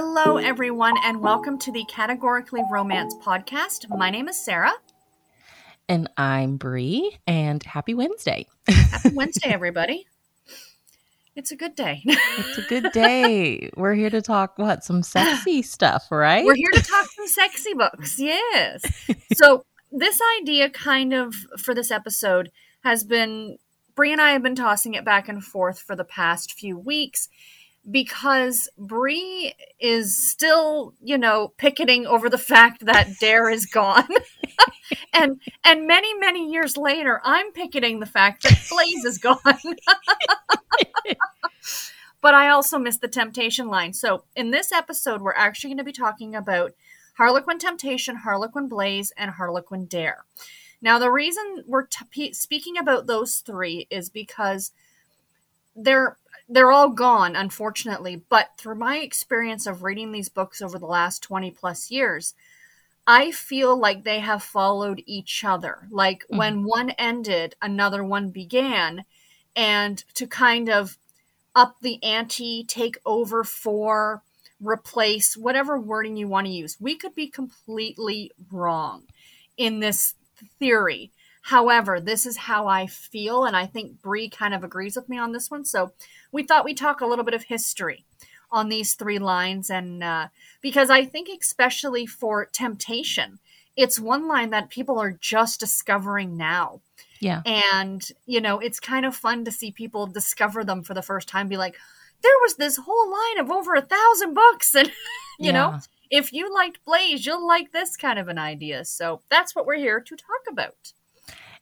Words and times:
Hello, 0.00 0.36
everyone, 0.36 0.94
and 1.02 1.20
welcome 1.20 1.58
to 1.58 1.72
the 1.72 1.84
Categorically 1.86 2.62
Romance 2.70 3.16
podcast. 3.16 3.88
My 3.88 4.10
name 4.10 4.28
is 4.28 4.40
Sarah. 4.40 4.74
And 5.88 6.08
I'm 6.16 6.56
Bree, 6.56 7.18
and 7.26 7.60
happy 7.64 7.94
Wednesday. 7.94 8.46
Happy 8.68 9.08
Wednesday, 9.08 9.48
everybody. 9.52 10.06
It's 11.34 11.50
a 11.50 11.56
good 11.56 11.74
day. 11.74 12.02
it's 12.04 12.58
a 12.58 12.62
good 12.68 12.92
day. 12.92 13.70
We're 13.76 13.94
here 13.94 14.10
to 14.10 14.22
talk 14.22 14.56
what 14.56 14.84
some 14.84 15.02
sexy 15.02 15.62
stuff, 15.62 16.12
right? 16.12 16.44
We're 16.44 16.54
here 16.54 16.70
to 16.74 16.82
talk 16.82 17.08
some 17.16 17.26
sexy 17.26 17.74
books. 17.74 18.20
Yes. 18.20 18.84
So, 19.34 19.64
this 19.90 20.20
idea 20.40 20.70
kind 20.70 21.12
of 21.12 21.34
for 21.58 21.74
this 21.74 21.90
episode 21.90 22.52
has 22.84 23.02
been 23.02 23.58
Bree 23.96 24.12
and 24.12 24.20
I 24.20 24.30
have 24.30 24.44
been 24.44 24.54
tossing 24.54 24.94
it 24.94 25.04
back 25.04 25.28
and 25.28 25.42
forth 25.42 25.80
for 25.80 25.96
the 25.96 26.04
past 26.04 26.52
few 26.52 26.78
weeks 26.78 27.28
because 27.90 28.68
Bree 28.76 29.54
is 29.80 30.16
still, 30.16 30.94
you 31.02 31.16
know, 31.16 31.52
picketing 31.56 32.06
over 32.06 32.28
the 32.28 32.38
fact 32.38 32.84
that 32.86 33.18
Dare 33.20 33.48
is 33.48 33.66
gone. 33.66 34.08
and 35.12 35.40
and 35.64 35.86
many 35.86 36.14
many 36.18 36.50
years 36.50 36.76
later, 36.76 37.20
I'm 37.24 37.52
picketing 37.52 38.00
the 38.00 38.06
fact 38.06 38.42
that 38.42 38.66
Blaze 38.70 39.04
is 39.04 39.18
gone. 39.18 39.38
but 42.20 42.34
I 42.34 42.48
also 42.48 42.78
missed 42.78 43.00
the 43.00 43.08
temptation 43.08 43.68
line. 43.68 43.92
So, 43.92 44.24
in 44.36 44.50
this 44.50 44.72
episode, 44.72 45.22
we're 45.22 45.34
actually 45.34 45.70
going 45.70 45.78
to 45.78 45.84
be 45.84 45.92
talking 45.92 46.34
about 46.34 46.72
Harlequin 47.16 47.58
Temptation, 47.58 48.16
Harlequin 48.16 48.68
Blaze, 48.68 49.12
and 49.16 49.32
Harlequin 49.32 49.86
Dare. 49.86 50.24
Now, 50.80 50.98
the 50.98 51.10
reason 51.10 51.64
we're 51.66 51.86
t- 51.86 52.32
speaking 52.32 52.78
about 52.78 53.06
those 53.06 53.38
three 53.38 53.88
is 53.90 54.08
because 54.08 54.70
they're 55.74 56.16
they're 56.48 56.72
all 56.72 56.90
gone, 56.90 57.36
unfortunately. 57.36 58.22
But 58.28 58.50
through 58.56 58.76
my 58.76 58.98
experience 58.98 59.66
of 59.66 59.82
reading 59.82 60.12
these 60.12 60.28
books 60.28 60.62
over 60.62 60.78
the 60.78 60.86
last 60.86 61.22
20 61.22 61.50
plus 61.52 61.90
years, 61.90 62.34
I 63.06 63.30
feel 63.30 63.76
like 63.76 64.04
they 64.04 64.20
have 64.20 64.42
followed 64.42 65.02
each 65.06 65.44
other. 65.44 65.88
Like 65.90 66.24
mm-hmm. 66.24 66.38
when 66.38 66.64
one 66.64 66.90
ended, 66.90 67.54
another 67.60 68.04
one 68.04 68.30
began. 68.30 69.04
And 69.56 70.02
to 70.14 70.26
kind 70.26 70.68
of 70.68 70.98
up 71.54 71.76
the 71.80 72.02
ante, 72.02 72.64
take 72.64 72.98
over 73.04 73.42
for, 73.44 74.22
replace, 74.60 75.36
whatever 75.36 75.78
wording 75.78 76.16
you 76.16 76.28
want 76.28 76.46
to 76.46 76.52
use. 76.52 76.76
We 76.80 76.96
could 76.96 77.14
be 77.14 77.28
completely 77.28 78.32
wrong 78.50 79.04
in 79.56 79.80
this 79.80 80.14
theory. 80.58 81.10
However, 81.48 81.98
this 81.98 82.26
is 82.26 82.36
how 82.36 82.66
I 82.66 82.86
feel, 82.86 83.46
and 83.46 83.56
I 83.56 83.64
think 83.64 84.02
Bree 84.02 84.28
kind 84.28 84.52
of 84.52 84.62
agrees 84.62 84.96
with 84.96 85.08
me 85.08 85.16
on 85.16 85.32
this 85.32 85.50
one. 85.50 85.64
So 85.64 85.92
we 86.30 86.42
thought 86.42 86.66
we'd 86.66 86.76
talk 86.76 87.00
a 87.00 87.06
little 87.06 87.24
bit 87.24 87.32
of 87.32 87.44
history 87.44 88.04
on 88.50 88.68
these 88.68 88.92
three 88.92 89.18
lines, 89.18 89.70
and 89.70 90.04
uh, 90.04 90.28
because 90.60 90.90
I 90.90 91.06
think, 91.06 91.30
especially 91.40 92.04
for 92.04 92.44
temptation, 92.44 93.38
it's 93.76 93.98
one 93.98 94.28
line 94.28 94.50
that 94.50 94.68
people 94.68 94.98
are 94.98 95.16
just 95.22 95.58
discovering 95.58 96.36
now. 96.36 96.82
Yeah. 97.18 97.40
And, 97.46 98.06
you 98.26 98.42
know, 98.42 98.58
it's 98.58 98.78
kind 98.78 99.06
of 99.06 99.16
fun 99.16 99.46
to 99.46 99.50
see 99.50 99.72
people 99.72 100.06
discover 100.06 100.64
them 100.64 100.82
for 100.82 100.92
the 100.92 101.00
first 101.00 101.28
time, 101.28 101.48
be 101.48 101.56
like, 101.56 101.76
there 102.22 102.38
was 102.42 102.56
this 102.56 102.76
whole 102.76 103.10
line 103.10 103.38
of 103.38 103.50
over 103.50 103.74
a 103.74 103.80
thousand 103.80 104.34
books. 104.34 104.74
And, 104.84 104.88
you 105.38 105.46
yeah. 105.46 105.52
know, 105.52 105.78
if 106.10 106.30
you 106.30 106.52
liked 106.52 106.84
Blaze, 106.84 107.24
you'll 107.24 107.46
like 107.46 107.72
this 107.72 107.96
kind 107.96 108.18
of 108.18 108.28
an 108.28 108.38
idea. 108.38 108.84
So 108.84 109.22
that's 109.30 109.56
what 109.56 109.64
we're 109.64 109.76
here 109.76 110.00
to 110.00 110.14
talk 110.14 110.42
about. 110.50 110.92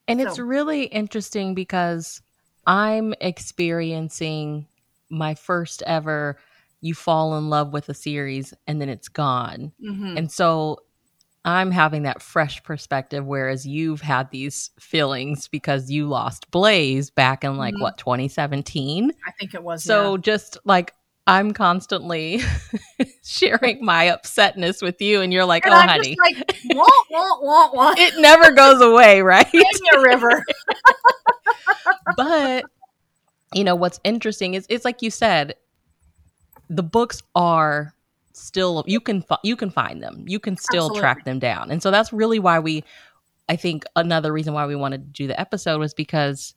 And 0.09 0.21
so. 0.21 0.27
it's 0.27 0.39
really 0.39 0.85
interesting 0.85 1.55
because 1.55 2.23
I'm 2.67 3.15
experiencing 3.21 4.67
my 5.09 5.35
first 5.35 5.83
ever 5.87 6.39
you 6.81 6.95
fall 6.95 7.37
in 7.39 7.49
love 7.49 7.73
with 7.73 7.89
a 7.89 7.95
series 7.95 8.55
and 8.67 8.81
then 8.81 8.89
it's 8.89 9.09
gone. 9.09 9.73
Mm-hmm. 9.83 10.19
And 10.19 10.31
so 10.31 10.81
I'm 11.45 11.71
having 11.71 12.03
that 12.03 12.21
fresh 12.21 12.63
perspective, 12.63 13.25
whereas 13.25 13.67
you've 13.67 14.01
had 14.01 14.31
these 14.31 14.71
feelings 14.79 15.49
because 15.49 15.91
you 15.91 16.07
lost 16.07 16.51
Blaze 16.51 17.11
back 17.11 17.45
in 17.45 17.57
like 17.57 17.75
mm-hmm. 17.75 17.83
what 17.83 17.99
2017. 17.99 19.13
I 19.27 19.31
think 19.33 19.55
it 19.55 19.63
was. 19.63 19.85
So 19.85 20.15
yeah. 20.15 20.21
just 20.21 20.59
like 20.65 20.95
I'm 21.27 21.53
constantly 21.53 22.41
sharing 23.25 23.85
my 23.85 24.07
upsetness 24.07 24.81
with 24.81 25.01
you, 25.03 25.21
and 25.21 25.33
you're 25.33 25.45
like, 25.45 25.65
and 25.67 25.75
"Oh, 25.75 25.79
I'm 25.79 25.89
honey, 25.89 26.17
like, 26.19 26.37
wah, 26.73 26.87
wah, 27.11 27.71
wah, 27.73 27.95
it 27.99 28.21
never 28.21 28.53
goes 28.53 28.81
away, 28.81 29.23
right?" 29.23 29.53
In 29.53 29.63
your 29.93 30.05
river. 30.05 30.45
but 32.17 32.65
you 33.55 33.65
know 33.65 33.75
what's 33.75 33.99
interesting 34.05 34.55
is 34.55 34.67
it's 34.69 34.85
like 34.85 35.03
you 35.03 35.11
said, 35.11 35.55
the 36.71 36.83
books 36.83 37.23
are 37.35 37.93
still 38.33 38.85
you 38.87 39.01
can 39.01 39.25
you 39.43 39.57
can 39.57 39.71
find 39.71 40.03
them, 40.03 40.25
you 40.29 40.39
can 40.39 40.57
still 40.57 40.85
Absolutely. 40.85 41.01
track 41.01 41.25
them 41.25 41.39
down, 41.41 41.71
and 41.71 41.83
so 41.83 41.91
that's 41.91 42.13
really 42.13 42.39
why 42.39 42.59
we. 42.59 42.85
I 43.49 43.55
think 43.55 43.85
another 43.95 44.33
reason 44.33 44.55
why 44.55 44.67
we 44.67 44.75
wanted 44.75 45.03
to 45.03 45.23
do 45.23 45.29
the 45.29 45.41
episode 45.41 45.79
was 45.79 45.95
because 45.95 46.55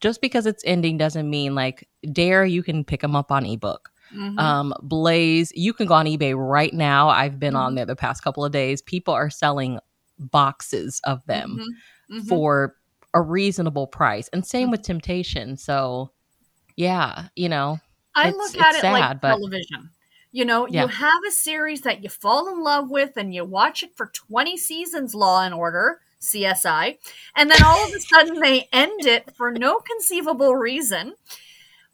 just 0.00 0.20
because 0.20 0.44
it's 0.44 0.64
ending 0.66 0.98
doesn't 0.98 1.30
mean 1.30 1.54
like 1.54 1.88
dare 2.10 2.44
you 2.44 2.64
can 2.64 2.82
pick 2.82 3.00
them 3.00 3.14
up 3.14 3.30
on 3.30 3.46
ebook 3.46 3.91
Mm-hmm. 4.16 4.38
Um, 4.38 4.74
Blaze, 4.82 5.52
you 5.54 5.72
can 5.72 5.86
go 5.86 5.94
on 5.94 6.06
eBay 6.06 6.34
right 6.36 6.72
now. 6.72 7.08
I've 7.08 7.38
been 7.38 7.54
mm-hmm. 7.54 7.62
on 7.62 7.74
there 7.74 7.86
the 7.86 7.96
past 7.96 8.22
couple 8.22 8.44
of 8.44 8.52
days. 8.52 8.82
People 8.82 9.14
are 9.14 9.30
selling 9.30 9.78
boxes 10.18 11.00
of 11.04 11.24
them 11.26 11.58
mm-hmm. 11.58 12.16
mm-hmm. 12.16 12.28
for 12.28 12.76
a 13.14 13.20
reasonable 13.20 13.86
price. 13.86 14.28
And 14.32 14.46
same 14.46 14.70
with 14.70 14.80
mm-hmm. 14.80 14.92
Temptation. 14.92 15.56
So, 15.56 16.12
yeah, 16.76 17.28
you 17.36 17.48
know, 17.48 17.78
I 18.14 18.30
look 18.30 18.56
at 18.58 18.76
it 18.76 18.80
sad, 18.80 18.92
like 18.92 19.20
but, 19.20 19.36
television. 19.36 19.90
You 20.30 20.46
know, 20.46 20.66
yeah. 20.66 20.82
you 20.82 20.88
have 20.88 21.20
a 21.28 21.30
series 21.30 21.82
that 21.82 22.02
you 22.02 22.08
fall 22.08 22.48
in 22.48 22.62
love 22.62 22.90
with 22.90 23.16
and 23.16 23.34
you 23.34 23.44
watch 23.44 23.82
it 23.82 23.94
for 23.96 24.06
20 24.06 24.56
seasons, 24.56 25.14
Law 25.14 25.42
and 25.42 25.52
Order, 25.52 26.00
CSI, 26.22 26.96
and 27.36 27.50
then 27.50 27.62
all 27.62 27.86
of 27.86 27.92
a 27.92 28.00
sudden 28.00 28.40
they 28.40 28.68
end 28.72 29.04
it 29.04 29.34
for 29.36 29.50
no 29.50 29.78
conceivable 29.80 30.54
reason 30.54 31.14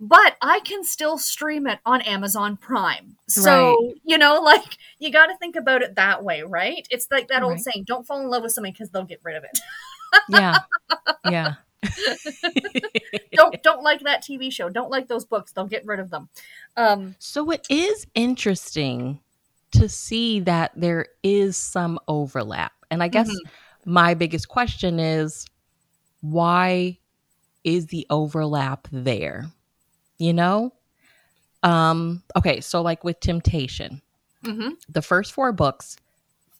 but 0.00 0.36
I 0.40 0.60
can 0.60 0.84
still 0.84 1.18
stream 1.18 1.66
it 1.66 1.80
on 1.84 2.02
Amazon 2.02 2.56
Prime. 2.56 3.16
So, 3.28 3.76
right. 3.76 3.94
you 4.04 4.18
know, 4.18 4.40
like 4.42 4.78
you 4.98 5.10
got 5.10 5.26
to 5.26 5.36
think 5.38 5.56
about 5.56 5.82
it 5.82 5.96
that 5.96 6.22
way, 6.22 6.42
right? 6.42 6.86
It's 6.90 7.08
like 7.10 7.28
that 7.28 7.42
old 7.42 7.52
right. 7.52 7.60
saying, 7.60 7.84
don't 7.84 8.06
fall 8.06 8.20
in 8.20 8.28
love 8.28 8.42
with 8.42 8.52
something 8.52 8.72
because 8.72 8.90
they'll 8.90 9.04
get 9.04 9.20
rid 9.22 9.36
of 9.36 9.44
it. 9.44 9.58
yeah. 10.28 10.58
Yeah. 11.28 11.54
don't 13.32 13.62
don't 13.62 13.82
like 13.82 14.00
that 14.00 14.22
TV 14.22 14.52
show. 14.52 14.68
Don't 14.68 14.90
like 14.90 15.06
those 15.06 15.24
books. 15.24 15.52
They'll 15.52 15.66
get 15.66 15.86
rid 15.86 16.00
of 16.00 16.10
them. 16.10 16.28
Um, 16.76 17.14
so 17.18 17.50
it 17.50 17.64
is 17.70 18.06
interesting 18.14 19.20
to 19.72 19.88
see 19.88 20.40
that 20.40 20.72
there 20.74 21.06
is 21.22 21.56
some 21.56 21.98
overlap. 22.08 22.72
And 22.90 23.02
I 23.02 23.08
guess 23.08 23.28
mm-hmm. 23.28 23.92
my 23.92 24.14
biggest 24.14 24.48
question 24.48 24.98
is 24.98 25.46
why 26.20 26.98
is 27.62 27.86
the 27.86 28.06
overlap 28.10 28.88
there? 28.90 29.46
You 30.18 30.32
know? 30.32 30.72
Um, 31.62 32.22
okay, 32.36 32.60
so 32.60 32.82
like 32.82 33.04
with 33.04 33.20
Temptation, 33.20 34.02
mm-hmm. 34.44 34.70
the 34.88 35.02
first 35.02 35.32
four 35.32 35.52
books, 35.52 35.96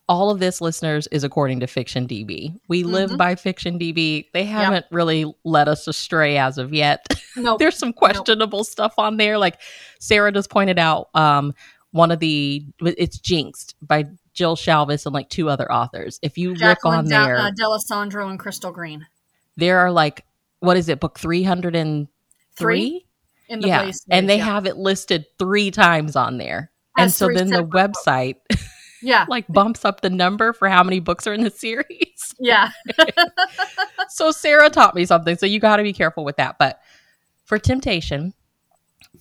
all 0.08 0.30
of 0.30 0.41
this, 0.41 0.60
listeners, 0.60 1.06
is 1.08 1.22
according 1.22 1.60
to 1.60 1.66
Fiction 1.66 2.08
DB. 2.08 2.58
We 2.69 2.82
mm-hmm. 2.82 2.92
live 2.92 3.19
by 3.19 3.34
Fiction 3.34 3.78
DB. 3.78 4.26
They 4.32 4.44
haven't 4.44 4.86
yep. 4.86 4.88
really 4.91 5.32
led 5.44 5.69
us 5.69 5.86
astray 5.86 6.38
as 6.38 6.58
of 6.58 6.72
yet. 6.72 7.06
Nope. 7.36 7.60
There's 7.60 7.78
some 7.78 7.92
questionable 7.92 8.60
nope. 8.60 8.66
stuff 8.66 8.94
on 8.98 9.16
there. 9.16 9.38
Like 9.38 9.60
Sarah 10.00 10.32
just 10.32 10.50
pointed 10.50 10.76
out, 10.76 11.08
um, 11.14 11.54
one 11.92 12.10
of 12.10 12.19
the 12.19 12.66
it's 12.80 13.19
Jinxed 13.19 13.76
by 13.80 14.06
Jill 14.32 14.56
Shalvis 14.56 15.06
and 15.06 15.14
like 15.14 15.28
two 15.28 15.48
other 15.48 15.70
authors. 15.70 16.19
If 16.22 16.36
you 16.36 16.54
Jacqueline 16.54 16.92
look 16.92 16.98
on 16.98 17.04
there, 17.06 17.38
uh, 17.38 17.50
D'Alessandro 17.56 18.28
and 18.28 18.38
Crystal 18.38 18.72
Green, 18.72 19.06
there 19.56 19.78
are 19.78 19.92
like 19.92 20.25
what 20.60 20.76
is 20.76 20.88
it, 20.88 21.00
book 21.00 21.19
three 21.19 21.42
hundred 21.42 21.76
and 21.76 22.08
three? 22.56 23.06
In 23.48 23.61
the 23.61 23.69
yeah. 23.69 23.82
place. 23.82 24.05
And 24.11 24.28
they 24.28 24.38
yeah. 24.38 24.44
have 24.44 24.67
it 24.67 24.76
listed 24.76 25.25
three 25.38 25.70
times 25.70 26.17
on 26.17 26.38
there. 26.38 26.70
As 26.96 27.05
and 27.05 27.12
so 27.12 27.38
then 27.38 27.49
the 27.49 27.64
website 27.64 28.37
yeah 29.02 29.25
like 29.28 29.46
bumps 29.49 29.84
up 29.84 30.00
the 30.00 30.11
number 30.11 30.52
for 30.52 30.69
how 30.69 30.82
many 30.82 31.00
books 31.00 31.26
are 31.26 31.34
in 31.34 31.43
the 31.43 31.50
series. 31.50 31.87
Yeah. 32.40 32.70
so 34.11 34.31
Sarah 34.31 34.70
taught 34.70 34.94
me 34.94 35.05
something. 35.05 35.37
So 35.37 35.44
you 35.44 35.58
got 35.58 35.78
to 35.78 35.82
be 35.82 35.93
careful 35.93 36.25
with 36.25 36.37
that. 36.37 36.55
But 36.56 36.81
for 37.46 37.58
Temptation, 37.58 38.32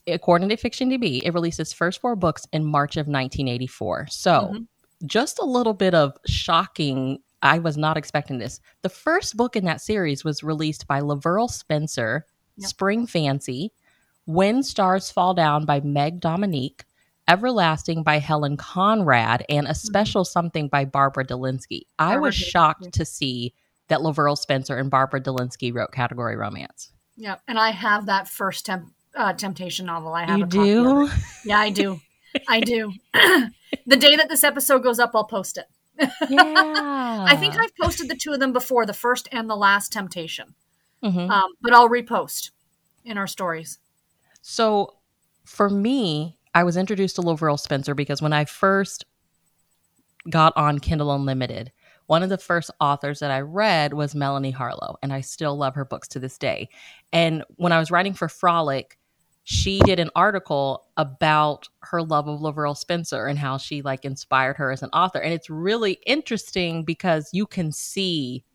according 0.05 0.49
to 0.49 0.57
Fiction 0.57 0.91
DB, 0.91 1.23
it 1.23 1.33
released 1.33 1.59
its 1.59 1.73
first 1.73 1.99
four 1.99 2.15
books 2.15 2.45
in 2.53 2.63
March 2.63 2.95
of 2.95 3.07
1984. 3.07 4.07
So 4.11 4.31
mm-hmm. 4.31 5.07
just 5.07 5.39
a 5.39 5.45
little 5.45 5.73
bit 5.73 5.95
of 5.95 6.15
shocking. 6.27 7.17
I 7.41 7.57
was 7.57 7.75
not 7.75 7.97
expecting 7.97 8.37
this. 8.37 8.59
The 8.83 8.89
first 8.89 9.35
book 9.35 9.55
in 9.55 9.65
that 9.65 9.81
series 9.81 10.23
was 10.23 10.43
released 10.43 10.85
by 10.85 11.01
LaVyrle 11.01 11.49
Spencer, 11.49 12.25
yep. 12.55 12.69
Spring 12.69 13.07
Fancy, 13.07 13.71
when 14.27 14.61
Stars 14.61 15.09
Fall 15.09 15.33
Down 15.33 15.65
by 15.65 15.79
Meg 15.79 16.19
Dominique, 16.19 16.83
Everlasting 17.29 18.03
by 18.03 18.19
Helen 18.19 18.55
Conrad, 18.55 19.43
and 19.49 19.65
A 19.65 19.71
mm-hmm. 19.71 19.73
Special 19.73 20.23
mm-hmm. 20.23 20.31
Something 20.31 20.67
by 20.67 20.85
Barbara 20.85 21.25
Delinsky. 21.25 21.81
I 21.97 22.17
was 22.17 22.35
shocked 22.35 22.93
to 22.93 23.05
see 23.05 23.53
that 23.87 23.99
LaVyrle 23.99 24.37
Spencer 24.37 24.77
and 24.77 24.89
Barbara 24.89 25.21
Delinsky 25.21 25.73
wrote 25.73 25.91
category 25.91 26.35
romance. 26.35 26.91
Yeah, 27.15 27.37
and 27.47 27.57
I 27.57 27.71
have 27.71 28.05
that 28.05 28.27
first 28.27 28.65
temp- 28.65 28.93
uh, 29.15 29.33
temptation 29.33 29.85
novel. 29.85 30.13
I 30.13 30.25
have. 30.25 30.39
You 30.39 30.45
do? 30.45 31.09
Yeah, 31.43 31.59
I 31.59 31.69
do. 31.69 31.99
I 32.47 32.59
do. 32.59 32.93
the 33.13 33.97
day 33.97 34.15
that 34.15 34.29
this 34.29 34.43
episode 34.43 34.83
goes 34.83 34.99
up, 34.99 35.11
I'll 35.15 35.25
post 35.25 35.57
it. 35.57 35.65
yeah. 36.29 37.25
I 37.27 37.35
think 37.37 37.57
I've 37.57 37.75
posted 37.81 38.09
the 38.09 38.15
two 38.15 38.33
of 38.33 38.39
them 38.39 38.53
before, 38.53 38.85
the 38.85 38.93
first 38.93 39.27
and 39.31 39.49
the 39.49 39.55
last 39.55 39.91
temptation. 39.91 40.53
Mhm. 41.03 41.29
Um, 41.29 41.51
but 41.61 41.73
I'll 41.73 41.89
repost 41.89 42.51
in 43.03 43.17
our 43.17 43.27
stories. 43.27 43.79
So 44.49 44.93
for 45.43 45.69
me, 45.69 46.37
I 46.55 46.63
was 46.63 46.77
introduced 46.77 47.17
to 47.17 47.21
Love 47.21 47.59
Spencer 47.59 47.93
because 47.93 48.21
when 48.21 48.31
I 48.31 48.45
first 48.45 49.03
got 50.29 50.55
on 50.55 50.79
Kindle 50.79 51.13
Unlimited, 51.13 51.73
one 52.05 52.23
of 52.23 52.29
the 52.29 52.37
first 52.37 52.71
authors 52.79 53.19
that 53.19 53.29
I 53.29 53.41
read 53.41 53.93
was 53.93 54.15
Melanie 54.15 54.51
Harlow, 54.51 54.95
and 55.03 55.11
I 55.11 55.19
still 55.19 55.57
love 55.57 55.75
her 55.75 55.83
books 55.83 56.07
to 56.07 56.19
this 56.19 56.37
day. 56.37 56.69
And 57.11 57.43
when 57.57 57.73
I 57.73 57.79
was 57.79 57.91
writing 57.91 58.13
for 58.13 58.29
Frolic, 58.29 58.97
she 59.43 59.79
did 59.79 59.99
an 59.99 60.11
article 60.15 60.85
about 60.95 61.67
her 61.81 62.01
love 62.01 62.29
of 62.29 62.39
Love 62.39 62.77
Spencer 62.77 63.27
and 63.27 63.37
how 63.37 63.57
she 63.57 63.81
like 63.81 64.05
inspired 64.05 64.55
her 64.55 64.71
as 64.71 64.81
an 64.81 64.91
author. 64.93 65.19
And 65.19 65.33
it's 65.33 65.49
really 65.49 65.99
interesting 66.05 66.85
because 66.85 67.29
you 67.33 67.47
can 67.47 67.73
see 67.73 68.45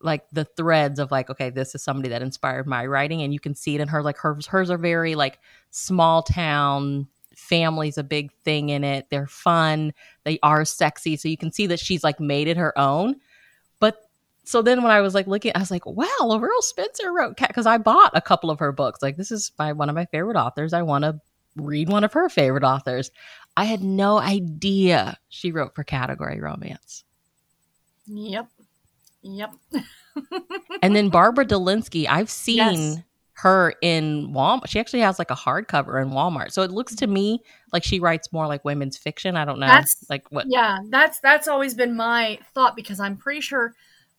like 0.00 0.24
the 0.32 0.44
threads 0.44 0.98
of 0.98 1.10
like 1.10 1.28
okay 1.28 1.50
this 1.50 1.74
is 1.74 1.82
somebody 1.82 2.08
that 2.08 2.22
inspired 2.22 2.66
my 2.66 2.86
writing 2.86 3.22
and 3.22 3.32
you 3.32 3.40
can 3.40 3.54
see 3.54 3.74
it 3.74 3.80
in 3.80 3.88
her 3.88 4.02
like 4.02 4.16
hers 4.16 4.46
hers 4.46 4.70
are 4.70 4.78
very 4.78 5.14
like 5.14 5.38
small 5.70 6.22
town 6.22 7.06
family's 7.34 7.98
a 7.98 8.04
big 8.04 8.32
thing 8.44 8.68
in 8.68 8.84
it 8.84 9.06
they're 9.10 9.26
fun 9.26 9.92
they 10.24 10.38
are 10.42 10.64
sexy 10.64 11.16
so 11.16 11.28
you 11.28 11.36
can 11.36 11.52
see 11.52 11.66
that 11.66 11.80
she's 11.80 12.04
like 12.04 12.20
made 12.20 12.48
it 12.48 12.56
her 12.56 12.76
own. 12.78 13.16
But 13.80 14.08
so 14.44 14.62
then 14.62 14.82
when 14.82 14.90
i 14.90 15.00
was 15.00 15.14
like 15.14 15.26
looking 15.26 15.52
i 15.54 15.58
was 15.58 15.70
like 15.70 15.84
wow 15.84 16.06
Laurel 16.22 16.62
spencer 16.62 17.12
wrote 17.12 17.36
cat 17.36 17.48
because 17.48 17.66
i 17.66 17.76
bought 17.76 18.10
a 18.14 18.20
couple 18.20 18.50
of 18.50 18.58
her 18.58 18.72
books 18.72 19.02
like 19.02 19.16
this 19.16 19.30
is 19.30 19.52
my 19.58 19.72
one 19.72 19.88
of 19.88 19.94
my 19.94 20.06
favorite 20.06 20.36
authors 20.36 20.72
i 20.72 20.80
want 20.80 21.04
to 21.04 21.20
read 21.58 21.88
one 21.88 22.04
of 22.04 22.12
her 22.12 22.28
favorite 22.28 22.64
authors. 22.64 23.10
I 23.56 23.64
had 23.64 23.82
no 23.82 24.18
idea 24.18 25.18
she 25.28 25.52
wrote 25.52 25.74
for 25.74 25.84
category 25.84 26.40
romance. 26.40 27.04
Yep. 28.06 28.48
Yep. 29.22 29.52
and 30.82 30.94
then 30.96 31.08
Barbara 31.10 31.44
Delinsky, 31.44 32.06
I've 32.08 32.30
seen 32.30 32.56
Yes. 32.56 32.98
her 33.34 33.74
in 33.82 34.28
Walmart. 34.32 34.68
She 34.68 34.78
actually 34.80 35.00
has 35.00 35.18
like 35.18 35.30
a 35.30 35.34
hardcover 35.36 36.00
in 36.02 36.10
Walmart. 36.10 36.52
So 36.52 36.62
it 36.62 36.70
looks 36.70 36.94
to 36.96 37.06
me 37.06 37.40
like 37.72 37.84
she 37.84 38.00
writes 38.00 38.32
more 38.32 38.46
like 38.46 38.64
women's 38.64 38.96
fiction. 38.96 39.36
I 39.36 39.44
don't 39.44 39.58
know. 39.60 39.66
That's- 39.66 40.04
like 40.08 40.26
what 40.30 40.46
Yeah, 40.48 40.78
that's 40.88 41.20
that's 41.20 41.48
always 41.48 41.74
been 41.74 41.96
my 41.96 42.38
thought 42.54 42.76
because 42.76 43.00
I'm 43.00 43.16
pretty 43.16 43.40
sure 43.40 43.74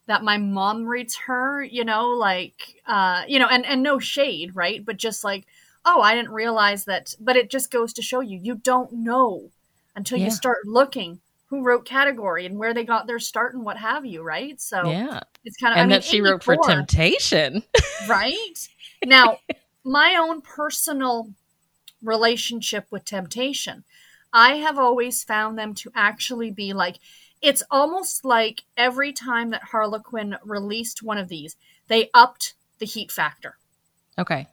that 0.07 0.23
my 0.23 0.37
mom 0.37 0.85
reads 0.85 1.15
her, 1.27 1.61
you 1.63 1.85
know, 1.85 2.09
like 2.09 2.81
uh, 2.87 3.23
you 3.27 3.39
know, 3.39 3.47
and 3.47 3.65
and 3.65 3.83
no 3.83 3.99
shade, 3.99 4.55
right? 4.55 4.83
But 4.83 4.97
just 4.97 5.23
like, 5.23 5.45
oh, 5.85 6.01
I 6.01 6.15
didn't 6.15 6.31
realize 6.31 6.85
that, 6.85 7.13
but 7.19 7.35
it 7.35 7.49
just 7.49 7.71
goes 7.71 7.93
to 7.93 8.01
show 8.01 8.19
you 8.19 8.39
you 8.41 8.55
don't 8.55 8.91
know 8.91 9.49
until 9.95 10.17
Yeah. 10.17 10.25
you 10.25 10.31
start 10.31 10.59
looking 10.65 11.19
who 11.49 11.63
wrote 11.63 11.85
category 11.85 12.45
and 12.45 12.57
where 12.57 12.73
they 12.73 12.83
got 12.83 13.07
their 13.07 13.19
start 13.19 13.53
and 13.55 13.63
what 13.65 13.77
have 13.77 14.05
you, 14.05 14.21
right? 14.21 14.59
So 14.61 14.89
Yeah. 14.89 15.21
it's 15.43 15.57
kind 15.57 15.73
of 15.73 15.77
And 15.77 15.81
I 15.81 15.83
mean, 15.83 15.89
that 15.89 16.03
she 16.03 16.21
wrote 16.21 16.43
for 16.43 16.57
Temptation. 16.57 17.63
right? 18.07 18.67
Now, 19.03 19.39
my 19.83 20.15
own 20.15 20.41
personal 20.41 21.31
relationship 22.03 22.87
with 22.91 23.05
temptation, 23.05 23.83
I 24.31 24.55
have 24.57 24.77
always 24.77 25.23
found 25.23 25.57
them 25.57 25.73
to 25.75 25.91
actually 25.95 26.51
be 26.51 26.73
like, 26.73 26.99
it's 27.41 27.63
almost 27.71 28.23
like 28.25 28.63
every 28.77 29.11
time 29.11 29.49
that 29.49 29.63
Harlequin 29.63 30.35
released 30.43 31.01
one 31.01 31.17
of 31.17 31.29
these, 31.29 31.55
they 31.87 32.09
upped 32.13 32.53
the 32.79 32.85
heat 32.85 33.11
factor. 33.11 33.57
okay. 34.17 34.47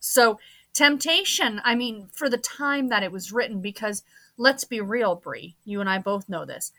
So, 0.00 0.40
temptation, 0.74 1.60
I 1.64 1.76
mean, 1.76 2.08
for 2.12 2.28
the 2.28 2.36
time 2.36 2.88
that 2.88 3.04
it 3.04 3.12
was 3.12 3.32
written, 3.32 3.60
because 3.60 4.02
let's 4.36 4.64
be 4.64 4.80
real, 4.80 5.14
Bree, 5.14 5.56
you 5.64 5.80
and 5.80 5.88
I 5.88 5.98
both 5.98 6.28
know 6.28 6.44
this. 6.44 6.72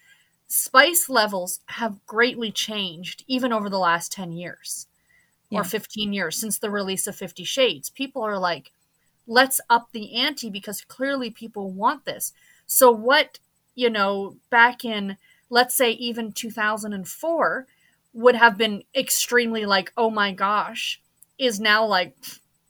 Spice 0.48 1.10
levels 1.10 1.62
have 1.66 2.06
greatly 2.06 2.52
changed 2.52 3.24
even 3.28 3.52
over 3.54 3.70
the 3.70 3.80
last 3.80 4.12
10 4.12 4.34
years 4.34 4.88
Yeah. 5.50 5.62
or 5.62 5.64
15 5.64 6.14
years 6.14 6.38
since 6.38 6.60
the 6.60 6.70
release 6.70 7.08
of 7.08 7.16
50 7.16 7.44
Shades. 7.44 7.90
People 7.90 8.22
are 8.24 8.38
like, 8.38 8.72
let's 9.26 9.62
up 9.70 9.92
the 9.92 10.16
ante 10.16 10.50
because 10.50 10.82
clearly 10.82 11.30
people 11.30 11.72
want 11.72 12.06
this. 12.06 12.34
So, 12.68 12.92
what, 12.92 13.40
you 13.76 13.90
know, 13.90 14.36
back 14.50 14.84
in, 14.84 15.18
let's 15.50 15.76
say, 15.76 15.92
even 15.92 16.32
2004 16.34 17.68
would 18.14 18.36
have 18.36 18.58
been 18.58 18.84
extremely 18.96 19.66
like, 19.66 19.92
oh 19.98 20.10
my 20.10 20.32
gosh, 20.32 21.02
is 21.38 21.60
now 21.60 21.86
like, 21.86 22.16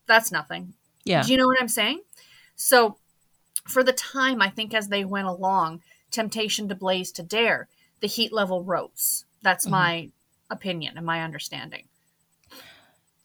that's 0.07 0.31
nothing. 0.31 0.73
Yeah. 1.03 1.23
Do 1.23 1.31
you 1.31 1.37
know 1.37 1.47
what 1.47 1.61
I'm 1.61 1.67
saying? 1.67 2.01
So, 2.55 2.97
for 3.67 3.83
the 3.83 3.93
time, 3.93 4.41
I 4.41 4.49
think 4.49 4.73
as 4.73 4.87
they 4.89 5.05
went 5.05 5.27
along, 5.27 5.81
temptation 6.11 6.67
to 6.69 6.75
blaze 6.75 7.11
to 7.13 7.23
dare, 7.23 7.67
the 8.01 8.07
heat 8.07 8.31
level 8.33 8.63
rose. 8.63 9.25
That's 9.41 9.65
Mhm. 9.65 9.71
my 9.71 10.09
opinion 10.49 10.97
and 10.97 11.05
my 11.05 11.21
understanding. 11.23 11.87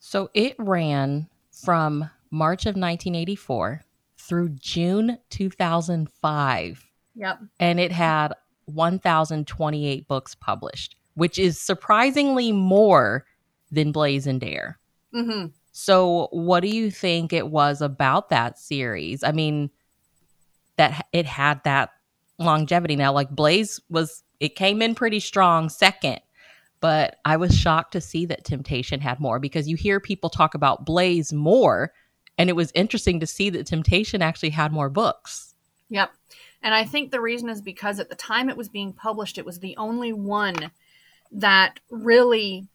So 0.00 0.30
it 0.34 0.54
ran 0.58 1.28
from 1.52 2.10
March 2.30 2.66
of 2.66 2.76
1984 2.76 3.82
through 4.16 4.50
June 4.50 5.18
2005. 5.30 6.84
Yep. 7.14 7.40
and 7.58 7.80
it 7.80 7.90
had 7.90 8.32
1028 8.66 10.06
books 10.06 10.36
published 10.36 10.94
which 11.14 11.36
is 11.36 11.60
surprisingly 11.60 12.52
more 12.52 13.24
than 13.72 13.90
blaze 13.90 14.24
and 14.28 14.40
dare 14.40 14.78
hmm 15.12 15.46
so 15.72 16.28
what 16.30 16.60
do 16.60 16.68
you 16.68 16.92
think 16.92 17.32
it 17.32 17.48
was 17.48 17.80
about 17.82 18.28
that 18.28 18.56
series 18.56 19.24
i 19.24 19.32
mean 19.32 19.68
that 20.78 21.06
it 21.12 21.26
had 21.26 21.62
that 21.64 21.90
longevity 22.38 22.96
now 22.96 23.12
like 23.12 23.30
blaze 23.30 23.80
was 23.90 24.22
it 24.40 24.56
came 24.56 24.80
in 24.80 24.94
pretty 24.94 25.20
strong 25.20 25.68
second 25.68 26.20
but 26.80 27.16
i 27.24 27.36
was 27.36 27.54
shocked 27.56 27.92
to 27.92 28.00
see 28.00 28.24
that 28.24 28.44
temptation 28.44 29.00
had 29.00 29.20
more 29.20 29.38
because 29.38 29.68
you 29.68 29.76
hear 29.76 30.00
people 30.00 30.30
talk 30.30 30.54
about 30.54 30.86
blaze 30.86 31.32
more 31.32 31.92
and 32.38 32.48
it 32.48 32.54
was 32.54 32.70
interesting 32.74 33.18
to 33.20 33.26
see 33.26 33.50
that 33.50 33.66
temptation 33.66 34.22
actually 34.22 34.50
had 34.50 34.72
more 34.72 34.88
books 34.88 35.48
Yep. 35.90 36.12
And 36.62 36.74
I 36.74 36.84
think 36.84 37.10
the 37.10 37.20
reason 37.20 37.48
is 37.48 37.60
because 37.60 38.00
at 38.00 38.08
the 38.08 38.16
time 38.16 38.48
it 38.48 38.56
was 38.56 38.68
being 38.68 38.92
published, 38.92 39.38
it 39.38 39.46
was 39.46 39.60
the 39.60 39.76
only 39.76 40.12
one 40.12 40.70
that 41.30 41.80
really 41.90 42.66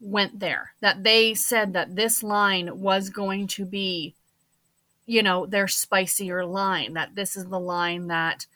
went 0.00 0.40
there. 0.40 0.72
That 0.80 1.04
they 1.04 1.34
said 1.34 1.72
that 1.74 1.96
this 1.96 2.22
line 2.22 2.80
was 2.80 3.10
going 3.10 3.46
to 3.48 3.64
be, 3.64 4.14
you 5.06 5.22
know, 5.22 5.46
their 5.46 5.68
spicier 5.68 6.44
line. 6.44 6.94
That 6.94 7.14
this 7.14 7.36
is 7.36 7.46
the 7.46 7.60
line 7.60 8.08
that, 8.08 8.46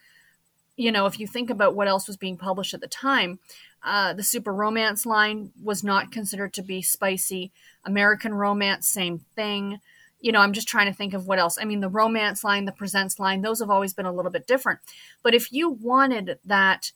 you 0.76 0.92
know, 0.92 1.06
if 1.06 1.18
you 1.18 1.26
think 1.26 1.50
about 1.50 1.74
what 1.74 1.88
else 1.88 2.06
was 2.06 2.16
being 2.16 2.36
published 2.36 2.74
at 2.74 2.80
the 2.80 2.88
time, 2.88 3.38
uh, 3.82 4.12
the 4.12 4.22
super 4.22 4.52
romance 4.52 5.06
line 5.06 5.52
was 5.62 5.82
not 5.82 6.12
considered 6.12 6.52
to 6.54 6.62
be 6.62 6.82
spicy. 6.82 7.52
American 7.84 8.34
romance, 8.34 8.86
same 8.88 9.20
thing 9.34 9.80
you 10.20 10.32
know, 10.32 10.40
I'm 10.40 10.52
just 10.52 10.68
trying 10.68 10.86
to 10.86 10.96
think 10.96 11.14
of 11.14 11.26
what 11.26 11.38
else. 11.38 11.58
I 11.60 11.64
mean, 11.64 11.80
the 11.80 11.88
romance 11.88 12.44
line, 12.44 12.66
the 12.66 12.72
presents 12.72 13.18
line, 13.18 13.42
those 13.42 13.60
have 13.60 13.70
always 13.70 13.94
been 13.94 14.06
a 14.06 14.12
little 14.12 14.30
bit 14.30 14.46
different. 14.46 14.80
But 15.22 15.34
if 15.34 15.52
you 15.52 15.70
wanted 15.70 16.38
that 16.44 16.92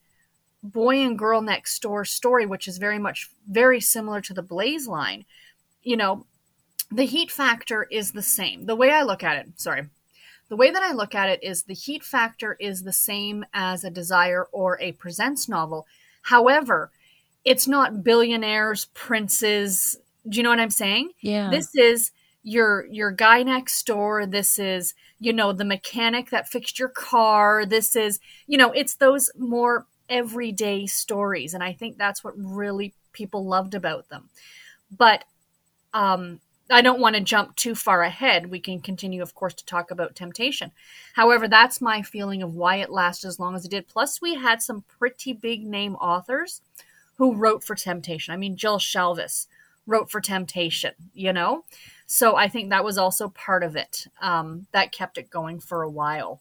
boy 0.63 0.97
and 0.99 1.19
girl 1.19 1.41
next 1.41 1.81
door 1.81 2.05
story, 2.05 2.47
which 2.47 2.69
is 2.69 2.79
very 2.79 2.99
much 2.99 3.31
very 3.49 3.81
similar 3.81 4.21
to 4.21 4.35
the 4.35 4.43
Blaze 4.43 4.87
line, 4.87 5.25
you 5.83 5.97
know, 5.97 6.27
the 6.95 7.05
heat 7.05 7.31
factor 7.31 7.85
is 7.91 8.13
the 8.13 8.23
same. 8.23 8.67
The 8.67 8.77
way 8.77 8.91
I 8.91 9.03
look 9.03 9.23
at 9.23 9.37
it, 9.39 9.61
sorry, 9.61 9.89
the 10.49 10.57
way 10.57 10.71
that 10.71 10.83
I 10.83 10.93
look 10.93 11.15
at 11.15 11.29
it 11.29 11.43
is 11.43 11.63
the 11.63 11.75
heat 11.75 12.05
factor 12.05 12.57
is 12.61 12.83
the 12.83 12.93
same 12.93 13.45
as 13.53 13.83
a 13.83 13.91
desire 13.91 14.45
or 14.53 14.81
a 14.81 14.93
presents 14.93 15.49
novel. 15.49 15.87
However, 16.23 16.91
it's 17.45 17.67
not 17.67 18.05
billionaires, 18.05 18.87
princes. 18.95 19.97
Do 20.29 20.37
you 20.37 20.43
know 20.43 20.51
what 20.51 20.61
I'm 20.61 20.71
saying? 20.71 21.11
yeah 21.21 21.51
This 21.51 21.75
is 21.75 22.13
your 22.43 22.87
your 22.87 23.11
guy 23.11 23.43
next 23.43 23.85
door. 23.87 24.27
This 24.27 24.59
is 24.59 24.95
you 25.19 25.33
know 25.33 25.53
the 25.53 25.65
mechanic 25.65 26.31
that 26.31 26.49
fixed 26.49 26.79
your 26.79 26.91
car. 26.91 27.67
This 27.67 27.97
is 27.97 28.21
you 28.47 28.57
know 28.57 28.71
it's 28.73 28.95
those 28.95 29.31
more 29.37 29.87
everyday 30.09 30.87
stories, 30.87 31.55
and 31.55 31.63
I 31.63 31.73
think 31.73 31.97
that's 31.97 32.23
what 32.23 32.35
really 32.37 32.95
people 33.13 33.47
loved 33.47 33.75
about 33.75 34.09
them. 34.11 34.29
But 34.91 35.25
um, 35.93 36.41
I 36.71 36.81
don't 36.81 37.01
want 37.01 37.15
to 37.15 37.21
jump 37.21 37.57
too 37.57 37.75
far 37.75 38.03
ahead. 38.03 38.51
We 38.51 38.59
can 38.59 38.81
continue, 38.81 39.23
of 39.23 39.35
course, 39.35 39.55
to 39.55 39.67
talk 39.67 39.91
about 39.91 40.15
temptation. 40.15 40.73
However, 41.15 41.47
that's 41.47 41.81
my 41.81 42.01
feeling 42.01 42.43
of 42.43 42.55
why 42.55 42.77
it 42.77 42.91
lasted 42.91 43.29
as 43.29 43.39
long 43.39 43.55
as 43.55 43.65
it 43.65 43.71
did. 43.71 43.87
Plus, 43.87 44.23
we 44.23 44.35
had 44.35 44.63
some 44.63 44.85
pretty 44.99 45.35
big 45.35 45.67
name 45.67 45.95
authors 45.97 46.63
who 47.17 47.35
wrote 47.35 47.63
for 47.63 47.75
temptation. 47.75 48.33
I 48.33 48.37
mean, 48.37 48.57
Jill 48.57 48.79
Shalvis 48.79 49.47
wrote 49.87 50.11
for 50.11 50.21
temptation, 50.21 50.93
you 51.13 51.33
know? 51.33 51.65
So 52.07 52.37
I 52.37 52.49
think 52.49 52.71
that 52.71 52.85
was 52.85 52.99
also 52.99 53.29
part 53.29 53.63
of 53.63 53.77
it. 53.77 54.07
Um, 54.21 54.67
that 54.73 54.93
kept 54.93 55.19
it 55.19 55.31
going 55.31 55.61
for 55.61 55.83
a 55.83 55.91
while. 55.91 56.41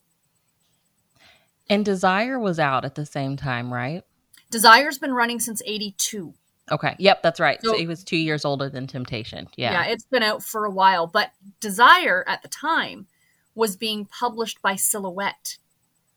And 1.68 1.84
Desire 1.84 2.38
was 2.38 2.58
out 2.58 2.84
at 2.84 2.94
the 2.94 3.06
same 3.06 3.36
time, 3.36 3.72
right? 3.72 4.02
Desire's 4.50 4.98
been 4.98 5.14
running 5.14 5.40
since 5.40 5.62
82. 5.64 6.34
Okay. 6.70 6.96
Yep, 6.98 7.22
that's 7.22 7.40
right. 7.40 7.60
So, 7.62 7.72
So- 7.72 7.78
he 7.78 7.86
was 7.86 8.02
two 8.02 8.16
years 8.16 8.44
older 8.44 8.68
than 8.68 8.86
Temptation. 8.86 9.48
Yeah. 9.56 9.72
Yeah, 9.72 9.92
it's 9.92 10.04
been 10.04 10.22
out 10.22 10.42
for 10.42 10.64
a 10.64 10.70
while. 10.70 11.06
But 11.06 11.32
Desire 11.60 12.24
at 12.26 12.42
the 12.42 12.48
time 12.48 13.06
was 13.54 13.76
being 13.76 14.06
published 14.06 14.60
by 14.62 14.76
Silhouette. 14.76 15.58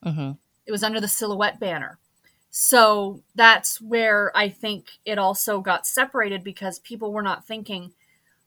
Mm-hmm. 0.04 0.32
It 0.66 0.72
was 0.72 0.82
under 0.82 1.00
the 1.00 1.08
Silhouette 1.08 1.60
banner. 1.60 1.98
So 2.50 3.22
that's 3.34 3.80
where 3.80 4.32
I 4.34 4.48
think 4.48 4.98
it 5.04 5.18
also 5.18 5.60
got 5.60 5.86
separated 5.86 6.42
because 6.42 6.78
people 6.78 7.12
were 7.12 7.22
not 7.22 7.46
thinking, 7.46 7.92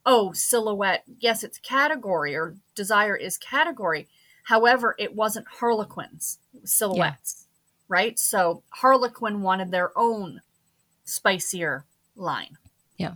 oh, 0.06 0.34
Silhouette, 0.34 1.04
yes, 1.20 1.44
it's 1.44 1.60
category 1.60 2.36
or 2.36 2.56
Desire 2.76 3.16
is 3.16 3.38
category. 3.38 4.08
However, 4.46 4.96
it 4.98 5.16
wasn't 5.16 5.48
Harlequins, 5.48 6.40
it 6.54 6.62
was 6.62 6.72
silhouettes, 6.72 7.46
yeah. 7.48 7.86
right? 7.88 8.20
So 8.20 8.64
Harlequin 8.70 9.42
wanted 9.42 9.70
their 9.70 9.98
own 9.98 10.42
spicier 11.06 11.86
line. 12.16 12.58
Yeah. 12.98 13.16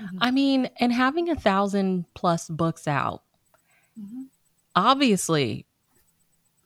Mm-hmm. 0.00 0.18
I 0.20 0.30
mean, 0.30 0.70
and 0.78 0.92
having 0.92 1.30
a 1.30 1.36
thousand 1.36 2.04
plus 2.14 2.48
books 2.48 2.86
out, 2.86 3.22
mm-hmm. 3.98 4.22
obviously, 4.74 5.66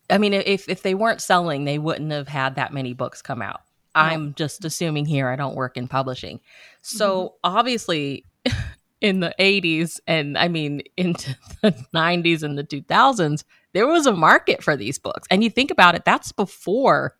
I 0.09 0.19
mean, 0.19 0.35
if 0.35 0.69
if 0.69 0.83
they 0.83 0.95
weren't 0.95 1.21
selling, 1.21 1.64
they 1.64 1.78
wouldn't 1.78 2.11
have 2.12 2.28
had 2.28 2.57
that 2.57 2.73
many 2.73 2.95
books 2.95 3.23
come 3.23 3.42
out. 3.42 3.62
I'm 3.95 4.35
just 4.35 4.64
assuming 4.64 5.04
here. 5.04 5.28
I 5.28 5.37
don't 5.37 5.57
work 5.57 5.76
in 5.76 5.88
publishing, 5.88 6.40
so 6.80 7.25
mm-hmm. 7.25 7.57
obviously, 7.57 8.25
in 9.00 9.21
the 9.21 9.35
80s 9.38 9.99
and 10.07 10.37
I 10.37 10.49
mean 10.49 10.83
into 10.97 11.37
the 11.62 11.73
90s 11.95 12.42
and 12.42 12.59
the 12.59 12.64
2000s, 12.64 13.45
there 13.73 13.87
was 13.87 14.07
a 14.07 14.12
market 14.12 14.62
for 14.62 14.76
these 14.76 14.99
books. 14.99 15.26
And 15.30 15.42
you 15.42 15.50
think 15.50 15.71
about 15.71 15.95
it, 15.95 16.04
that's 16.04 16.33
before 16.33 17.16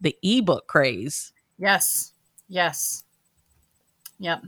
the 0.00 0.16
ebook 0.22 0.66
craze. 0.66 1.32
Yes. 1.58 2.12
Yes. 2.48 3.04
Yep. 4.22 4.44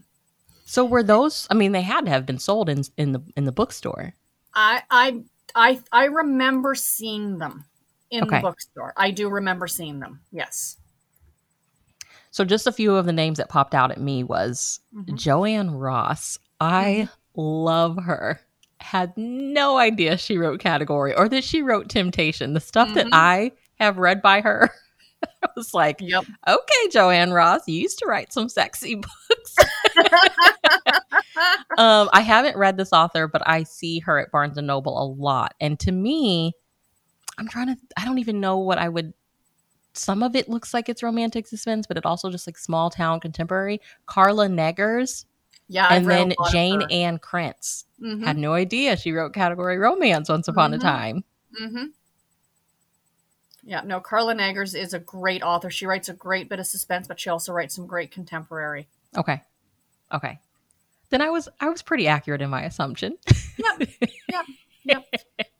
So 0.64 0.84
were 0.84 1.02
those 1.02 1.46
I 1.50 1.54
mean 1.54 1.72
they 1.72 1.82
had 1.82 2.04
to 2.06 2.10
have 2.10 2.24
been 2.24 2.38
sold 2.38 2.68
in 2.68 2.84
in 2.96 3.12
the 3.12 3.22
in 3.36 3.44
the 3.44 3.52
bookstore. 3.52 4.14
I 4.54 4.82
I 4.90 5.22
I 5.54 5.80
I 5.90 6.04
remember 6.04 6.74
seeing 6.74 7.38
them 7.38 7.64
in 8.10 8.22
okay. 8.22 8.36
the 8.36 8.42
bookstore. 8.42 8.94
I 8.96 9.10
do 9.10 9.28
remember 9.28 9.66
seeing 9.66 9.98
them. 9.98 10.20
Yes. 10.30 10.76
So 12.30 12.44
just 12.44 12.66
a 12.66 12.72
few 12.72 12.94
of 12.94 13.06
the 13.06 13.12
names 13.12 13.38
that 13.38 13.48
popped 13.48 13.74
out 13.74 13.90
at 13.90 14.00
me 14.00 14.22
was 14.22 14.80
mm-hmm. 14.94 15.16
Joanne 15.16 15.72
Ross. 15.72 16.38
I 16.60 17.08
mm-hmm. 17.08 17.40
love 17.40 17.98
her. 18.04 18.40
Had 18.80 19.12
no 19.16 19.76
idea 19.76 20.16
she 20.16 20.38
wrote 20.38 20.60
category 20.60 21.14
or 21.14 21.28
that 21.28 21.44
she 21.44 21.62
wrote 21.62 21.88
temptation. 21.88 22.54
The 22.54 22.60
stuff 22.60 22.88
mm-hmm. 22.88 22.96
that 22.96 23.08
I 23.12 23.52
have 23.80 23.98
read 23.98 24.22
by 24.22 24.40
her. 24.40 24.70
I 25.42 25.48
was 25.56 25.74
like, 25.74 25.98
yep. 26.00 26.24
okay, 26.46 26.88
Joanne 26.90 27.32
Ross, 27.32 27.62
you 27.66 27.80
used 27.80 27.98
to 28.00 28.06
write 28.06 28.32
some 28.32 28.48
sexy 28.48 28.94
books. 29.28 29.56
um, 31.78 32.08
I 32.12 32.20
haven't 32.20 32.56
read 32.56 32.76
this 32.76 32.92
author, 32.92 33.28
but 33.28 33.42
I 33.46 33.62
see 33.62 33.98
her 34.00 34.18
at 34.18 34.30
Barnes 34.30 34.58
and 34.58 34.66
Noble 34.66 35.00
a 35.02 35.06
lot. 35.06 35.54
And 35.60 35.78
to 35.80 35.92
me, 35.92 36.52
I'm 37.38 37.48
trying 37.48 37.68
to, 37.68 37.76
I 37.96 38.04
don't 38.04 38.18
even 38.18 38.40
know 38.40 38.58
what 38.58 38.78
I 38.78 38.88
would. 38.88 39.12
Some 39.92 40.22
of 40.22 40.34
it 40.34 40.48
looks 40.48 40.74
like 40.74 40.88
it's 40.88 41.02
romantic 41.02 41.46
suspense, 41.46 41.86
but 41.86 41.96
it 41.96 42.04
also 42.04 42.30
just 42.30 42.46
like 42.46 42.58
small 42.58 42.90
town 42.90 43.20
contemporary. 43.20 43.80
Carla 44.06 44.48
Neggers 44.48 45.24
yeah, 45.68 45.88
and 45.90 46.08
then 46.08 46.34
Jayne 46.50 46.82
Ann 46.90 47.18
Krentz 47.18 47.84
mm-hmm. 48.00 48.22
had 48.22 48.36
no 48.36 48.52
idea 48.52 48.96
she 48.96 49.12
wrote 49.12 49.32
category 49.32 49.78
romance 49.78 50.28
once 50.28 50.48
upon 50.48 50.72
mm-hmm. 50.72 50.80
a 50.80 50.82
time. 50.82 51.24
Mm-hmm. 51.60 51.84
Yeah, 53.66 53.80
no, 53.84 54.00
Carla 54.00 54.34
Neggers 54.34 54.78
is 54.78 54.92
a 54.92 54.98
great 54.98 55.42
author. 55.42 55.70
She 55.70 55.86
writes 55.86 56.08
a 56.08 56.14
great 56.14 56.48
bit 56.48 56.60
of 56.60 56.66
suspense, 56.66 57.08
but 57.08 57.18
she 57.18 57.30
also 57.30 57.52
writes 57.52 57.74
some 57.74 57.86
great 57.86 58.10
contemporary. 58.10 58.88
Okay, 59.16 59.42
okay. 60.12 60.38
Then 61.10 61.22
I 61.22 61.30
was 61.30 61.48
I 61.60 61.68
was 61.68 61.82
pretty 61.82 62.06
accurate 62.08 62.42
in 62.42 62.50
my 62.50 62.62
assumption. 62.62 63.16
yep, 63.56 63.88
yep, 64.28 64.46
yep. 64.84 65.04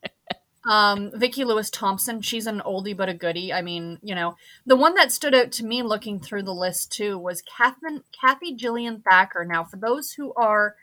Um, 0.67 1.11
Vicki 1.15 1.45
Lewis 1.45 1.69
Thompson, 1.69 2.23
she's 2.23 2.47
an 2.47 2.63
oldie 2.65 2.97
but 2.97 3.09
a 3.09 3.15
goodie. 3.15 3.53
I 3.53 3.61
mean, 3.61 3.99
you 4.03 4.15
know, 4.15 4.37
the 4.65 4.77
one 4.77 4.95
that 4.95 5.13
stood 5.13 5.35
out 5.35 5.53
to 5.53 5.65
me 5.65 5.83
looking 5.83 6.19
through 6.19 6.45
the 6.45 6.55
list 6.55 6.91
too 6.91 7.19
was 7.19 7.43
Catherine, 7.43 8.03
Cathy 8.19 8.55
Gillen 8.55 9.03
Thacker. 9.03 9.45
Now, 9.45 9.65
for 9.65 9.77
those 9.77 10.13
who 10.13 10.33
are 10.35 10.75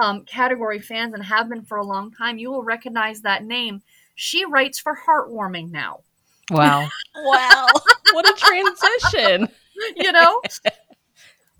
um, 0.00 0.24
category 0.24 0.78
fans 0.78 1.14
and 1.14 1.24
have 1.24 1.48
been 1.48 1.62
for 1.62 1.78
a 1.78 1.86
long 1.86 2.12
time, 2.12 2.38
you 2.38 2.50
will 2.50 2.62
recognize 2.62 3.22
that 3.22 3.44
name. 3.44 3.82
She 4.14 4.44
writes 4.44 4.78
for 4.78 4.98
Heartwarming 5.06 5.70
now. 5.70 6.00
Wow. 6.50 6.88
wow. 7.16 7.66
What 8.12 8.28
a 8.28 8.34
transition. 8.36 9.48
you 9.96 10.12
know? 10.12 10.42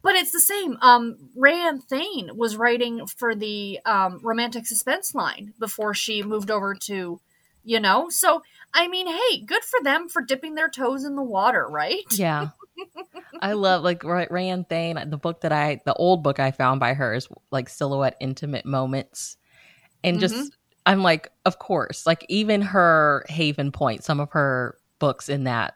But 0.02 0.14
it's 0.14 0.32
the 0.32 0.40
same. 0.40 0.78
Um, 0.80 1.28
RaeAnne 1.36 1.84
Thayne 1.84 2.30
was 2.34 2.56
writing 2.56 3.06
for 3.06 3.34
the 3.34 3.80
um, 3.84 4.18
romantic 4.22 4.66
suspense 4.66 5.14
line 5.14 5.52
before 5.58 5.92
she 5.92 6.22
moved 6.22 6.50
over 6.50 6.74
to 6.86 7.20
you 7.64 7.80
know? 7.80 8.08
So, 8.08 8.42
I 8.72 8.88
mean, 8.88 9.06
hey, 9.06 9.40
good 9.44 9.64
for 9.64 9.82
them 9.82 10.08
for 10.08 10.22
dipping 10.22 10.54
their 10.54 10.68
toes 10.68 11.04
in 11.04 11.16
the 11.16 11.22
water, 11.22 11.66
right? 11.68 12.04
Yeah. 12.10 12.48
I 13.40 13.52
love 13.52 13.82
like 13.82 14.00
RaeAnne 14.02 14.68
Thayne, 14.68 15.10
the 15.10 15.18
book 15.18 15.42
that 15.42 15.52
I, 15.52 15.80
the 15.84 15.94
old 15.94 16.22
book 16.22 16.40
I 16.40 16.50
found 16.50 16.80
by 16.80 16.94
her 16.94 17.14
is 17.14 17.28
like 17.50 17.68
Silhouette 17.68 18.16
Intimate 18.20 18.64
Moments. 18.64 19.36
And 20.02 20.18
just, 20.20 20.34
mm-hmm. 20.34 20.46
I'm 20.86 21.02
like, 21.02 21.30
of 21.44 21.58
course, 21.58 22.06
like 22.06 22.24
even 22.28 22.62
her 22.62 23.24
Haven 23.28 23.72
Point, 23.72 24.04
some 24.04 24.20
of 24.20 24.30
her 24.32 24.78
books 25.00 25.28
in 25.28 25.44
that 25.44 25.74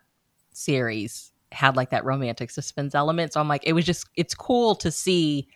series 0.52 1.32
had 1.50 1.76
like 1.76 1.90
that 1.90 2.04
romantic 2.04 2.50
suspense 2.50 2.94
element. 2.94 3.32
So 3.32 3.40
I'm 3.40 3.48
like, 3.48 3.64
it 3.66 3.72
was 3.72 3.84
just, 3.84 4.06
it's 4.16 4.34
cool 4.34 4.76
to 4.76 4.90
see 4.90 5.48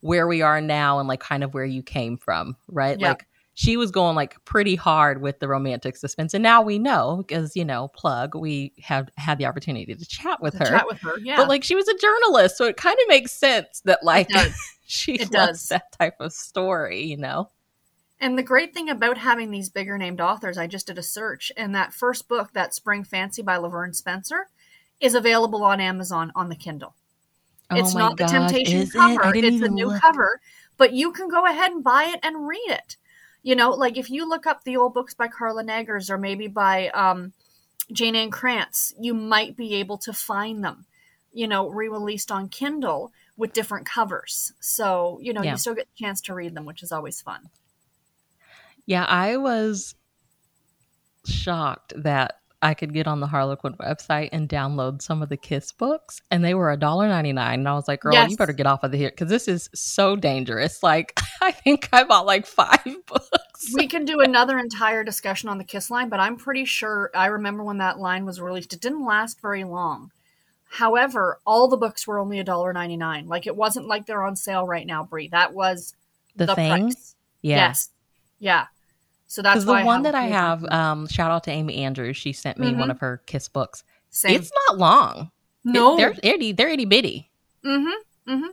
where 0.00 0.26
we 0.26 0.42
are 0.42 0.60
now 0.60 0.98
and 0.98 1.08
like 1.08 1.20
kind 1.20 1.42
of 1.44 1.52
where 1.54 1.64
you 1.64 1.82
came 1.82 2.16
from, 2.16 2.56
right? 2.68 2.98
Yeah. 2.98 3.08
Like 3.08 3.26
she 3.54 3.76
was 3.76 3.90
going 3.90 4.16
like 4.16 4.42
pretty 4.44 4.74
hard 4.74 5.20
with 5.20 5.38
the 5.38 5.48
romantic 5.48 5.96
suspense. 5.96 6.34
And 6.34 6.42
now 6.42 6.62
we 6.62 6.78
know 6.78 7.16
because, 7.18 7.54
you 7.54 7.64
know, 7.64 7.88
plug, 7.88 8.34
we 8.34 8.72
have 8.80 9.08
had 9.16 9.38
the 9.38 9.46
opportunity 9.46 9.94
to 9.94 10.06
chat 10.06 10.40
with 10.40 10.54
to 10.54 10.60
her. 10.60 10.64
Chat 10.66 10.86
with 10.88 11.00
her, 11.00 11.18
yeah. 11.18 11.36
But 11.36 11.48
like 11.48 11.64
she 11.64 11.74
was 11.74 11.86
a 11.88 11.96
journalist. 11.96 12.56
So 12.56 12.64
it 12.64 12.76
kind 12.76 12.96
of 13.00 13.08
makes 13.08 13.32
sense 13.32 13.82
that 13.84 14.02
like 14.02 14.30
she 14.86 15.14
it 15.14 15.32
loves 15.32 15.60
does. 15.60 15.68
that 15.68 15.92
type 15.98 16.14
of 16.20 16.32
story, 16.32 17.02
you 17.02 17.16
know? 17.16 17.50
And 18.20 18.36
the 18.36 18.42
great 18.42 18.74
thing 18.74 18.90
about 18.90 19.16
having 19.16 19.50
these 19.50 19.70
bigger 19.70 19.96
named 19.96 20.20
authors, 20.20 20.58
I 20.58 20.66
just 20.66 20.86
did 20.86 20.98
a 20.98 21.02
search, 21.02 21.50
and 21.56 21.74
that 21.74 21.94
first 21.94 22.28
book, 22.28 22.52
that 22.52 22.74
Spring 22.74 23.02
Fancy 23.02 23.40
by 23.40 23.56
Laverne 23.56 23.94
Spencer, 23.94 24.48
is 25.00 25.14
available 25.14 25.64
on 25.64 25.80
Amazon 25.80 26.30
on 26.34 26.50
the 26.50 26.56
Kindle. 26.56 26.94
Oh 27.70 27.76
it's 27.76 27.94
not 27.94 28.16
gosh, 28.16 28.30
the 28.30 28.38
Temptation 28.38 28.90
cover; 28.90 29.34
it? 29.34 29.44
it's 29.44 29.62
a 29.62 29.68
new 29.68 29.86
look. 29.86 30.02
cover, 30.02 30.40
but 30.76 30.92
you 30.92 31.12
can 31.12 31.28
go 31.28 31.46
ahead 31.46 31.70
and 31.70 31.82
buy 31.82 32.12
it 32.12 32.20
and 32.22 32.46
read 32.46 32.68
it. 32.68 32.96
You 33.42 33.56
know, 33.56 33.70
like 33.70 33.96
if 33.96 34.10
you 34.10 34.28
look 34.28 34.46
up 34.46 34.64
the 34.64 34.76
old 34.76 34.92
books 34.92 35.14
by 35.14 35.28
Carla 35.28 35.64
Neggers 35.64 36.10
or 36.10 36.18
maybe 36.18 36.46
by 36.46 36.88
um, 36.90 37.32
Jayne 37.90 38.16
Ann 38.16 38.30
Krentz, 38.30 38.92
you 39.00 39.14
might 39.14 39.56
be 39.56 39.76
able 39.76 39.96
to 39.98 40.12
find 40.12 40.62
them, 40.62 40.84
you 41.32 41.48
know, 41.48 41.70
re 41.70 41.88
released 41.88 42.30
on 42.30 42.50
Kindle 42.50 43.12
with 43.36 43.54
different 43.54 43.86
covers. 43.86 44.52
So, 44.60 45.18
you 45.22 45.32
know, 45.32 45.42
yeah. 45.42 45.52
you 45.52 45.56
still 45.56 45.74
get 45.74 45.88
a 45.94 46.02
chance 46.02 46.20
to 46.22 46.34
read 46.34 46.54
them, 46.54 46.66
which 46.66 46.82
is 46.82 46.92
always 46.92 47.22
fun. 47.22 47.48
Yeah, 48.90 49.04
I 49.04 49.36
was 49.36 49.94
shocked 51.24 51.92
that 51.96 52.40
I 52.60 52.74
could 52.74 52.92
get 52.92 53.06
on 53.06 53.20
the 53.20 53.28
Harlequin 53.28 53.74
website 53.74 54.30
and 54.32 54.48
download 54.48 55.00
some 55.00 55.22
of 55.22 55.28
the 55.28 55.36
Kiss 55.36 55.70
books, 55.70 56.20
and 56.28 56.44
they 56.44 56.54
were 56.54 56.76
$1.99. 56.76 57.38
And 57.38 57.68
I 57.68 57.74
was 57.74 57.86
like, 57.86 58.00
girl, 58.00 58.14
yes. 58.14 58.32
you 58.32 58.36
better 58.36 58.52
get 58.52 58.66
off 58.66 58.82
of 58.82 58.90
the 58.90 58.98
here 58.98 59.10
because 59.10 59.28
this 59.28 59.46
is 59.46 59.70
so 59.72 60.16
dangerous. 60.16 60.80
Like, 60.90 61.16
I 61.40 61.52
think 61.52 61.88
I 61.92 62.02
bought 62.02 62.26
like 62.26 62.46
five 62.46 62.84
books. 63.06 63.72
We 63.74 63.86
can 63.86 64.04
do 64.04 64.18
another 64.18 64.58
entire 64.58 65.04
discussion 65.04 65.48
on 65.48 65.58
the 65.58 65.64
Kiss 65.64 65.88
line, 65.88 66.08
but 66.08 66.18
I'm 66.18 66.36
pretty 66.36 66.64
sure 66.64 67.12
I 67.14 67.26
remember 67.26 67.62
when 67.62 67.78
that 67.78 68.00
line 68.00 68.26
was 68.26 68.40
released. 68.40 68.72
It 68.72 68.80
didn't 68.80 69.06
last 69.06 69.40
very 69.40 69.62
long. 69.62 70.10
However, 70.64 71.38
all 71.46 71.68
the 71.68 71.76
books 71.76 72.08
were 72.08 72.18
only 72.18 72.42
$1.99. 72.42 73.28
Like, 73.28 73.46
it 73.46 73.54
wasn't 73.54 73.86
like 73.86 74.06
they're 74.06 74.24
on 74.24 74.34
sale 74.34 74.66
right 74.66 74.86
now, 74.86 75.04
Bree. 75.04 75.28
That 75.28 75.54
was 75.54 75.94
the, 76.34 76.46
the 76.46 76.56
thing. 76.56 76.86
Price. 76.88 77.14
Yeah. 77.40 77.56
Yes. 77.68 77.90
Yeah. 78.40 78.66
So 79.30 79.42
that's 79.42 79.64
the 79.64 79.84
one 79.84 80.02
that 80.02 80.16
I 80.16 80.24
have. 80.24 80.64
Um, 80.64 81.06
shout 81.06 81.30
out 81.30 81.44
to 81.44 81.52
Amy 81.52 81.84
Andrews. 81.84 82.16
She 82.16 82.32
sent 82.32 82.58
me 82.58 82.70
mm-hmm. 82.70 82.80
one 82.80 82.90
of 82.90 82.98
her 82.98 83.22
Kiss 83.26 83.46
books. 83.46 83.84
Same. 84.10 84.34
It's 84.34 84.50
not 84.66 84.76
long. 84.76 85.30
No, 85.62 85.94
it, 85.94 85.98
they're 85.98 86.32
itty. 86.32 86.50
They're 86.50 86.68
itty 86.68 86.84
bitty. 86.84 87.30
Mm-hmm. 87.64 88.32
Mm-hmm. 88.32 88.48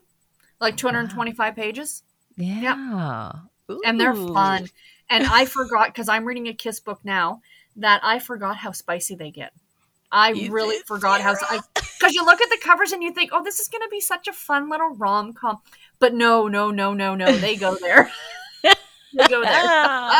Like 0.62 0.78
225 0.78 1.36
wow. 1.36 1.64
pages. 1.64 2.04
Yeah. 2.36 3.32
Yep. 3.68 3.80
And 3.86 4.00
they're 4.00 4.14
fun. 4.14 4.70
And 5.10 5.26
I 5.26 5.46
forgot 5.46 5.88
because 5.88 6.10
I'm 6.10 6.26
reading 6.26 6.48
a 6.48 6.54
Kiss 6.54 6.80
book 6.80 7.00
now 7.04 7.42
that 7.78 8.02
I 8.04 8.20
forgot 8.20 8.58
how 8.58 8.72
spicy 8.72 9.16
they 9.16 9.32
get. 9.32 9.54
I 10.12 10.34
you 10.34 10.52
really 10.52 10.78
forgot 10.86 11.22
how 11.22 11.34
because 11.74 12.14
you 12.14 12.24
look 12.24 12.40
at 12.40 12.50
the 12.52 12.60
covers 12.64 12.92
and 12.92 13.02
you 13.02 13.12
think, 13.12 13.32
oh, 13.34 13.44
this 13.44 13.60
is 13.60 13.68
going 13.68 13.82
to 13.82 13.90
be 13.90 14.00
such 14.00 14.28
a 14.28 14.34
fun 14.34 14.70
little 14.70 14.90
rom 14.92 15.34
com, 15.34 15.58
but 15.98 16.14
no, 16.14 16.48
no, 16.48 16.70
no, 16.70 16.94
no, 16.94 17.16
no, 17.16 17.36
they 17.36 17.56
go 17.56 17.76
there. 17.82 18.12
go 19.16 19.42
there. 19.44 20.12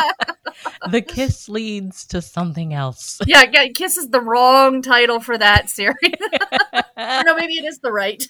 the 0.90 1.02
kiss 1.02 1.48
leads 1.48 2.06
to 2.06 2.22
something 2.22 2.74
else. 2.74 3.20
Yeah, 3.28 3.44
kiss 3.74 3.96
is 3.96 4.08
the 4.08 4.20
wrong 4.20 4.80
title 4.80 5.20
for 5.20 5.36
that 5.36 5.68
series. 5.68 5.96
no, 6.96 7.34
maybe 7.36 7.54
it 7.54 7.64
is 7.64 7.78
the 7.80 7.92
right. 7.92 8.26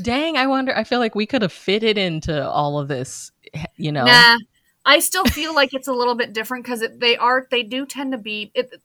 Dang, 0.00 0.36
I 0.36 0.46
wonder. 0.46 0.76
I 0.76 0.84
feel 0.84 1.00
like 1.00 1.14
we 1.14 1.26
could 1.26 1.42
have 1.42 1.52
fitted 1.52 1.98
into 1.98 2.48
all 2.48 2.78
of 2.78 2.88
this. 2.88 3.32
You 3.76 3.92
know, 3.92 4.04
nah. 4.04 4.38
I 4.84 5.00
still 5.00 5.24
feel 5.24 5.54
like 5.54 5.74
it's 5.74 5.88
a 5.88 5.92
little 5.92 6.14
bit 6.14 6.32
different 6.32 6.64
because 6.64 6.84
they 6.96 7.16
are 7.16 7.46
they 7.50 7.62
do 7.62 7.84
tend 7.84 8.12
to 8.12 8.18
be 8.18 8.52
it, 8.54 8.80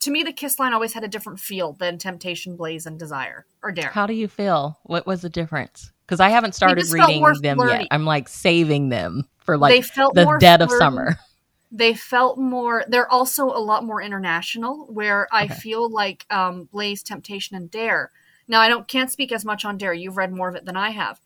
to 0.00 0.10
me 0.10 0.22
the 0.22 0.32
kiss 0.32 0.58
line 0.58 0.72
always 0.72 0.94
had 0.94 1.04
a 1.04 1.08
different 1.08 1.40
feel 1.40 1.72
than 1.74 1.98
temptation 1.98 2.56
blaze 2.56 2.86
and 2.86 2.98
desire 2.98 3.46
or 3.62 3.72
dare 3.72 3.90
How 3.90 4.06
do 4.06 4.14
you 4.14 4.28
feel? 4.28 4.78
What 4.84 5.06
was 5.06 5.22
the 5.22 5.30
difference? 5.30 5.92
Because 6.12 6.20
I 6.20 6.28
haven't 6.28 6.54
started 6.54 6.84
reading 6.92 7.22
them 7.40 7.56
flirty. 7.56 7.84
yet. 7.84 7.88
I'm 7.90 8.04
like 8.04 8.28
saving 8.28 8.90
them 8.90 9.26
for 9.38 9.56
like 9.56 9.72
they 9.72 9.80
felt 9.80 10.14
the 10.14 10.36
dead 10.38 10.60
of 10.60 10.70
summer. 10.70 11.16
they 11.72 11.94
felt 11.94 12.36
more 12.36 12.84
they're 12.86 13.10
also 13.10 13.46
a 13.46 13.56
lot 13.56 13.82
more 13.82 14.02
international 14.02 14.86
where 14.90 15.26
i 15.32 15.46
Okay. 15.46 15.54
feel 15.54 15.88
like 15.90 16.26
um 16.28 16.68
blaze 16.70 17.02
temptation 17.02 17.56
and 17.56 17.70
dare 17.70 18.10
now 18.46 18.60
i 18.60 18.68
don't 18.68 18.86
can't 18.88 19.10
speak 19.10 19.32
as 19.32 19.42
much 19.42 19.64
on 19.64 19.78
dare 19.78 19.94
you've 19.94 20.18
read 20.18 20.30
more 20.34 20.50
of 20.50 20.54
it 20.54 20.66
than 20.66 20.76
i 20.76 20.90
have 20.90 21.18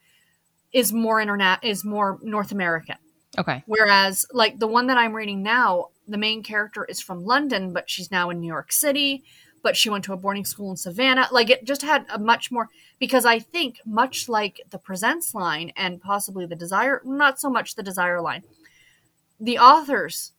is 0.72 0.92
more 0.92 1.20
internet 1.20 1.58
is 1.64 1.84
more 1.84 2.20
north 2.22 2.52
american 2.52 2.94
Okay. 3.36 3.64
whereas 3.66 4.24
like 4.32 4.60
the 4.60 4.68
one 4.68 4.86
that 4.86 4.96
i'm 4.96 5.14
reading 5.14 5.42
now 5.42 5.86
the 6.06 6.16
main 6.16 6.44
character 6.44 6.84
is 6.84 7.00
from 7.00 7.24
london 7.24 7.72
but 7.72 7.90
she's 7.90 8.12
now 8.12 8.30
in 8.30 8.38
new 8.38 8.46
york 8.46 8.70
city 8.70 9.24
but 9.66 9.76
she 9.76 9.90
went 9.90 10.04
to 10.04 10.12
a 10.12 10.16
boarding 10.24 10.44
school 10.52 10.70
in 10.70 10.76
savannah 10.76 11.26
like 11.38 11.50
it 11.54 11.60
just 11.72 11.82
had 11.82 12.06
a 12.16 12.18
much 12.32 12.44
more 12.54 12.66
because 13.04 13.24
i 13.34 13.38
think 13.54 13.72
much 14.02 14.16
like 14.28 14.60
the 14.70 14.78
presents 14.88 15.34
line 15.34 15.68
and 15.76 16.00
possibly 16.00 16.44
the 16.46 16.54
desire 16.64 17.00
not 17.04 17.34
so 17.42 17.48
much 17.56 17.68
the 17.74 17.82
desire 17.82 18.20
line 18.28 18.42
the 19.48 19.58
authors 19.58 20.32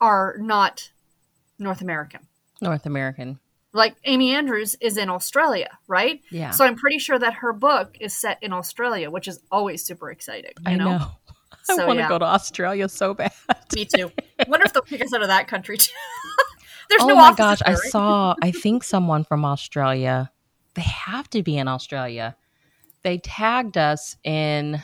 are 0.00 0.36
not 0.38 0.90
north 1.58 1.80
american 1.80 2.20
North 2.60 2.86
American. 2.86 3.38
like 3.72 3.94
amy 4.04 4.28
andrews 4.34 4.76
is 4.80 4.96
in 4.96 5.08
australia 5.10 5.70
right 5.98 6.20
Yeah. 6.30 6.50
so 6.56 6.64
i'm 6.66 6.76
pretty 6.76 6.98
sure 7.06 7.18
that 7.18 7.34
her 7.42 7.52
book 7.52 7.96
is 8.00 8.12
set 8.24 8.36
in 8.42 8.52
australia 8.52 9.10
which 9.10 9.26
is 9.32 9.40
always 9.50 9.84
super 9.84 10.10
exciting 10.10 10.52
you 10.66 10.72
I 10.72 10.74
know, 10.76 10.90
know. 10.98 11.06
I 11.52 11.76
So, 11.76 11.86
want 11.86 11.96
to 11.96 12.02
yeah. 12.02 12.08
go 12.14 12.18
to 12.18 12.26
Australia 12.26 12.86
so 12.90 13.14
bad. 13.14 13.32
me 13.74 13.86
too 13.86 14.12
I 14.38 14.44
wonder 14.52 14.66
if 14.66 14.72
they'll 14.74 14.82
pick 14.92 15.00
us 15.00 15.14
out 15.14 15.22
of 15.22 15.28
that 15.28 15.48
country 15.48 15.78
too 15.78 15.92
there's 16.88 17.02
oh 17.02 17.08
no 17.08 17.14
my 17.16 17.32
gosh, 17.34 17.60
I 17.62 17.70
there, 17.70 17.76
right? 17.76 17.90
saw 17.90 18.34
I 18.42 18.50
think 18.62 18.84
someone 18.84 19.24
from 19.24 19.44
Australia. 19.44 20.30
They 20.74 20.82
have 20.82 21.28
to 21.30 21.42
be 21.42 21.56
in 21.56 21.68
Australia. 21.68 22.36
They 23.02 23.18
tagged 23.18 23.76
us 23.78 24.16
in 24.24 24.82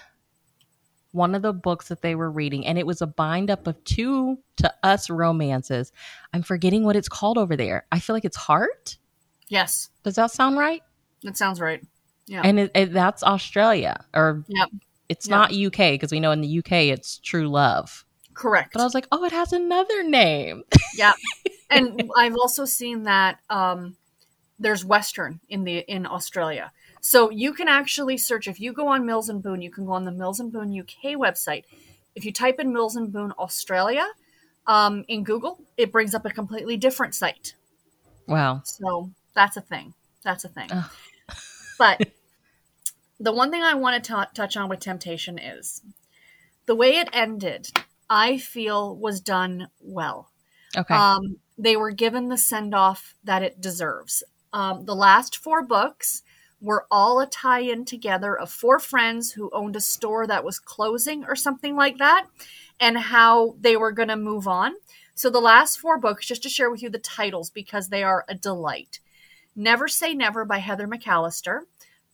one 1.13 1.35
of 1.35 1.43
the 1.43 1.53
books 1.53 1.89
that 1.89 2.03
they 2.03 2.15
were 2.15 2.31
reading 2.31 2.65
and 2.65 2.79
it 2.79 2.87
was 2.87 3.03
a 3.03 3.07
bind 3.07 3.51
up 3.51 3.67
of 3.67 3.83
two 3.85 4.39
to 4.59 4.73
us 4.85 5.11
romances. 5.11 5.91
I'm 6.33 6.43
forgetting 6.43 6.85
what 6.85 6.95
it's 6.95 7.09
called 7.09 7.37
over 7.39 7.57
there. 7.57 7.85
I 7.91 7.99
feel 7.99 8.15
like 8.15 8.25
it's 8.25 8.37
Heart. 8.37 8.99
yes 9.49 9.91
Does 10.05 10.15
that 10.15 10.31
sound 10.31 10.57
right? 10.59 10.83
that 11.25 11.37
sounds 11.37 11.61
right 11.61 11.83
yeah 12.27 12.43
And 12.45 12.61
it, 12.61 12.71
it, 12.75 12.93
that's 12.93 13.23
Australia 13.25 14.05
or 14.15 14.45
Yep. 14.49 14.69
it's 15.09 15.27
Yep. 15.29 15.37
not 15.37 15.53
UK 15.53 15.77
because 15.95 16.13
we 16.13 16.21
know 16.21 16.31
in 16.31 16.41
the 16.41 16.59
UK 16.61 16.73
it's 16.95 17.19
True 17.19 17.49
Love. 17.49 18.05
correct 18.35 18.73
But 18.73 18.81
I 18.81 18.85
was 18.85 18.95
like, 18.95 19.09
"Oh, 19.11 19.25
it 19.25 19.33
has 19.33 19.53
another 19.53 20.05
name." 20.05 20.63
yeah 20.97 21.13
and 21.71 22.11
i've 22.17 22.35
also 22.37 22.65
seen 22.65 23.05
that 23.05 23.39
um 23.51 23.97
there's 24.59 24.85
western 24.85 25.41
in 25.49 25.65
the 25.65 25.79
in 25.79 26.07
australia 26.07 26.73
so 27.01 27.31
you 27.31 27.53
can 27.55 27.69
actually 27.69 28.19
search 28.19 28.47
if 28.47 28.61
you 28.61 28.73
go 28.75 28.89
on 28.89 29.07
Mills 29.07 29.29
and 29.31 29.43
Boon 29.43 29.63
you 29.63 29.71
can 29.71 29.87
go 29.87 29.93
on 29.93 30.05
the 30.05 30.13
Mills 30.13 30.39
and 30.41 30.53
Boon 30.53 30.79
uk 30.79 31.03
website 31.19 31.65
if 32.15 32.25
you 32.27 32.33
type 32.33 32.61
in 32.61 32.73
Mills 32.73 32.97
and 32.97 33.13
Boon 33.13 33.33
australia 33.39 34.07
um, 34.67 35.05
in 35.09 35.25
google 35.25 35.59
it 35.79 35.91
brings 35.91 36.15
up 36.15 36.27
a 36.27 36.31
completely 36.31 36.77
different 36.77 37.15
site 37.15 37.55
Wow. 38.27 38.61
so 38.65 39.11
that's 39.35 39.57
a 39.57 39.61
thing 39.63 39.95
that's 40.23 40.45
a 40.45 40.49
thing 40.49 40.69
Ugh. 40.71 40.91
but 41.79 42.01
the 43.21 43.33
one 43.33 43.51
thing 43.51 43.63
i 43.63 43.75
want 43.75 44.05
to 44.05 44.29
touch 44.35 44.57
on 44.57 44.69
with 44.69 44.81
temptation 44.81 45.39
is 45.39 45.83
the 46.67 46.75
way 46.75 46.97
it 46.99 47.09
ended 47.13 47.71
i 48.09 48.37
feel 48.37 48.95
was 48.97 49.21
done 49.21 49.69
well 49.81 50.29
Okay. 50.77 50.95
um, 50.95 51.39
they 51.61 51.77
were 51.77 51.91
given 51.91 52.29
the 52.29 52.39
send 52.39 52.75
off 52.75 53.15
that 53.23 53.43
it 53.43 53.61
deserves. 53.61 54.23
Um, 54.53 54.87
the 54.87 54.95
last 54.95 55.37
four 55.37 55.63
books 55.63 56.23
were 56.61 56.87
all 56.91 57.21
a 57.21 57.27
tie 57.27 57.61
in 57.61 57.85
together 57.85 58.37
of 58.37 58.51
four 58.51 58.79
friends 58.79 59.33
who 59.33 59.51
owned 59.53 59.77
a 59.77 59.81
store 59.81 60.27
that 60.27 60.45
was 60.45 60.59
closing 60.59 61.25
or 61.25 61.37
something 61.37 61.77
like 61.77 61.99
that, 61.99 62.27
and 62.79 62.97
how 62.97 63.57
they 63.61 63.77
were 63.77 63.93
going 63.93 64.09
to 64.09 64.17
move 64.17 64.49
on. 64.49 64.73
So, 65.15 65.29
the 65.29 65.41
last 65.41 65.79
four 65.79 65.99
books, 65.99 66.27
just 66.27 66.43
to 66.45 66.49
share 66.49 66.71
with 66.71 66.83
you 66.83 66.89
the 66.89 66.99
titles 66.99 67.51
because 67.51 67.89
they 67.89 68.03
are 68.03 68.25
a 68.29 68.35
delight 68.35 69.01
Never 69.55 69.87
Say 69.87 70.15
Never 70.15 70.47
by 70.47 70.59
Heather 70.59 70.89
McAllister, 70.89 71.61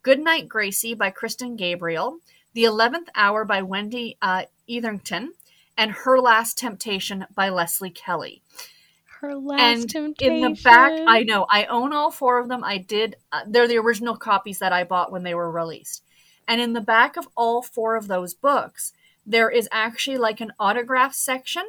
Good 0.03 0.19
Night 0.19 0.49
Gracie 0.49 0.95
by 0.95 1.13
Kristin 1.13 1.57
Gabriel, 1.57 2.19
The 2.53 2.65
Eleventh 2.65 3.09
Hour 3.15 3.45
by 3.45 3.63
Wendy 3.63 4.17
uh, 4.21 4.45
Etherington, 4.69 5.35
and 5.77 5.93
Her 5.93 6.21
Last 6.21 6.59
Temptation 6.59 7.27
by 7.35 7.49
Leslie 7.49 7.91
Kelly 7.91 8.43
Her 9.21 9.35
last 9.35 9.61
and 9.61 9.91
temptation. 9.91 10.35
in 10.35 10.41
the 10.43 10.61
back 10.63 10.93
i 11.07 11.23
know 11.23 11.47
i 11.51 11.65
own 11.65 11.93
all 11.93 12.11
four 12.11 12.39
of 12.39 12.49
them 12.49 12.63
i 12.65 12.79
did 12.79 13.17
uh, 13.33 13.43
they're 13.47 13.69
the 13.69 13.79
original 13.79 14.17
copies 14.17 14.59
that 14.59 14.73
i 14.73 14.85
bought 14.85 15.11
when 15.13 15.23
they 15.23 15.35
were 15.35 15.51
released 15.51 16.03
and 16.47 16.61
in 16.61 16.73
the 16.75 16.81
back 16.81 17.17
of 17.17 17.27
all 17.37 17.63
four 17.63 17.97
of 17.97 18.09
those 18.09 18.35
books 18.35 18.93
there 19.27 19.51
is 19.51 19.69
actually 19.73 20.19
like 20.19 20.41
an 20.41 20.53
autograph 20.59 21.15
section 21.15 21.65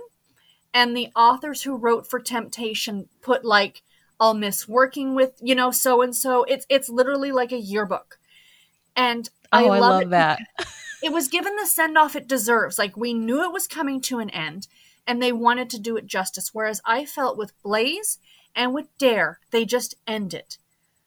and 0.73 0.95
the 0.95 1.09
authors 1.15 1.63
who 1.63 1.75
wrote 1.75 2.05
for 2.05 2.19
temptation 2.19 3.07
put 3.21 3.45
like 3.45 3.81
i'll 4.19 4.33
miss 4.33 4.67
working 4.67 5.15
with 5.15 5.33
you 5.41 5.55
know 5.55 5.71
so 5.71 6.01
and 6.01 6.15
so 6.15 6.43
it's 6.43 6.65
it's 6.69 6.89
literally 6.89 7.31
like 7.31 7.51
a 7.51 7.59
yearbook 7.59 8.19
and 8.95 9.29
Oh, 9.53 9.57
i 9.59 9.63
I, 9.63 9.79
love, 9.79 9.79
love 9.79 10.01
it 10.01 10.09
that. 10.09 10.39
it 11.01 11.11
was 11.13 11.29
given 11.29 11.55
the 11.55 11.65
send 11.65 11.97
off 11.97 12.15
it 12.17 12.27
deserves. 12.27 12.77
Like 12.77 12.97
we 12.97 13.13
knew 13.13 13.43
it 13.43 13.53
was 13.53 13.67
coming 13.67 14.01
to 14.01 14.19
an 14.19 14.29
end 14.31 14.67
and 15.07 15.23
they 15.23 15.31
wanted 15.31 15.69
to 15.71 15.79
do 15.79 15.95
it 15.95 16.05
justice. 16.05 16.53
Whereas 16.53 16.81
I 16.85 17.05
felt 17.05 17.37
with 17.37 17.59
Blaze 17.63 18.19
and 18.53 18.73
with 18.73 18.95
Dare, 18.97 19.39
they 19.51 19.65
just 19.65 19.95
end 20.05 20.33
it. 20.33 20.57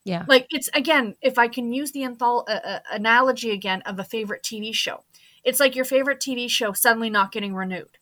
Yeah. 0.05 0.25
Like 0.27 0.47
it's 0.51 0.71
again, 0.75 1.15
if 1.21 1.39
I 1.39 1.47
can 1.47 1.73
use 1.73 1.93
the 1.93 2.01
anthol- 2.01 2.49
uh, 2.49 2.61
uh, 2.65 2.79
analogy 2.91 3.51
again 3.51 3.83
of 3.83 3.99
a 3.99 4.05
favorite 4.05 4.43
TV 4.43 4.75
show, 4.75 5.05
it's 5.45 5.61
like 5.61 5.77
your 5.77 5.85
favorite 5.85 6.21
TV 6.21 6.49
show 6.49 6.73
suddenly 6.73 7.11
not 7.11 7.33
getting 7.33 7.55
renewed. 7.55 7.99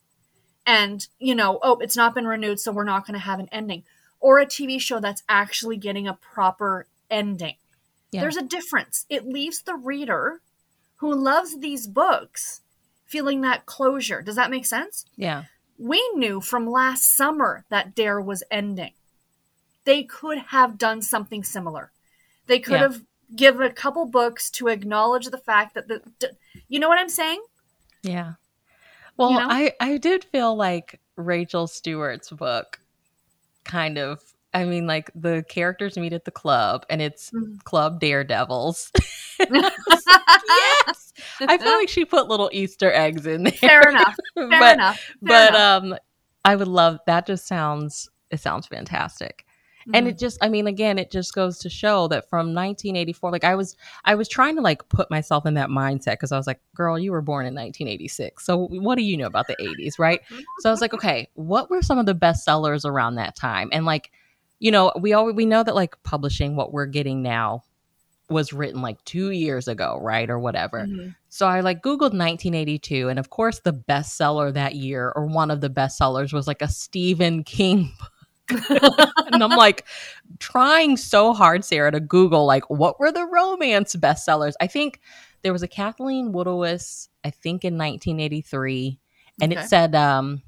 And, 0.64 1.06
you 1.18 1.34
know, 1.34 1.58
oh, 1.62 1.78
it's 1.78 1.96
not 1.96 2.14
been 2.14 2.26
renewed, 2.26 2.60
so 2.60 2.72
we're 2.72 2.84
not 2.84 3.06
going 3.06 3.18
to 3.18 3.24
have 3.24 3.40
an 3.40 3.48
ending. 3.50 3.84
Or 4.20 4.38
a 4.38 4.46
TV 4.46 4.80
show 4.80 5.00
that's 5.00 5.22
actually 5.28 5.76
getting 5.76 6.06
a 6.06 6.14
proper 6.14 6.86
ending. 7.10 7.54
Yeah. 8.12 8.22
There's 8.22 8.36
a 8.36 8.42
difference. 8.42 9.06
It 9.08 9.26
leaves 9.26 9.62
the 9.62 9.74
reader 9.74 10.40
who 10.96 11.14
loves 11.14 11.58
these 11.60 11.86
books 11.86 12.60
feeling 13.06 13.40
that 13.40 13.64
closure. 13.66 14.20
Does 14.20 14.36
that 14.36 14.50
make 14.50 14.66
sense? 14.66 15.06
Yeah. 15.16 15.44
We 15.78 16.10
knew 16.14 16.40
from 16.40 16.68
last 16.68 17.16
summer 17.16 17.64
that 17.68 17.94
Dare 17.94 18.20
was 18.20 18.42
ending. 18.50 18.92
They 19.84 20.02
could 20.02 20.38
have 20.38 20.76
done 20.76 21.02
something 21.02 21.44
similar. 21.44 21.92
They 22.46 22.58
could 22.58 22.74
Yeah. 22.74 22.78
have 22.80 23.02
given 23.34 23.62
a 23.62 23.72
couple 23.72 24.06
books 24.06 24.50
to 24.50 24.68
acknowledge 24.68 25.26
the 25.26 25.38
fact 25.38 25.74
that 25.74 25.86
the, 25.88 26.02
d- 26.18 26.28
you 26.68 26.78
know 26.80 26.88
what 26.88 26.98
I'm 26.98 27.08
saying? 27.08 27.42
Yeah. 28.02 28.34
Well, 29.16 29.32
know? 29.32 29.46
I 29.48 29.72
I 29.80 29.98
did 29.98 30.24
feel 30.24 30.54
like 30.56 31.00
Rachael 31.16 31.66
Stewart's 31.66 32.30
book 32.30 32.80
kind 33.64 33.98
of 33.98 34.22
I 34.54 34.64
mean 34.64 34.86
like 34.86 35.10
the 35.14 35.44
characters 35.48 35.96
meet 35.98 36.12
at 36.12 36.24
the 36.24 36.30
club 36.30 36.86
and 36.88 37.02
it's 37.02 37.30
Mhm. 37.30 37.62
Club 37.64 38.00
Daredevils. 38.00 38.90
yes. 39.38 41.12
I 41.40 41.58
feel 41.58 41.72
like 41.72 41.88
she 41.88 42.04
put 42.04 42.28
little 42.28 42.50
Easter 42.52 42.92
eggs 42.92 43.26
in 43.26 43.44
there. 43.44 43.52
Fair 43.52 43.82
enough. 43.88 44.16
Fair 44.34 44.48
but 44.48 44.74
enough. 44.74 44.96
Fair 44.98 45.12
but 45.22 45.48
enough. 45.50 45.82
um 45.82 45.98
I 46.44 46.56
would 46.56 46.68
love 46.68 46.98
that 47.06 47.26
just 47.26 47.46
sounds 47.46 48.08
it 48.30 48.40
sounds 48.40 48.66
fantastic. 48.66 49.44
and 49.94 50.06
Mhm. 50.06 50.10
it 50.10 50.18
just 50.18 50.36
i 50.42 50.48
mean 50.50 50.66
again 50.66 50.98
it 50.98 51.10
just 51.10 51.32
goes 51.34 51.58
to 51.60 51.70
show 51.70 52.08
that 52.08 52.28
from 52.28 52.52
1984 52.52 53.30
like 53.30 53.42
i 53.44 53.54
was 53.54 53.74
i 54.04 54.14
was 54.14 54.28
trying 54.28 54.54
to 54.56 54.60
like 54.60 54.86
put 54.90 55.10
myself 55.10 55.46
in 55.46 55.54
that 55.54 55.70
mindset 55.70 56.12
because 56.12 56.30
i 56.30 56.36
was 56.36 56.46
like 56.46 56.60
girl 56.74 56.98
you 56.98 57.10
were 57.10 57.22
born 57.22 57.46
in 57.46 57.54
1986 57.54 58.44
so 58.44 58.66
what 58.66 58.96
do 58.96 59.02
you 59.02 59.16
know 59.16 59.26
about 59.26 59.46
the 59.46 59.56
80s 59.56 59.98
right 59.98 60.20
so 60.58 60.68
i 60.68 60.72
was 60.72 60.82
like 60.82 60.92
okay 60.92 61.26
what 61.34 61.70
were 61.70 61.80
some 61.80 61.96
of 61.98 62.04
the 62.04 62.12
best 62.14 62.44
sellers 62.44 62.84
around 62.84 63.14
that 63.14 63.34
time 63.34 63.70
and 63.72 63.86
like 63.86 64.10
you 64.60 64.70
know 64.70 64.92
we 64.98 65.12
all 65.12 65.32
we 65.32 65.46
know 65.46 65.62
that 65.62 65.74
like 65.74 66.00
publishing 66.02 66.56
what 66.56 66.72
we're 66.72 66.86
getting 66.86 67.22
now 67.22 67.62
was 68.30 68.52
written 68.52 68.82
like 68.82 69.02
two 69.04 69.30
years 69.30 69.68
ago 69.68 69.98
right 70.02 70.28
or 70.28 70.38
whatever 70.38 70.86
Mhm. 70.86 71.14
so 71.30 71.46
I 71.46 71.60
like 71.60 71.82
Googled 71.82 72.12
1982, 72.14 73.08
and 73.08 73.18
of 73.18 73.28
course, 73.30 73.60
the 73.60 73.72
bestseller 73.72 74.52
that 74.54 74.74
year, 74.74 75.12
or 75.14 75.26
one 75.26 75.50
of 75.50 75.60
the 75.60 75.68
bestsellers, 75.68 76.32
was 76.32 76.46
like 76.46 76.62
a 76.62 76.68
Stephen 76.68 77.44
King 77.44 77.92
book. 78.48 79.10
and 79.26 79.42
I'm 79.44 79.50
like 79.54 79.84
trying 80.38 80.96
so 80.96 81.34
hard, 81.34 81.64
Sarah, 81.66 81.92
to 81.92 82.00
Google 82.00 82.46
like 82.46 82.68
what 82.70 82.98
were 82.98 83.12
the 83.12 83.26
romance 83.26 83.94
bestsellers. 83.96 84.54
I 84.60 84.66
think 84.68 85.00
there 85.42 85.52
was 85.52 85.62
a 85.62 85.68
Kathleen 85.68 86.32
Woodiwiss, 86.32 87.08
I 87.24 87.30
think 87.30 87.62
in 87.64 87.76
1983, 87.76 88.98
and 89.42 89.52
Okay. 89.52 89.60
it 89.62 89.68
said 89.68 89.94
um 89.94 90.42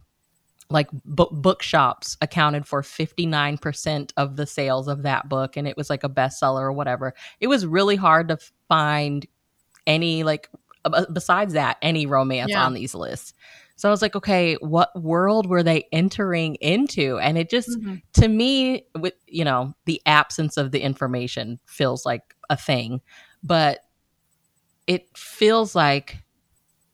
like 0.70 0.88
book 1.04 1.30
bookshops 1.33 2.16
accounted 2.20 2.66
for 2.66 2.83
59% 2.83 4.12
of 4.16 4.37
the 4.37 4.46
sales 4.46 4.88
of 4.88 5.02
that 5.02 5.28
book 5.28 5.56
and 5.56 5.66
it 5.68 5.76
was 5.76 5.90
like 5.90 6.04
a 6.04 6.09
bestseller 6.09 6.61
or 6.62 6.72
whatever 6.72 7.12
it 7.40 7.48
was 7.48 7.66
really 7.66 7.96
hard 7.96 8.28
to 8.28 8.38
find 8.68 9.26
any 9.87 10.22
like 10.22 10.48
b- 10.85 11.04
besides 11.12 11.52
that 11.54 11.76
any 11.83 12.06
romance 12.06 12.50
Yeah. 12.50 12.64
on 12.64 12.74
these 12.74 12.94
lists 12.94 13.35
So 13.76 13.88
I 13.88 13.92
was 13.92 14.02
like, 14.02 14.14
okay, 14.14 14.56
what 14.61 14.90
world 15.00 15.46
were 15.46 15.62
they 15.62 15.85
entering 15.90 16.56
into? 16.56 17.18
And 17.18 17.38
it 17.38 17.48
just, 17.48 17.70
Mhm. 17.80 18.02
to 18.12 18.28
me, 18.28 18.85
with 18.98 19.14
you 19.26 19.42
know, 19.42 19.74
the 19.87 20.02
absence 20.04 20.59
of 20.59 20.70
the 20.70 20.80
information 20.83 21.59
feels 21.64 22.04
like 22.04 22.37
a 22.50 22.59
thing, 22.59 23.00
but 23.42 23.80
it 24.87 25.09
feels 25.16 25.74
like 25.74 26.18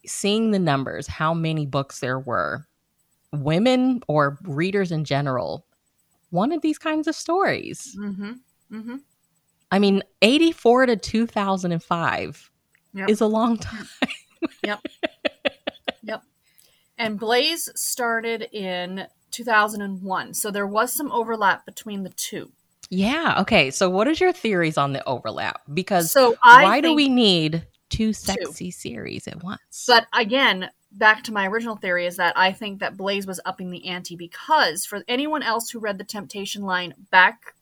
seeing 0.07 0.53
the 0.53 0.59
numbers, 0.61 1.07
how 1.09 1.35
many 1.35 1.67
books 1.67 1.99
there 2.01 2.21
were, 2.21 2.67
women 3.33 4.01
or 4.09 4.39
readers 4.43 4.93
in 4.93 5.05
general 5.05 5.67
wanted 6.31 6.63
these 6.63 6.79
kinds 6.79 7.07
of 7.07 7.15
stories. 7.15 7.97
Mm-hmm. 7.99 8.33
Mm-hmm. 8.73 8.97
I 9.71 9.79
mean, 9.79 10.03
84 10.23 10.87
to 10.87 10.97
2005 10.97 12.51
Yep. 12.95 13.11
is 13.11 13.21
a 13.21 13.27
long 13.27 13.59
time. 13.59 13.89
Yep. 14.65 14.81
Yep. 16.03 16.23
And 16.99 17.19
Blaze 17.19 17.69
started 17.75 18.49
in 18.53 19.07
2001, 19.33 20.35
so 20.35 20.51
there 20.53 20.67
was 20.69 20.93
some 20.93 21.11
overlap 21.11 21.67
between 21.67 22.05
the 22.05 22.11
two. 22.11 22.53
Yeah. 22.91 23.41
Okay. 23.41 23.73
So, 23.73 23.91
what 23.91 24.07
is 24.07 24.21
your 24.21 24.33
theories 24.33 24.79
on 24.79 24.93
the 24.93 25.05
overlap? 25.05 25.63
Because 25.75 26.13
So 26.13 26.37
I 26.43 26.63
why 26.63 26.81
do 26.81 26.95
we 26.95 27.09
need 27.09 27.67
two 27.91 28.13
sexy 28.13 28.71
series 28.71 29.27
at 29.27 29.43
once? 29.43 29.85
But 29.89 30.07
again, 30.13 30.71
back 30.97 31.23
to 31.25 31.33
my 31.33 31.47
original 31.47 31.77
theory 31.77 32.07
is 32.07 32.17
that 32.17 32.37
I 32.37 32.53
think 32.53 32.81
that 32.81 32.97
Blaze 32.97 33.27
was 33.27 33.41
upping 33.45 33.71
the 33.71 33.87
ante 33.87 34.17
because 34.17 34.85
for 34.85 35.03
anyone 35.07 35.43
else 35.43 35.71
who 35.71 35.79
read 35.79 35.99
the 35.99 36.05
Temptation 36.05 36.63
line 36.63 36.95
back 37.11 37.55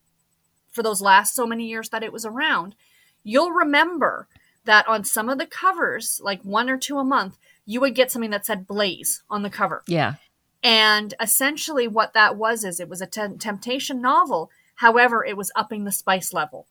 for 0.71 0.83
those 0.83 1.01
last 1.01 1.35
so 1.35 1.47
many 1.47 1.67
years 1.67 1.89
that 1.91 2.03
it 2.03 2.13
was 2.13 2.25
around, 2.25 2.75
you'll 3.23 3.51
remember 3.51 4.29
that 4.65 4.87
on 4.89 5.05
some 5.05 5.29
of 5.29 5.39
the 5.39 5.47
covers, 5.47 6.21
like 6.23 6.43
one 6.43 6.71
or 6.71 6.79
two 6.79 6.99
a 6.99 7.05
month, 7.05 7.37
you 7.67 7.81
would 7.81 7.95
get 7.95 8.11
something 8.11 8.31
that 8.31 8.47
said 8.47 8.67
Blaze 8.67 9.23
on 9.29 9.43
the 9.43 9.51
cover. 9.51 9.83
yeah. 9.87 10.15
And 10.63 11.13
essentially, 11.21 11.87
what 11.87 12.15
that 12.15 12.39
was 12.39 12.65
is 12.65 12.81
it 12.81 12.89
was 12.89 13.03
a 13.03 13.07
tem- 13.07 13.37
temptation 13.37 14.01
novel. 14.01 14.51
However, 14.77 15.23
it 15.23 15.37
was 15.37 15.53
upping 15.55 15.85
the 15.85 15.93
spice 15.93 16.33
level. 16.33 16.67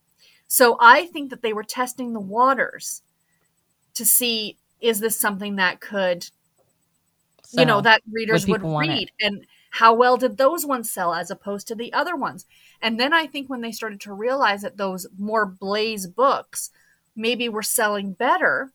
So 0.48 0.78
I 0.80 1.06
think 1.06 1.30
that 1.30 1.44
they 1.44 1.54
were 1.54 1.64
testing 1.64 2.14
the 2.14 2.20
waters 2.20 3.04
to 3.94 4.04
see 4.04 4.58
is 4.82 5.00
this 5.00 5.20
something 5.20 5.58
that 5.58 5.80
could, 5.80 6.30
you 7.54 7.66
know, 7.66 7.82
that 7.82 8.02
readers 8.12 8.48
would 8.48 8.62
read, 8.64 9.12
and 9.22 9.46
how 9.72 9.94
well 9.94 10.18
did 10.18 10.38
those 10.38 10.66
ones 10.66 10.92
sell 10.92 11.14
as 11.14 11.32
opposed 11.32 11.68
to 11.68 11.76
the 11.76 11.94
other 11.94 12.16
ones? 12.16 12.46
And 12.82 13.00
then 13.00 13.14
I 13.14 13.28
think 13.28 13.50
when 13.50 13.62
they 13.62 13.72
started 13.72 14.02
to 14.02 14.14
realize 14.14 14.62
that 14.62 14.78
those 14.78 15.08
more 15.18 15.46
blaze 15.46 16.08
books 16.08 16.70
maybe 17.16 17.48
were 17.50 17.64
selling 17.64 18.14
better, 18.14 18.72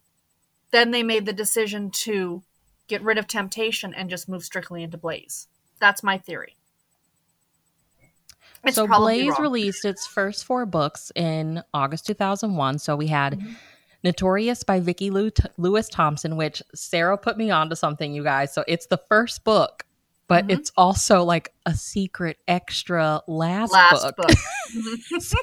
then 0.71 0.91
they 0.91 1.03
made 1.03 1.27
the 1.27 1.33
decision 1.33 1.91
to 1.91 2.43
get 2.89 3.03
rid 3.03 3.19
of 3.19 3.27
temptation 3.27 3.95
and 3.95 4.11
just 4.11 4.29
move 4.29 4.43
strictly 4.45 4.83
into 4.83 4.97
blaze 4.99 5.49
that's 5.81 6.03
my 6.03 6.19
theory 6.19 6.57
It's 8.65 8.77
so 8.77 8.87
Blaze 8.87 9.29
wrong. 9.29 9.43
released 9.43 9.85
its 9.85 10.07
first 10.07 10.45
four 10.45 10.67
books 10.67 11.13
in 11.15 11.63
August 11.73 12.07
2001. 12.07 12.79
So 12.79 12.97
we 12.97 13.07
had 13.07 13.39
Mhm. 13.39 13.57
Notorious 14.05 14.63
by 14.63 14.81
Vicki 14.81 15.11
Lou- 15.11 15.31
Lewis 15.57 15.89
Thompson, 15.89 16.37
which 16.37 16.63
Sarah 16.75 17.19
put 17.19 17.37
me 17.37 17.51
on 17.51 17.69
to 17.71 17.77
something, 17.77 18.13
you 18.13 18.23
guys. 18.23 18.53
So 18.55 18.65
it's 18.69 18.87
the 18.87 19.01
first 19.09 19.43
book, 19.45 19.85
but 20.29 20.47
Mhm. 20.47 20.53
it's 20.59 20.71
also 20.77 21.25
like 21.25 21.53
a 21.67 21.75
secret 21.75 22.39
extra 22.47 23.23
last, 23.27 23.73
last 23.73 24.03
book. 24.05 24.17
book, 24.17 24.31
so, 25.21 25.37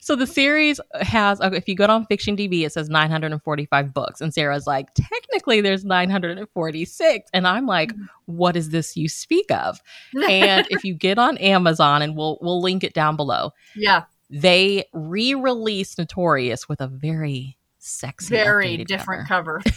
so 0.00 0.16
the 0.16 0.26
series 0.26 0.80
has, 1.00 1.38
if 1.42 1.68
you 1.68 1.74
go 1.76 1.86
on 1.86 2.06
Fiction 2.06 2.36
DB, 2.36 2.64
it 2.64 2.72
says 2.72 2.88
945 2.88 3.94
books. 3.94 4.20
And 4.20 4.34
Sarah's 4.34 4.66
like, 4.66 4.92
technically 4.94 5.60
there's 5.60 5.84
946. 5.84 7.30
And 7.32 7.46
I'm 7.46 7.66
like, 7.66 7.92
Mhm. 7.94 8.08
what 8.24 8.56
is 8.56 8.70
this 8.70 8.96
you 8.96 9.08
speak 9.08 9.50
of? 9.52 9.80
And 10.28 10.66
if 10.70 10.82
you 10.84 10.94
get 10.94 11.18
on 11.18 11.36
Amazon, 11.38 12.02
and 12.02 12.16
we'll 12.16 12.38
we'll 12.40 12.60
link 12.60 12.82
it 12.84 12.94
down 12.94 13.14
below, 13.16 13.52
yeah 13.76 14.04
they 14.28 14.84
re-released 14.92 15.98
Notorious 15.98 16.68
with 16.68 16.80
a 16.80 16.88
very 16.88 17.55
sexy, 17.86 18.34
very 18.34 18.84
different 18.84 19.28
cover. 19.28 19.60
cover, 19.60 19.76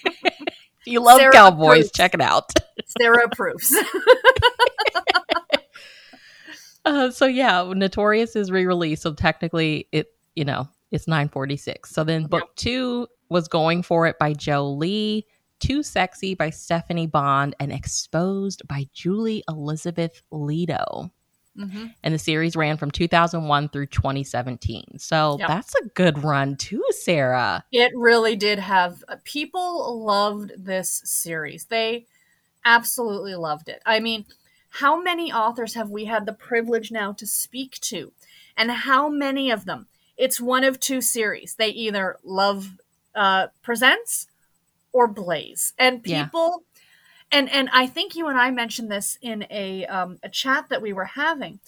If 0.80 0.86
you 0.86 1.00
love 1.00 1.18
Sarah 1.18 1.32
cowboys, 1.32 1.90
check 1.92 2.14
it 2.14 2.20
out. 2.20 2.52
sarah 3.00 3.24
approves 3.24 3.74
Uh, 6.86 7.10
so 7.10 7.26
yeah, 7.26 7.70
Notorious 7.76 8.34
is 8.34 8.50
re-released. 8.50 9.02
So 9.02 9.12
technically, 9.12 9.86
it 9.92 10.14
you 10.34 10.44
know 10.44 10.66
it's 10.90 11.06
946. 11.06 11.90
So 11.90 12.04
then 12.04 12.26
book 12.26 12.48
two 12.56 13.06
was 13.28 13.48
going 13.48 13.82
for 13.82 14.06
it 14.06 14.18
by 14.18 14.32
Jo 14.32 14.70
Leigh, 14.70 15.26
Too 15.60 15.82
Sexy 15.82 16.34
by 16.34 16.48
Stephanie 16.50 17.06
Bond, 17.06 17.54
and 17.60 17.70
Exposed 17.70 18.66
by 18.66 18.86
Julie 18.92 19.44
Elizabeth 19.48 20.22
Leto. 20.30 21.10
Mhm. 21.56 21.94
And 22.02 22.14
the 22.14 22.18
series 22.18 22.54
ran 22.56 22.76
from 22.76 22.90
2001 22.90 23.68
through 23.68 23.86
2017. 23.86 24.98
So 24.98 25.36
Yep. 25.38 25.48
that's 25.48 25.74
a 25.74 25.88
good 25.88 26.22
run 26.22 26.56
too, 26.56 26.84
Sarah. 26.90 27.64
It 27.72 27.92
really 27.94 28.36
did 28.36 28.58
have 28.60 29.02
uh, 29.08 29.16
people 29.24 30.04
loved 30.04 30.52
this 30.56 31.02
series. 31.04 31.66
They 31.66 32.06
absolutely 32.64 33.34
loved 33.34 33.68
it. 33.68 33.82
I 33.84 34.00
mean, 34.00 34.26
how 34.70 35.00
many 35.02 35.32
authors 35.32 35.74
have 35.74 35.90
we 35.90 36.04
had 36.04 36.26
the 36.26 36.32
privilege 36.32 36.90
now 36.92 37.12
to 37.14 37.26
speak 37.26 37.80
to? 37.80 38.12
And 38.56 38.70
how 38.70 39.08
many 39.08 39.50
of 39.50 39.64
them? 39.64 39.88
It's 40.16 40.40
one 40.40 40.64
of 40.64 40.78
two 40.78 41.00
series. 41.00 41.54
They 41.54 41.68
either 41.70 42.18
love 42.22 42.78
uh, 43.14 43.48
Presents 43.62 44.28
or 44.92 45.08
Blaze. 45.08 45.72
And 45.78 46.06
Yeah. 46.06 46.28
And 47.32 47.50
and 47.50 47.68
I 47.72 47.86
think 47.86 48.14
you 48.16 48.28
and 48.28 48.38
I 48.38 48.50
mentioned 48.50 48.90
this 48.90 49.18
in 49.22 49.46
a 49.50 49.86
um, 49.86 50.18
a 50.22 50.28
chat 50.28 50.68
that 50.68 50.82
we 50.82 50.92
were 50.92 51.04
having. 51.04 51.60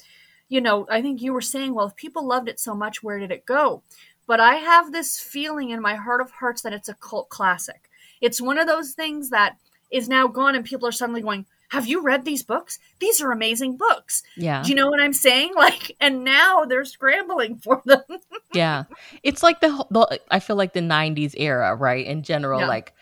You 0.48 0.60
know, 0.60 0.86
I 0.90 1.00
think 1.00 1.22
you 1.22 1.32
were 1.32 1.40
saying, 1.40 1.74
well, 1.74 1.86
if 1.86 1.96
people 1.96 2.26
loved 2.26 2.48
it 2.48 2.60
so 2.60 2.74
much, 2.74 3.02
where 3.02 3.18
did 3.18 3.30
it 3.30 3.46
go? 3.46 3.82
But 4.26 4.38
I 4.38 4.56
have 4.56 4.92
this 4.92 5.18
feeling 5.18 5.70
in 5.70 5.80
my 5.80 5.94
heart 5.94 6.20
of 6.20 6.30
hearts 6.30 6.62
that 6.62 6.72
it's 6.74 6.88
a 6.90 6.94
cult 6.94 7.28
classic. 7.30 7.88
It's 8.20 8.40
one 8.40 8.58
of 8.58 8.66
those 8.66 8.92
things 8.92 9.30
that 9.30 9.56
is 9.90 10.08
now 10.08 10.26
gone, 10.28 10.54
and 10.54 10.64
people 10.64 10.86
are 10.86 10.92
suddenly 10.92 11.22
going, 11.22 11.46
"Have 11.70 11.86
you 11.86 12.02
read 12.02 12.24
these 12.24 12.42
books? 12.42 12.78
These 12.98 13.20
are 13.22 13.32
amazing 13.32 13.76
books." 13.78 14.22
Yeah. 14.36 14.62
Do 14.62 14.68
you 14.68 14.74
know 14.74 14.88
what 14.88 15.00
I'm 15.00 15.12
saying? 15.14 15.52
Like, 15.56 15.96
and 16.00 16.22
now 16.24 16.64
they're 16.64 16.84
scrambling 16.84 17.56
for 17.56 17.82
them. 17.84 18.02
yeah 18.54 18.84
it's 19.22 19.42
like 19.42 19.60
the, 19.60 19.70
whole- 19.70 19.88
the 19.90 20.20
i 20.30 20.38
feel 20.38 20.56
like 20.56 20.74
the 20.74 20.80
90s 20.80 21.32
era 21.38 21.74
right 21.74 22.04
in 22.04 22.22
general 22.22 22.60
Yeah. 22.60 22.68
like 22.68 22.92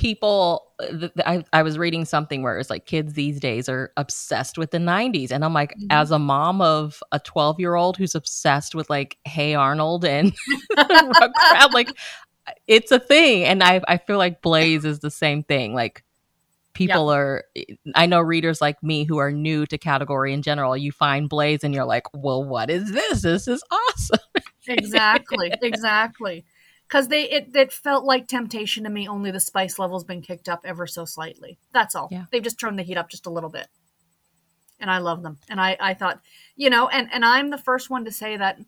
people 0.00 0.72
th- 0.80 1.00
th- 1.00 1.12
I, 1.26 1.44
I 1.52 1.62
was 1.62 1.76
reading 1.76 2.06
something 2.06 2.42
where 2.42 2.58
it's 2.58 2.70
like 2.70 2.86
kids 2.86 3.12
these 3.12 3.38
days 3.38 3.68
are 3.68 3.92
obsessed 3.98 4.56
with 4.56 4.70
the 4.70 4.78
90s 4.78 5.30
and 5.30 5.44
i'm 5.44 5.52
like 5.52 5.74
Mhm. 5.78 5.88
as 5.90 6.10
a 6.10 6.18
mom 6.18 6.62
of 6.62 7.02
a 7.12 7.18
12 7.20 7.60
year 7.60 7.74
old 7.74 7.98
who's 7.98 8.14
obsessed 8.14 8.74
with 8.74 8.88
like 8.88 9.18
hey 9.26 9.54
arnold 9.54 10.04
and 10.06 10.32
Rugrats, 10.78 11.72
like 11.74 11.90
it's 12.66 12.90
a 12.90 12.98
thing. 12.98 13.44
And 13.44 13.62
i 13.62 13.82
i 13.88 13.98
feel 13.98 14.16
like 14.18 14.40
blaze 14.42 14.84
is 14.86 15.00
the 15.00 15.10
same 15.10 15.42
thing. 15.42 15.74
Like 15.74 16.02
people 16.72 17.10
are 17.10 17.44
i 17.94 18.06
know 18.06 18.20
readers 18.20 18.60
like 18.60 18.82
me 18.82 19.04
who 19.04 19.18
are 19.18 19.32
new 19.32 19.66
to 19.66 19.76
category 19.78 20.32
in 20.32 20.40
general. 20.42 20.76
You 20.76 20.92
find 20.92 21.28
blaze 21.28 21.62
and 21.62 21.74
you're 21.74 21.84
like 21.84 22.04
well 22.14 22.42
what 22.44 22.70
is 22.70 22.92
this? 22.92 23.22
This 23.22 23.46
is 23.48 23.62
awesome. 23.70 24.18
Exactly, 24.68 25.52
exactly. 25.62 26.44
Because 26.90 27.06
they 27.06 27.22
it, 27.30 27.54
it 27.54 27.72
felt 27.72 28.04
like 28.04 28.26
temptation 28.26 28.82
to 28.82 28.90
me. 28.90 29.06
Only 29.06 29.30
the 29.30 29.38
spice 29.38 29.78
level's 29.78 30.02
been 30.02 30.22
kicked 30.22 30.48
up 30.48 30.62
ever 30.64 30.88
so 30.88 31.04
slightly. 31.04 31.56
That's 31.72 31.94
all. 31.94 32.08
Yeah. 32.10 32.24
They've 32.32 32.42
just 32.42 32.58
turned 32.58 32.78
the 32.78 32.82
heat 32.82 32.96
up 32.96 33.08
just 33.08 33.26
a 33.26 33.30
little 33.30 33.48
bit, 33.48 33.68
and 34.80 34.90
I 34.90 34.98
love 34.98 35.22
them. 35.22 35.38
And 35.48 35.60
I 35.60 35.76
I 35.78 35.94
thought, 35.94 36.20
you 36.56 36.68
know, 36.68 36.88
and 36.88 37.08
and 37.12 37.24
I'm 37.24 37.50
the 37.50 37.58
first 37.58 37.90
one 37.90 38.04
to 38.06 38.10
say 38.10 38.36
that 38.36 38.58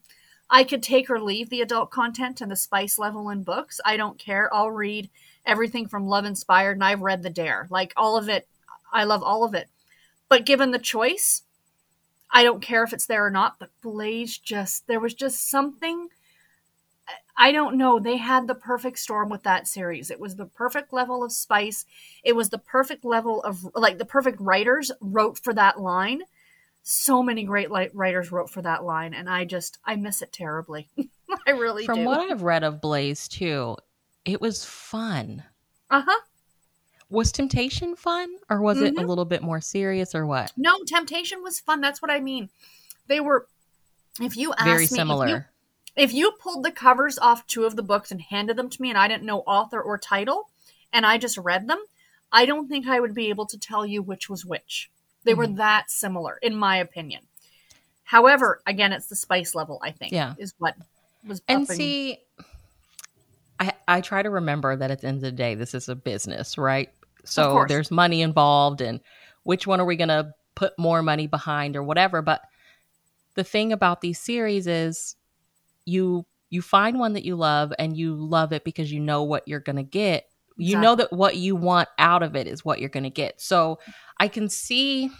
I 0.49 0.63
could 0.63 0.85
take 0.85 1.11
or 1.11 1.21
leave 1.21 1.51
the 1.51 1.63
adult 1.63 1.91
content 1.91 2.41
and 2.41 2.49
the 2.51 2.57
spice 2.57 2.97
level 2.97 3.29
in 3.29 3.43
books. 3.43 3.81
I 3.85 3.97
don't 3.97 4.21
care. 4.21 4.49
I'll 4.55 4.71
read 4.71 5.11
everything 5.45 5.89
from 5.89 6.07
Love 6.07 6.25
Inspired, 6.25 6.77
and 6.77 6.85
I've 6.85 7.01
read 7.01 7.25
The 7.25 7.31
Dare, 7.31 7.67
like 7.71 7.93
all 7.97 8.17
of 8.17 8.29
it. 8.29 8.47
I 8.93 9.03
love 9.03 9.25
all 9.25 9.43
of 9.43 9.55
it. 9.55 9.69
But 10.29 10.47
given 10.47 10.71
the 10.71 10.79
choice, 10.79 11.43
I 12.31 12.45
don't 12.45 12.63
care 12.63 12.85
if 12.85 12.93
it's 12.93 13.07
there 13.07 13.27
or 13.27 13.31
not. 13.31 13.59
But 13.59 13.71
Blaze 13.83 14.39
just 14.39 14.87
there 14.87 15.01
was 15.01 15.15
just 15.15 15.51
something. 15.51 16.09
I 17.37 17.51
don't 17.51 17.77
know. 17.77 17.99
They 17.99 18.19
had 18.19 18.47
the 18.47 18.55
perfect 18.55 18.99
storm 18.99 19.29
with 19.29 19.43
that 19.43 19.67
series. 19.67 20.11
It 20.11 20.21
was 20.21 20.37
the 20.37 20.45
perfect 20.47 20.93
level 20.93 21.25
of 21.25 21.33
spice. 21.33 21.85
It 22.23 22.37
was 22.37 22.51
the 22.51 22.59
perfect 22.59 23.05
level 23.05 23.43
of 23.43 23.67
like 23.75 23.99
the 23.99 24.05
perfect 24.05 24.41
writers 24.41 24.93
wrote 25.01 25.39
for 25.39 25.53
that 25.55 25.81
line. 25.81 26.23
So 26.85 27.23
many 27.23 27.45
great 27.45 27.71
writers 27.95 28.31
wrote 28.33 28.51
for 28.51 28.61
that 28.63 28.85
line, 28.85 29.15
and 29.15 29.31
I 29.31 29.45
just 29.45 29.79
I 29.85 29.97
miss 29.97 30.21
it 30.23 30.33
terribly. 30.33 30.89
I 31.47 31.51
really 31.53 31.87
From 31.87 32.01
do. 32.01 32.05
what 32.05 32.21
I've 32.21 32.43
read 32.43 32.65
of 32.65 32.81
Blaze 32.81 33.29
too, 33.29 33.77
it 34.25 34.41
was 34.41 34.65
fun. 34.65 35.43
uh 35.91 36.03
huh. 36.07 36.21
Was 37.09 37.31
Temptation 37.33 37.95
fun 37.95 38.29
or 38.49 38.61
was 38.63 38.81
it 38.81 38.95
Mm-hmm. 38.95 39.05
a 39.05 39.07
little 39.07 39.25
bit 39.27 39.43
more 39.43 39.61
serious 39.61 40.15
or 40.15 40.27
what? 40.27 40.53
No, 40.57 40.79
Temptation 40.87 41.43
was 41.43 41.61
fun. 41.61 41.81
That's 41.81 42.01
what 42.01 42.11
I 42.11 42.21
mean. 42.21 42.49
They 43.07 43.21
were. 43.21 43.47
If 44.21 44.37
you 44.37 44.53
ask 44.53 44.65
Very 44.65 44.79
me, 44.79 44.85
if 44.85 44.91
you- 44.91 44.97
similar. 44.97 45.49
If 45.97 46.13
you 46.13 46.33
pulled 46.33 46.65
the 46.65 46.73
covers 46.73 47.19
off 47.19 47.47
two 47.47 47.65
of 47.65 47.77
the 47.77 47.83
books 47.83 48.11
and 48.11 48.21
handed 48.21 48.57
them 48.57 48.71
to 48.71 48.83
me 48.83 48.89
and 48.89 48.99
I 48.99 49.09
didn't 49.09 49.25
know 49.25 49.41
author 49.41 49.81
or 49.81 49.99
title 49.99 50.49
and 50.93 51.05
I 51.05 51.19
just 51.19 51.37
read 51.39 51.69
them, 51.69 51.83
I 52.33 52.47
don't 52.47 52.69
think 52.69 52.87
I 52.87 53.01
would 53.01 53.15
be 53.15 53.29
able 53.29 53.47
to 53.47 53.59
tell 53.59 53.85
you 53.85 54.03
which 54.03 54.31
was 54.31 54.45
which. 54.45 54.91
They 55.25 55.33
mm-hmm. 55.33 55.39
were 55.39 55.47
that 55.59 55.91
similar, 55.91 56.39
in 56.43 56.57
my 56.57 56.77
opinion. 56.79 57.23
However, 58.05 58.61
again, 58.67 58.93
it's 58.93 59.07
the 59.07 59.17
spice 59.17 59.55
level, 59.55 59.79
I 59.83 59.91
think, 59.91 60.13
yeah. 60.13 60.35
is 60.39 60.55
what 60.59 60.75
was. 61.27 61.41
And 61.49 61.67
see, 61.67 62.19
I, 63.61 63.73
I 63.87 64.01
try 64.01 64.23
to 64.23 64.31
remember 64.31 64.77
that 64.77 64.91
at 64.91 65.01
the 65.01 65.09
end 65.09 65.17
of 65.17 65.23
the 65.23 65.33
day, 65.33 65.55
this 65.55 65.75
is 65.75 65.89
a 65.89 65.95
business, 65.95 66.59
right? 66.59 66.91
So 67.25 67.65
there's 67.69 67.91
money 67.91 68.21
involved, 68.21 68.81
and 68.81 69.01
which 69.45 69.67
one 69.67 69.81
are 69.81 69.85
we 69.85 69.97
going 69.97 70.09
to 70.09 70.35
put 70.55 70.79
more 70.79 71.03
money 71.03 71.27
behind 71.27 71.77
or 71.77 71.83
whatever? 71.83 72.21
But 72.21 72.43
the 73.35 73.45
thing 73.45 73.73
about 73.73 74.01
these 74.01 74.19
series 74.19 74.67
is 74.67 75.17
you 75.85 76.27
you 76.51 76.61
find 76.61 76.99
one 76.99 77.15
that 77.15 77.25
you 77.25 77.35
love 77.35 77.73
and 77.79 77.97
you 77.97 78.15
love 78.15 78.53
it 78.53 78.63
because 78.63 78.93
you 78.93 79.01
know 79.01 79.23
what 79.23 79.49
you're 79.49 79.61
going 79.61 79.77
to 79.77 79.83
get. 79.83 80.27
Exactly. 80.59 80.67
You 80.67 80.79
know 80.79 80.95
that 80.97 81.13
what 81.13 81.37
you 81.37 81.57
want 81.57 81.89
out 81.99 82.23
of 82.23 82.37
it 82.37 82.47
is 82.47 82.63
what 82.63 82.79
you're 82.79 82.91
going 82.91 83.05
to 83.05 83.11
get. 83.11 83.41
So 83.41 83.79
I 84.19 84.29
can 84.29 84.49
see 84.49 85.11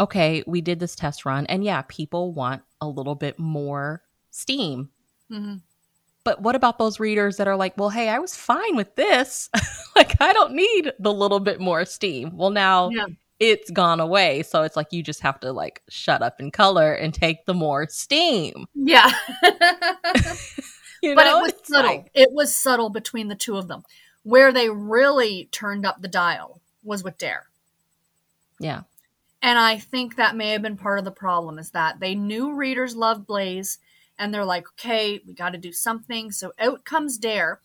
okay, 0.00 0.42
we 0.48 0.60
did 0.60 0.80
this 0.80 0.96
test 0.96 1.24
run 1.24 1.46
and 1.46 1.62
yeah, 1.62 1.82
people 1.82 2.32
want 2.32 2.62
a 2.80 2.88
little 2.88 3.14
bit 3.14 3.38
more 3.38 4.02
steam. 4.32 4.90
Mm-hmm. 5.30 5.58
But 6.24 6.42
what 6.42 6.56
about 6.56 6.78
those 6.78 6.98
readers 6.98 7.36
that 7.36 7.46
are 7.46 7.56
like, 7.56 7.78
well, 7.78 7.90
hey, 7.90 8.08
I 8.08 8.18
was 8.18 8.34
fine 8.34 8.74
with 8.74 8.96
this. 8.96 9.50
like, 9.96 10.20
I 10.20 10.32
don't 10.32 10.54
need 10.54 10.92
the 10.98 11.12
little 11.12 11.38
bit 11.38 11.60
more 11.60 11.84
steam. 11.84 12.36
Well, 12.36 12.50
now 12.50 12.88
yeah 12.90 13.06
it's 13.40 13.70
gone 13.70 14.00
away. 14.00 14.42
So 14.42 14.62
it's 14.62 14.76
like 14.76 14.88
you 14.92 15.02
just 15.02 15.20
have 15.20 15.40
to 15.40 15.52
like 15.52 15.82
shut 15.88 16.22
up 16.22 16.40
in 16.40 16.50
color 16.50 16.92
and 16.92 17.12
take 17.12 17.46
the 17.46 17.54
more 17.54 17.88
steam. 17.88 18.66
Yeah. 18.74 19.10
you 21.02 21.14
know? 21.14 21.16
But 21.16 21.26
it 21.26 21.34
was 21.34 21.52
it's 21.52 21.68
subtle. 21.68 21.90
Like... 21.90 22.10
It 22.14 22.28
was 22.32 22.54
subtle 22.54 22.90
between 22.90 23.28
the 23.28 23.34
two 23.34 23.56
of 23.56 23.68
them. 23.68 23.82
Where 24.22 24.52
they 24.52 24.70
really 24.70 25.48
turned 25.52 25.84
up 25.84 26.00
the 26.00 26.08
dial 26.08 26.62
was 26.82 27.04
with 27.04 27.18
Dare. 27.18 27.46
Yeah. 28.58 28.82
And 29.42 29.58
I 29.58 29.78
think 29.78 30.16
that 30.16 30.36
may 30.36 30.50
have 30.52 30.62
been 30.62 30.78
part 30.78 30.98
of 30.98 31.04
the 31.04 31.10
problem 31.10 31.58
is 31.58 31.70
that 31.72 32.00
they 32.00 32.14
knew 32.14 32.54
readers 32.54 32.96
loved 32.96 33.26
Blaze 33.26 33.78
and 34.18 34.32
they're 34.32 34.44
like, 34.44 34.66
okay, 34.68 35.20
we 35.26 35.34
got 35.34 35.50
to 35.50 35.58
do 35.58 35.72
something. 35.72 36.32
So 36.32 36.52
out 36.58 36.84
comes 36.84 37.18
Dare. 37.18 37.60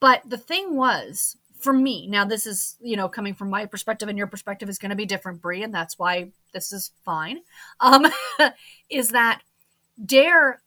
But 0.00 0.28
the 0.28 0.38
thing 0.38 0.76
was, 0.76 1.36
for 1.64 1.72
me, 1.72 2.06
now 2.06 2.24
this 2.24 2.46
is, 2.46 2.76
you 2.80 2.96
know, 2.96 3.08
coming 3.08 3.34
from 3.34 3.48
my 3.48 3.64
perspective 3.64 4.08
and 4.08 4.18
your 4.18 4.26
perspective 4.26 4.68
is 4.68 4.78
going 4.78 4.90
to 4.90 4.96
be 4.96 5.06
different, 5.06 5.40
Bree, 5.40 5.62
and 5.62 5.74
that's 5.74 5.98
why 5.98 6.28
this 6.52 6.72
is 6.72 6.92
fine. 7.04 7.38
Um, 7.80 8.06
is 8.90 9.08
that 9.08 9.40
Dare 10.04 10.60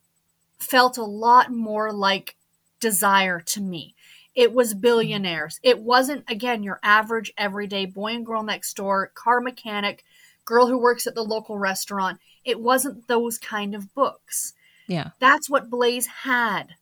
felt 0.60 0.97
a 0.97 1.03
lot 1.03 1.51
more 1.51 1.93
like 1.93 2.36
desire 2.79 3.39
to 3.41 3.62
me. 3.62 3.93
It 4.36 4.53
was 4.53 4.73
billionaires. 4.73 5.60
It 5.63 5.79
wasn't, 5.79 6.25
again, 6.27 6.63
your 6.63 6.79
average 6.83 7.31
everyday 7.38 7.86
boy 7.86 8.15
and 8.15 8.25
girl 8.25 8.43
next 8.43 8.75
door, 8.75 9.12
car 9.13 9.39
mechanic, 9.39 10.03
girl 10.45 10.67
who 10.67 10.77
works 10.77 11.05
at 11.05 11.15
the 11.15 11.23
local 11.23 11.57
restaurant. 11.60 12.19
It 12.43 12.60
wasn't 12.60 13.07
those 13.07 13.38
kind 13.38 13.75
of 13.75 13.93
books. 13.93 14.53
Yeah. 14.88 15.12
That's 15.19 15.49
what 15.49 15.69
Blaze 15.69 16.07
had. 16.07 16.75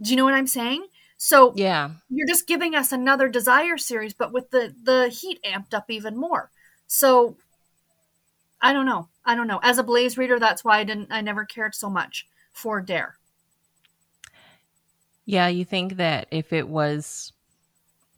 Do 0.00 0.10
you 0.10 0.16
know 0.16 0.24
what 0.24 0.34
I'm 0.34 0.46
saying? 0.48 0.86
So 1.24 1.52
yeah, 1.54 1.92
you're 2.10 2.26
just 2.26 2.48
giving 2.48 2.74
us 2.74 2.90
another 2.90 3.28
Desire 3.28 3.78
series, 3.78 4.12
but 4.12 4.32
with 4.32 4.50
the 4.50 4.74
the 4.82 5.08
heat 5.08 5.38
amped 5.44 5.72
up 5.72 5.88
even 5.88 6.16
more. 6.16 6.50
So 6.88 7.36
I 8.60 8.72
don't 8.72 8.86
know. 8.86 9.06
I 9.24 9.36
don't 9.36 9.46
know. 9.46 9.60
As 9.62 9.78
a 9.78 9.84
Blaze 9.84 10.18
reader, 10.18 10.40
that's 10.40 10.64
why 10.64 10.80
I 10.80 10.84
didn't. 10.84 11.12
I 11.12 11.20
never 11.20 11.44
cared 11.44 11.76
so 11.76 11.88
much 11.88 12.26
for 12.52 12.80
Dare. 12.80 13.18
Yeah, 15.24 15.46
you 15.46 15.64
think 15.64 15.98
that 15.98 16.26
if 16.32 16.52
it 16.52 16.66
was 16.66 17.32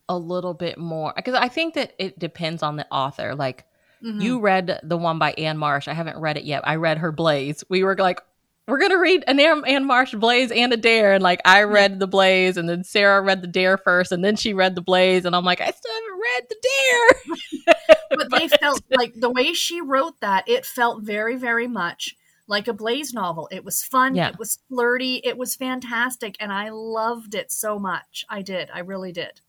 a 0.09 0.17
little 0.17 0.55
bit 0.55 0.79
more, 0.79 1.13
because 1.15 1.35
I 1.35 1.49
think 1.49 1.75
that 1.75 1.93
it 1.99 2.19
depends 2.19 2.63
on 2.63 2.77
the 2.77 2.87
author. 2.91 3.35
Like 3.35 3.67
mm-hmm. 4.03 4.23
you 4.23 4.41
read 4.41 4.81
the 4.83 4.97
one 4.97 5.19
by 5.19 5.33
Anne 5.33 5.59
Marsh. 5.59 5.89
I 5.89 5.93
haven't 5.93 6.17
read 6.17 6.39
it 6.39 6.45
yet. 6.45 6.67
I 6.67 6.77
read 6.77 6.97
her 6.97 7.13
Blaze. 7.13 7.65
We 7.69 7.85
were 7.85 7.99
like, 7.99 8.23
we're 8.67 8.79
gonna 8.79 8.99
read 8.99 9.25
an 9.27 9.39
Anne 9.39 9.85
Marsh 9.85 10.15
Blaze 10.15 10.51
and 10.51 10.73
a 10.73 10.77
Dare, 10.77 11.13
and 11.13 11.23
like 11.23 11.41
I 11.45 11.65
read 11.65 11.99
the 11.99 12.07
Blaze, 12.07 12.57
and 12.57 12.69
then 12.69 12.83
Sarah 12.83 13.21
read 13.21 13.43
the 13.43 13.47
Dare 13.47 13.77
first, 13.77 14.11
and 14.11 14.25
then 14.25 14.37
she 14.37 14.55
read 14.55 14.75
the 14.75 14.81
Blaze, 14.81 15.25
and 15.25 15.37
I'm 15.37 15.45
like, 15.45 15.61
I 15.61 15.71
still 15.71 15.93
haven't 15.93 16.21
read 16.23 16.45
the 16.49 17.67
Dare. 17.67 17.97
but 18.11 18.31
they 18.31 18.49
felt 18.49 18.83
like 18.91 19.13
the 19.15 19.31
way 19.31 19.53
she 19.53 19.81
wrote 19.81 20.19
that, 20.21 20.49
it 20.49 20.65
felt 20.65 21.03
very, 21.03 21.37
very 21.37 21.67
much 21.67 22.17
like 22.47 22.67
a 22.67 22.73
Blaze 22.73 23.13
novel. 23.13 23.49
It 23.51 23.65
was 23.65 23.83
fun, 23.83 24.15
yeah. 24.15 24.29
it 24.31 24.39
was 24.39 24.59
flirty, 24.69 25.21
it 25.25 25.37
was 25.37 25.55
fantastic, 25.55 26.37
and 26.41 26.51
I 26.51 26.71
loved 26.71 27.35
it 27.35 27.53
so 27.53 27.79
much. 27.79 28.25
I 28.31 28.41
did, 28.41 28.71
I 28.73 28.81
really 28.81 29.13
did. 29.13 29.41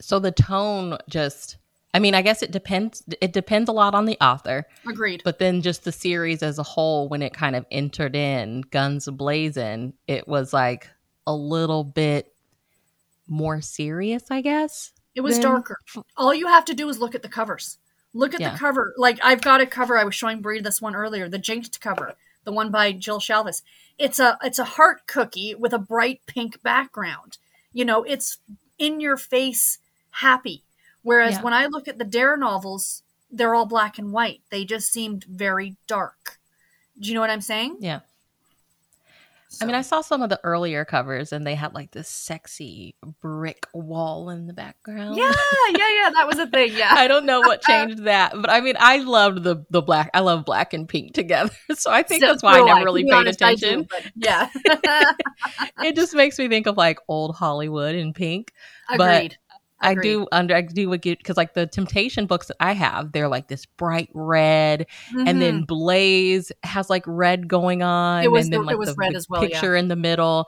So 0.00 0.18
the 0.18 0.30
tone 0.30 0.98
just 1.08 1.56
I 1.94 2.00
mean, 2.00 2.14
I 2.14 2.22
guess 2.22 2.42
it 2.42 2.50
depends. 2.50 3.02
It 3.20 3.32
depends 3.32 3.68
a 3.68 3.72
lot 3.72 3.94
on 3.94 4.04
the 4.04 4.18
author. 4.20 4.66
Agreed. 4.86 5.22
But 5.24 5.38
then 5.38 5.62
just 5.62 5.84
the 5.84 5.92
series 5.92 6.42
as 6.42 6.58
a 6.58 6.62
whole, 6.62 7.08
when 7.08 7.22
it 7.22 7.32
kind 7.32 7.56
of 7.56 7.64
entered 7.70 8.14
in 8.14 8.60
guns 8.62 9.08
blazing, 9.08 9.94
it 10.06 10.28
was 10.28 10.52
like 10.52 10.88
a 11.26 11.34
little 11.34 11.84
bit 11.84 12.34
more 13.26 13.60
serious, 13.60 14.24
I 14.30 14.42
guess. 14.42 14.92
It 15.14 15.22
was 15.22 15.36
than... 15.36 15.50
darker. 15.50 15.80
All 16.16 16.34
you 16.34 16.46
have 16.48 16.66
to 16.66 16.74
do 16.74 16.88
is 16.88 16.98
look 16.98 17.14
at 17.14 17.22
the 17.22 17.28
covers. 17.28 17.78
Look 18.12 18.34
at 18.34 18.40
yeah. 18.40 18.52
the 18.52 18.58
cover. 18.58 18.94
Like 18.96 19.18
I've 19.22 19.40
got 19.40 19.60
a 19.60 19.66
cover. 19.66 19.96
I 19.96 20.04
was 20.04 20.14
showing 20.14 20.40
Bree 20.42 20.60
this 20.60 20.82
one 20.82 20.94
earlier, 20.94 21.28
the 21.28 21.38
Jinxed 21.38 21.80
cover, 21.80 22.14
the 22.44 22.52
one 22.52 22.70
by 22.70 22.92
Jill 22.92 23.20
Shalvis. 23.20 23.62
It's 23.98 24.18
a 24.18 24.38
it's 24.42 24.58
a 24.58 24.64
heart 24.64 25.06
cookie 25.06 25.54
with 25.54 25.72
a 25.72 25.78
bright 25.78 26.20
pink 26.26 26.62
background. 26.62 27.38
You 27.72 27.84
know, 27.84 28.02
it's 28.02 28.38
in 28.78 29.00
your 29.00 29.16
face 29.16 29.78
happy 30.10 30.64
Whereas 31.08 31.36
yeah. 31.36 31.42
when 31.42 31.54
I 31.54 31.66
look 31.68 31.88
at 31.88 31.96
the 31.96 32.04
Dare 32.04 32.36
novels, 32.36 33.02
they're 33.30 33.54
all 33.54 33.64
black 33.64 33.98
and 33.98 34.12
white. 34.12 34.42
They 34.50 34.66
just 34.66 34.92
seemed 34.92 35.24
very 35.24 35.76
dark. 35.86 36.38
Do 37.00 37.08
you 37.08 37.14
know 37.14 37.22
what 37.22 37.30
I'm 37.30 37.40
saying? 37.40 37.78
Yeah. 37.80 38.00
So. 39.48 39.64
I 39.64 39.66
mean, 39.66 39.74
I 39.74 39.80
saw 39.80 40.02
some 40.02 40.20
of 40.20 40.28
the 40.28 40.38
earlier 40.44 40.84
covers 40.84 41.32
and 41.32 41.46
they 41.46 41.54
had 41.54 41.72
like 41.72 41.92
this 41.92 42.10
sexy 42.10 42.94
brick 43.22 43.66
wall 43.72 44.28
in 44.28 44.46
the 44.46 44.52
background. 44.52 45.16
Yeah, 45.16 45.32
yeah, 45.70 45.88
yeah. 46.02 46.10
That 46.10 46.26
was 46.26 46.38
a 46.38 46.46
thing. 46.46 46.74
Yeah. 46.74 46.90
I 46.94 47.08
don't 47.08 47.24
know 47.24 47.40
what 47.40 47.60
uh-huh. 47.66 47.86
changed 47.86 48.04
that, 48.04 48.34
but 48.34 48.50
I 48.50 48.60
mean, 48.60 48.74
I 48.78 48.98
loved 48.98 49.44
the 49.44 49.64
the 49.70 49.80
black. 49.80 50.10
I 50.12 50.20
love 50.20 50.44
black 50.44 50.74
and 50.74 50.86
pink 50.86 51.14
together, 51.14 51.54
so 51.74 51.90
I 51.90 52.02
think 52.02 52.20
so, 52.20 52.26
that's 52.26 52.42
why 52.42 52.60
I 52.60 52.66
never 52.66 52.84
really 52.84 53.04
paid 53.04 53.14
honest, 53.14 53.40
attention. 53.40 53.84
Do, 53.84 53.96
yeah, 54.16 54.50
it 55.78 55.96
just 55.96 56.14
makes 56.14 56.38
me 56.38 56.48
think 56.48 56.66
of 56.66 56.76
like 56.76 56.98
old 57.08 57.34
Hollywood 57.34 57.94
in 57.94 58.12
pink. 58.12 58.52
Agreed. 58.90 58.98
But 58.98 59.36
I 59.80 59.94
do 59.94 60.26
under 60.32 60.54
I 60.54 60.62
do 60.62 60.96
get 60.98 61.18
because 61.18 61.36
like 61.36 61.54
the 61.54 61.66
Temptation 61.66 62.26
books 62.26 62.48
that 62.48 62.56
I 62.60 62.72
have, 62.72 63.12
they're 63.12 63.28
like 63.28 63.48
this 63.48 63.64
bright 63.66 64.10
red, 64.12 64.86
mm-hmm. 65.10 65.28
and 65.28 65.40
then 65.40 65.54
mm-hmm. 65.58 65.64
Blaze 65.66 66.50
has 66.64 66.90
like 66.90 67.04
red 67.06 67.48
going 67.48 67.82
on, 67.82 68.24
it 68.24 68.32
was 68.32 68.46
and 68.46 68.52
then 68.52 68.60
the, 68.62 68.66
like 68.66 68.78
the, 68.78 68.94
the 68.94 69.26
well, 69.28 69.40
picture 69.40 69.74
yeah. 69.74 69.80
in 69.80 69.88
the 69.88 69.96
middle, 69.96 70.46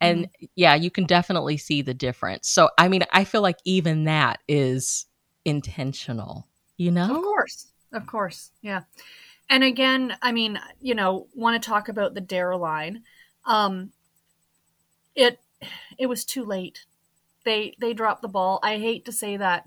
and 0.00 0.24
mm-hmm. 0.24 0.46
yeah, 0.56 0.74
you 0.74 0.90
can 0.90 1.04
definitely 1.04 1.56
see 1.56 1.82
the 1.82 1.94
difference. 1.94 2.48
So 2.48 2.70
I 2.76 2.88
mean, 2.88 3.04
I 3.12 3.24
feel 3.24 3.42
like 3.42 3.58
even 3.64 4.04
that 4.04 4.40
is 4.48 5.06
intentional, 5.44 6.48
you 6.76 6.90
know? 6.90 7.16
Of 7.16 7.22
course, 7.22 7.72
of 7.92 8.06
course, 8.06 8.50
yeah. 8.62 8.82
And 9.48 9.62
again, 9.62 10.16
I 10.22 10.32
mean, 10.32 10.58
you 10.80 10.94
know, 10.94 11.28
want 11.34 11.62
to 11.62 11.68
talk 11.68 11.88
about 11.88 12.14
the 12.14 12.20
Dare 12.20 12.56
line? 12.56 13.02
Um, 13.44 13.92
it 15.14 15.38
it 15.98 16.06
was 16.06 16.24
too 16.24 16.44
late 16.44 16.86
they 17.44 17.74
they 17.80 17.92
dropped 17.92 18.22
the 18.22 18.28
ball. 18.28 18.60
I 18.62 18.78
hate 18.78 19.04
to 19.06 19.12
say 19.12 19.36
that, 19.36 19.64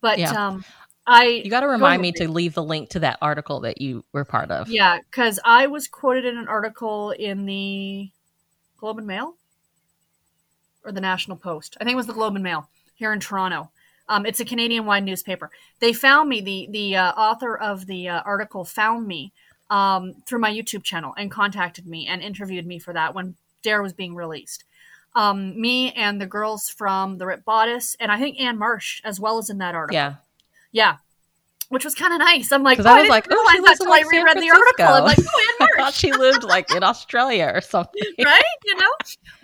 but 0.00 0.18
yeah. 0.18 0.30
um, 0.32 0.64
I 1.06 1.42
you 1.44 1.50
got 1.50 1.60
to 1.60 1.68
remind 1.68 2.00
me 2.00 2.12
to 2.12 2.28
leave 2.28 2.54
the 2.54 2.62
link 2.62 2.90
to 2.90 3.00
that 3.00 3.18
article 3.20 3.60
that 3.60 3.80
you 3.80 4.04
were 4.12 4.24
part 4.24 4.50
of. 4.50 4.68
Yeah, 4.68 4.98
because 4.98 5.38
I 5.44 5.66
was 5.66 5.88
quoted 5.88 6.24
in 6.24 6.38
an 6.38 6.48
article 6.48 7.10
in 7.10 7.46
the 7.46 8.10
Globe 8.78 8.98
and 8.98 9.06
Mail 9.06 9.36
or 10.84 10.92
the 10.92 11.00
National 11.00 11.36
Post. 11.36 11.76
I 11.80 11.84
think 11.84 11.94
it 11.94 11.96
was 11.96 12.06
the 12.06 12.12
Globe 12.12 12.34
and 12.34 12.44
Mail 12.44 12.68
here 12.94 13.12
in 13.12 13.20
Toronto. 13.20 13.70
Um, 14.06 14.26
it's 14.26 14.40
a 14.40 14.44
Canadian-wide 14.44 15.04
newspaper. 15.04 15.50
They 15.80 15.94
found 15.94 16.28
me. 16.28 16.40
the 16.40 16.68
The 16.70 16.96
uh, 16.96 17.12
author 17.12 17.56
of 17.56 17.86
the 17.86 18.08
uh, 18.08 18.22
article 18.22 18.64
found 18.64 19.06
me 19.06 19.32
um, 19.70 20.14
through 20.26 20.40
my 20.40 20.52
YouTube 20.52 20.84
channel 20.84 21.14
and 21.16 21.30
contacted 21.30 21.86
me 21.86 22.06
and 22.06 22.22
interviewed 22.22 22.66
me 22.66 22.78
for 22.78 22.92
that 22.92 23.14
when 23.14 23.36
Dare 23.62 23.82
was 23.82 23.94
being 23.94 24.14
released 24.14 24.64
um, 25.14 25.60
me 25.60 25.92
and 25.92 26.20
the 26.20 26.26
girls 26.26 26.68
from 26.68 27.18
the 27.18 27.26
Ripped 27.26 27.44
Bodice, 27.44 27.96
and 28.00 28.10
I 28.10 28.18
think 28.18 28.40
Anne 28.40 28.58
Marsh 28.58 29.00
as 29.04 29.20
well 29.20 29.38
as 29.38 29.50
in 29.50 29.58
that 29.58 29.74
article. 29.74 29.94
Yeah, 29.94 30.14
yeah, 30.72 30.96
which 31.68 31.84
was 31.84 31.94
kind 31.94 32.12
of 32.12 32.18
nice. 32.18 32.52
I'm 32.52 32.62
like, 32.62 32.78
oh, 32.78 32.84
I 32.84 33.02
was 33.02 33.06
I 33.06 33.08
like, 33.08 33.26
oh, 33.30 33.50
she 33.52 33.60
lives 33.60 33.80
in 33.80 33.88
like 33.88 34.04
I 34.04 34.08
reread 34.08 34.36
the 34.38 34.50
article. 34.50 34.86
I'm 34.86 35.04
like, 35.04 35.18
oh, 35.18 35.46
Anne 35.48 35.56
Marsh. 35.60 35.70
I 35.78 35.82
thought 35.82 35.94
she 35.94 36.12
lived 36.12 36.44
like 36.44 36.74
in 36.74 36.82
Australia 36.82 37.50
or 37.54 37.60
something, 37.60 38.02
right? 38.24 38.42
You 38.64 38.76
know, 38.76 38.90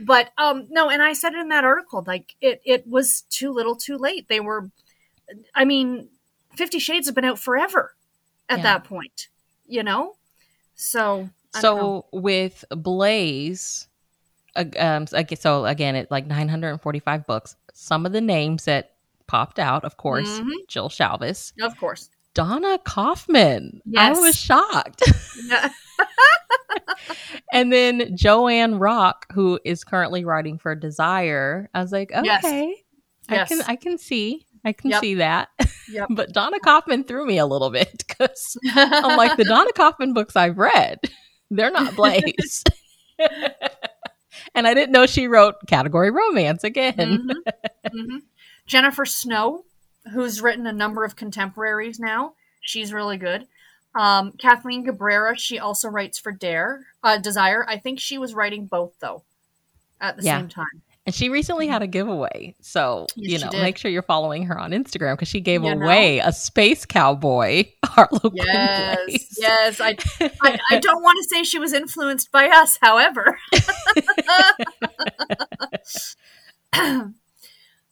but 0.00 0.30
um, 0.38 0.66
no, 0.70 0.90
and 0.90 1.02
I 1.02 1.12
said 1.12 1.34
it 1.34 1.40
in 1.40 1.48
that 1.48 1.64
article, 1.64 2.04
like 2.06 2.34
it 2.40 2.60
it 2.64 2.86
was 2.86 3.22
too 3.30 3.52
little, 3.52 3.76
too 3.76 3.96
late. 3.96 4.28
They 4.28 4.40
were, 4.40 4.70
I 5.54 5.64
mean, 5.64 6.08
Fifty 6.54 6.78
Shades 6.78 7.06
have 7.06 7.14
been 7.14 7.24
out 7.24 7.38
forever 7.38 7.94
at 8.48 8.58
yeah. 8.58 8.62
that 8.64 8.84
point, 8.84 9.28
you 9.66 9.82
know. 9.82 10.16
So 10.74 11.28
so 11.52 12.06
with 12.12 12.64
Blaze 12.70 13.88
um, 14.56 15.06
so 15.06 15.64
again, 15.64 15.96
it 15.96 16.10
like 16.10 16.26
945 16.26 17.26
books. 17.26 17.56
Some 17.72 18.06
of 18.06 18.12
the 18.12 18.20
names 18.20 18.64
that 18.64 18.92
popped 19.26 19.58
out, 19.58 19.84
of 19.84 19.96
course, 19.96 20.28
mm-hmm. 20.28 20.50
Jill 20.68 20.88
Shalvis. 20.88 21.52
Of 21.60 21.76
course. 21.78 22.10
Donna 22.34 22.78
Kauffman. 22.84 23.80
Yes. 23.84 24.16
I 24.16 24.20
was 24.20 24.36
shocked. 24.36 25.02
and 27.52 27.72
then 27.72 28.16
Joanne 28.16 28.78
Rock, 28.78 29.26
who 29.32 29.58
is 29.64 29.84
currently 29.84 30.24
writing 30.24 30.58
for 30.58 30.74
Desire. 30.74 31.68
I 31.74 31.82
was 31.82 31.92
like, 31.92 32.12
okay, 32.12 32.24
yes. 32.24 32.44
I 33.28 33.34
yes. 33.34 33.48
can 33.48 33.62
I 33.62 33.76
can 33.76 33.98
see. 33.98 34.46
I 34.64 34.72
can 34.72 34.90
yep. 34.90 35.00
see 35.00 35.14
that. 35.14 35.48
Yep. 35.90 36.08
but 36.10 36.32
Donna 36.32 36.60
Kauffman 36.60 37.04
threw 37.04 37.26
me 37.26 37.38
a 37.38 37.46
little 37.46 37.70
bit 37.70 38.04
because 38.06 38.56
I'm 38.74 39.16
like, 39.16 39.36
the 39.36 39.44
Donna 39.44 39.72
Kauffman 39.72 40.12
books 40.12 40.36
I've 40.36 40.58
read, 40.58 40.98
they're 41.50 41.70
not 41.70 41.96
Blaze. 41.96 42.64
And 44.54 44.66
I 44.66 44.74
didn't 44.74 44.92
know 44.92 45.06
she 45.06 45.28
wrote 45.28 45.56
category 45.66 46.10
romance 46.10 46.64
again. 46.64 46.94
Mm-hmm. 46.96 47.30
Mm-hmm. 47.86 48.18
Jennifer 48.66 49.04
Snow, 49.04 49.64
who's 50.12 50.40
written 50.40 50.66
a 50.66 50.72
number 50.72 51.04
of 51.04 51.16
contemporaries 51.16 51.98
now, 51.98 52.34
she's 52.60 52.92
really 52.92 53.16
good. 53.16 53.46
Um, 53.94 54.32
Kathleen 54.32 54.84
Cabrera, 54.84 55.36
she 55.36 55.58
also 55.58 55.88
writes 55.88 56.18
for 56.18 56.30
Dare, 56.30 56.86
uh, 57.02 57.18
Desire. 57.18 57.66
I 57.68 57.78
think 57.78 57.98
she 57.98 58.18
was 58.18 58.34
writing 58.34 58.66
both 58.66 58.92
though, 59.00 59.24
at 60.00 60.16
the 60.16 60.22
yeah. 60.22 60.38
same 60.38 60.48
time. 60.48 60.82
And 61.06 61.14
she 61.14 61.30
recently 61.30 61.66
had 61.66 61.80
a 61.82 61.86
giveaway. 61.86 62.54
So, 62.60 63.06
yes, 63.16 63.40
you 63.40 63.46
know, 63.46 63.50
make 63.62 63.78
sure 63.78 63.90
you're 63.90 64.02
following 64.02 64.44
her 64.44 64.58
on 64.58 64.72
Instagram 64.72 65.14
because 65.14 65.28
she 65.28 65.40
gave 65.40 65.64
you 65.64 65.70
away 65.70 66.18
know? 66.18 66.26
a 66.26 66.32
space 66.32 66.84
cowboy, 66.84 67.64
Harlequin 67.84 68.32
Yes, 68.34 69.38
yes. 69.38 69.80
I, 69.80 69.96
I, 70.42 70.58
I 70.70 70.78
don't 70.80 71.02
want 71.02 71.16
to 71.22 71.28
say 71.28 71.42
she 71.42 71.58
was 71.58 71.72
influenced 71.72 72.30
by 72.30 72.48
us, 72.48 72.78
however. 72.82 73.38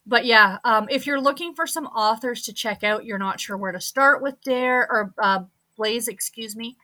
but 0.07 0.27
yeah, 0.27 0.59
um, 0.65 0.87
if 0.91 1.07
you're 1.07 1.21
looking 1.21 1.55
for 1.55 1.67
some 1.67 1.87
authors 1.87 2.43
to 2.43 2.53
check 2.53 2.85
out, 2.85 3.07
you're 3.07 3.19
not 3.19 3.41
sure 3.41 3.57
where 3.57 3.73
to 3.73 3.81
start 3.81 4.23
with 4.23 4.41
Dare 4.43 4.83
or 4.83 5.15
uh, 5.19 5.45
Blaze, 5.79 6.09
excuse 6.09 6.55
me. 6.55 6.77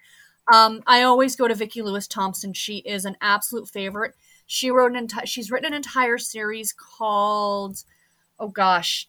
Um, 0.53 0.83
I 0.87 1.03
always 1.03 1.37
go 1.37 1.49
to 1.49 1.55
Vicki 1.55 1.83
Lewis 1.83 2.07
Thompson. 2.07 2.55
She 2.55 2.79
is 2.79 3.05
an 3.05 3.17
absolute 3.21 3.69
favorite. 3.69 4.15
She 4.47 4.71
wrote 4.71 4.93
an 4.93 4.97
entire. 4.97 5.27
She's 5.27 5.51
written 5.51 5.73
an 5.73 5.77
entire 5.77 6.19
series 6.19 6.73
called, 6.73 7.85
oh 8.39 8.49
gosh, 8.49 9.09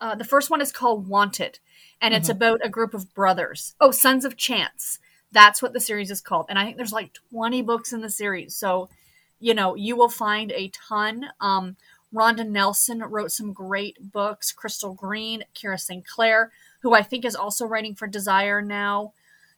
uh, 0.00 0.14
the 0.14 0.24
first 0.24 0.50
one 0.50 0.60
is 0.60 0.72
called 0.72 1.08
Wanted, 1.08 1.58
and 2.00 2.12
mm-hmm. 2.12 2.20
it's 2.20 2.28
about 2.28 2.60
a 2.62 2.68
group 2.68 2.94
of 2.94 3.14
brothers. 3.14 3.74
Oh, 3.80 3.90
Sons 3.90 4.24
of 4.24 4.36
Chance. 4.36 4.98
That's 5.32 5.60
what 5.60 5.72
the 5.72 5.80
series 5.80 6.10
is 6.10 6.20
called, 6.20 6.46
and 6.48 6.58
I 6.58 6.64
think 6.64 6.76
there's 6.76 6.92
like 6.92 7.12
20 7.30 7.62
books 7.62 7.92
in 7.92 8.00
the 8.00 8.10
series. 8.10 8.54
So, 8.56 8.88
you 9.38 9.54
know, 9.54 9.74
you 9.74 9.96
will 9.96 10.08
find 10.08 10.52
a 10.52 10.68
ton. 10.68 11.26
Um, 11.40 11.76
Rhonda 12.14 12.48
Nelson 12.48 13.00
wrote 13.00 13.32
some 13.32 13.52
great 13.52 14.12
books. 14.12 14.52
Crystal 14.52 14.94
Green, 14.94 15.44
Kira 15.54 15.78
Sinclair, 15.78 16.52
who 16.80 16.94
I 16.94 17.02
think 17.02 17.24
is 17.24 17.36
also 17.36 17.66
writing 17.66 17.94
for 17.94 18.06
Desire 18.06 18.62
now. 18.62 19.12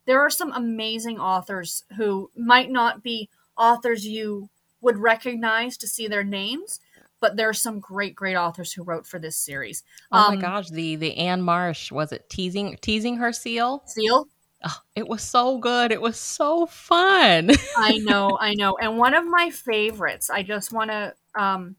There 0.07 0.21
are 0.21 0.31
some 0.31 0.53
amazing 0.53 1.19
authors 1.19 1.85
who 1.97 2.31
might 2.35 2.71
not 2.71 3.03
be 3.03 3.29
authors 3.57 4.07
you 4.07 4.49
would 4.81 4.99
recognize 4.99 5.77
to 5.79 5.89
see 5.89 6.07
their 6.07 6.25
names, 6.25 6.81
but 7.21 7.37
there 7.37 7.49
are 7.49 7.55
some 7.55 7.81
great, 7.81 8.15
great 8.15 8.37
authors 8.37 8.73
who 8.73 8.83
wrote 8.83 9.07
for 9.07 9.19
this 9.19 9.37
series. 9.37 9.83
Oh 10.13 10.19
um, 10.19 10.35
my 10.35 10.41
gosh, 10.41 10.69
the 10.71 10.97
the 10.97 11.17
Anne 11.17 11.43
Marsh 11.43 11.91
was 11.91 12.13
it 12.13 12.29
teasing 12.29 12.79
teasing 12.81 13.17
her 13.17 13.33
seal? 13.33 13.83
Seal. 13.87 14.29
Oh, 14.65 14.81
it 14.97 15.07
was 15.07 15.23
so 15.23 15.59
good. 15.59 15.93
It 15.93 16.03
was 16.03 16.19
so 16.19 16.67
fun. 16.67 17.51
I 17.77 17.99
know, 17.99 18.37
I 18.41 18.55
know. 18.55 18.77
And 18.81 18.99
one 18.99 19.15
of 19.15 19.25
my 19.25 19.51
favorites, 19.51 20.31
I 20.31 20.43
just 20.43 20.73
want 20.73 20.91
to 20.91 21.15
um 21.35 21.77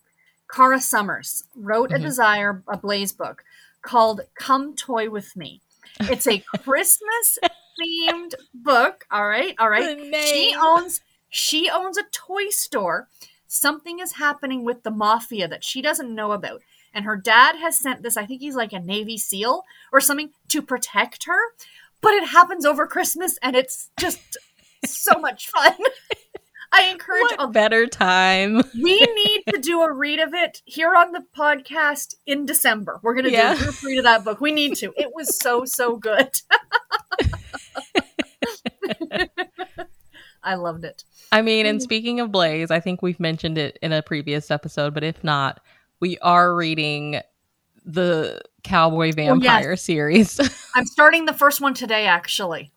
Cara 0.52 0.80
Summers 0.80 1.44
wrote 1.56 1.90
mm-hmm. 1.90 2.04
a 2.04 2.06
desire 2.08 2.64
a 2.68 2.78
blaze 2.78 3.14
book 3.14 3.44
called 3.82 4.22
Come 4.36 4.76
Toy 4.76 5.10
with 5.10 5.36
Me. 5.36 5.62
It's 6.02 6.28
a 6.28 6.40
Christmas 6.64 7.40
themed 7.80 8.36
book, 8.54 9.06
all 9.12 9.28
right? 9.28 9.56
All 9.58 9.70
right. 9.70 9.98
She 10.26 10.56
owns 10.60 11.02
she 11.30 11.70
owns 11.70 11.98
a 11.98 12.04
toy 12.12 12.50
store. 12.50 13.08
Something 13.48 14.00
is 14.00 14.14
happening 14.14 14.64
with 14.64 14.84
the 14.84 14.92
mafia 14.92 15.48
that 15.48 15.64
she 15.64 15.82
doesn't 15.82 16.14
know 16.14 16.32
about. 16.32 16.62
And 16.94 17.06
her 17.06 17.16
dad 17.16 17.56
has 17.58 17.80
sent 17.80 18.02
this, 18.02 18.18
I 18.18 18.26
think 18.26 18.42
he's 18.42 18.56
like 18.56 18.74
a 18.74 18.80
Navy 18.80 19.18
SEAL 19.18 19.64
or 19.92 20.02
something, 20.02 20.32
to 20.50 20.62
protect 20.62 21.26
her. 21.26 21.40
But 22.02 22.14
it 22.14 22.30
happens 22.30 22.66
over 22.66 22.88
Christmas 22.88 23.38
and 23.42 23.56
it's 23.56 23.90
just 24.00 24.38
so 24.86 25.20
much 25.20 25.48
fun. 25.50 25.74
I 26.72 26.92
encourage 26.92 27.32
a 27.40 27.48
better 27.48 27.88
time. 27.88 28.62
we 28.76 29.00
need 29.00 29.44
to 29.50 29.60
do 29.60 29.82
a 29.82 29.92
read 29.92 30.20
of 30.20 30.36
it 30.36 30.62
here 30.66 30.96
on 30.96 31.14
the 31.14 31.24
podcast 31.36 32.14
in 32.28 32.46
December. 32.46 33.00
We're 33.02 33.16
gonna 33.16 33.30
yeah. 33.30 33.56
do 33.56 33.60
a 33.60 33.64
group 33.64 33.84
read 33.84 33.98
of 33.98 34.04
that 34.04 34.24
book. 34.24 34.40
We 34.40 34.52
need 34.52 34.76
to. 34.76 34.94
It 34.96 35.12
was 35.16 35.36
so 35.36 35.66
so 35.66 35.96
good. 35.96 36.30
I 40.44 40.56
loved 40.56 40.84
it. 40.86 41.04
I 41.32 41.42
mean, 41.42 41.66
and 41.66 41.82
speaking 41.82 42.20
of 42.20 42.32
Blaze, 42.32 42.72
I 42.72 42.80
think 42.80 43.02
we've 43.02 43.20
mentioned 43.20 43.58
it 43.58 43.78
in 43.82 43.92
a 43.92 44.02
previous 44.02 44.50
episode, 44.52 44.94
but 44.94 45.04
if 45.04 45.24
not, 45.24 45.60
we 46.00 46.18
are 46.20 46.56
reading 46.56 47.22
the 47.86 48.42
Cowboy 48.64 49.12
Vampire 49.12 49.68
oh, 49.68 49.72
yes. 49.72 49.82
series. 49.82 50.40
I'm 50.76 50.86
starting 50.86 51.26
the 51.26 51.34
first 51.34 51.62
one 51.62 51.74
today, 51.74 52.06
actually. 52.06 52.72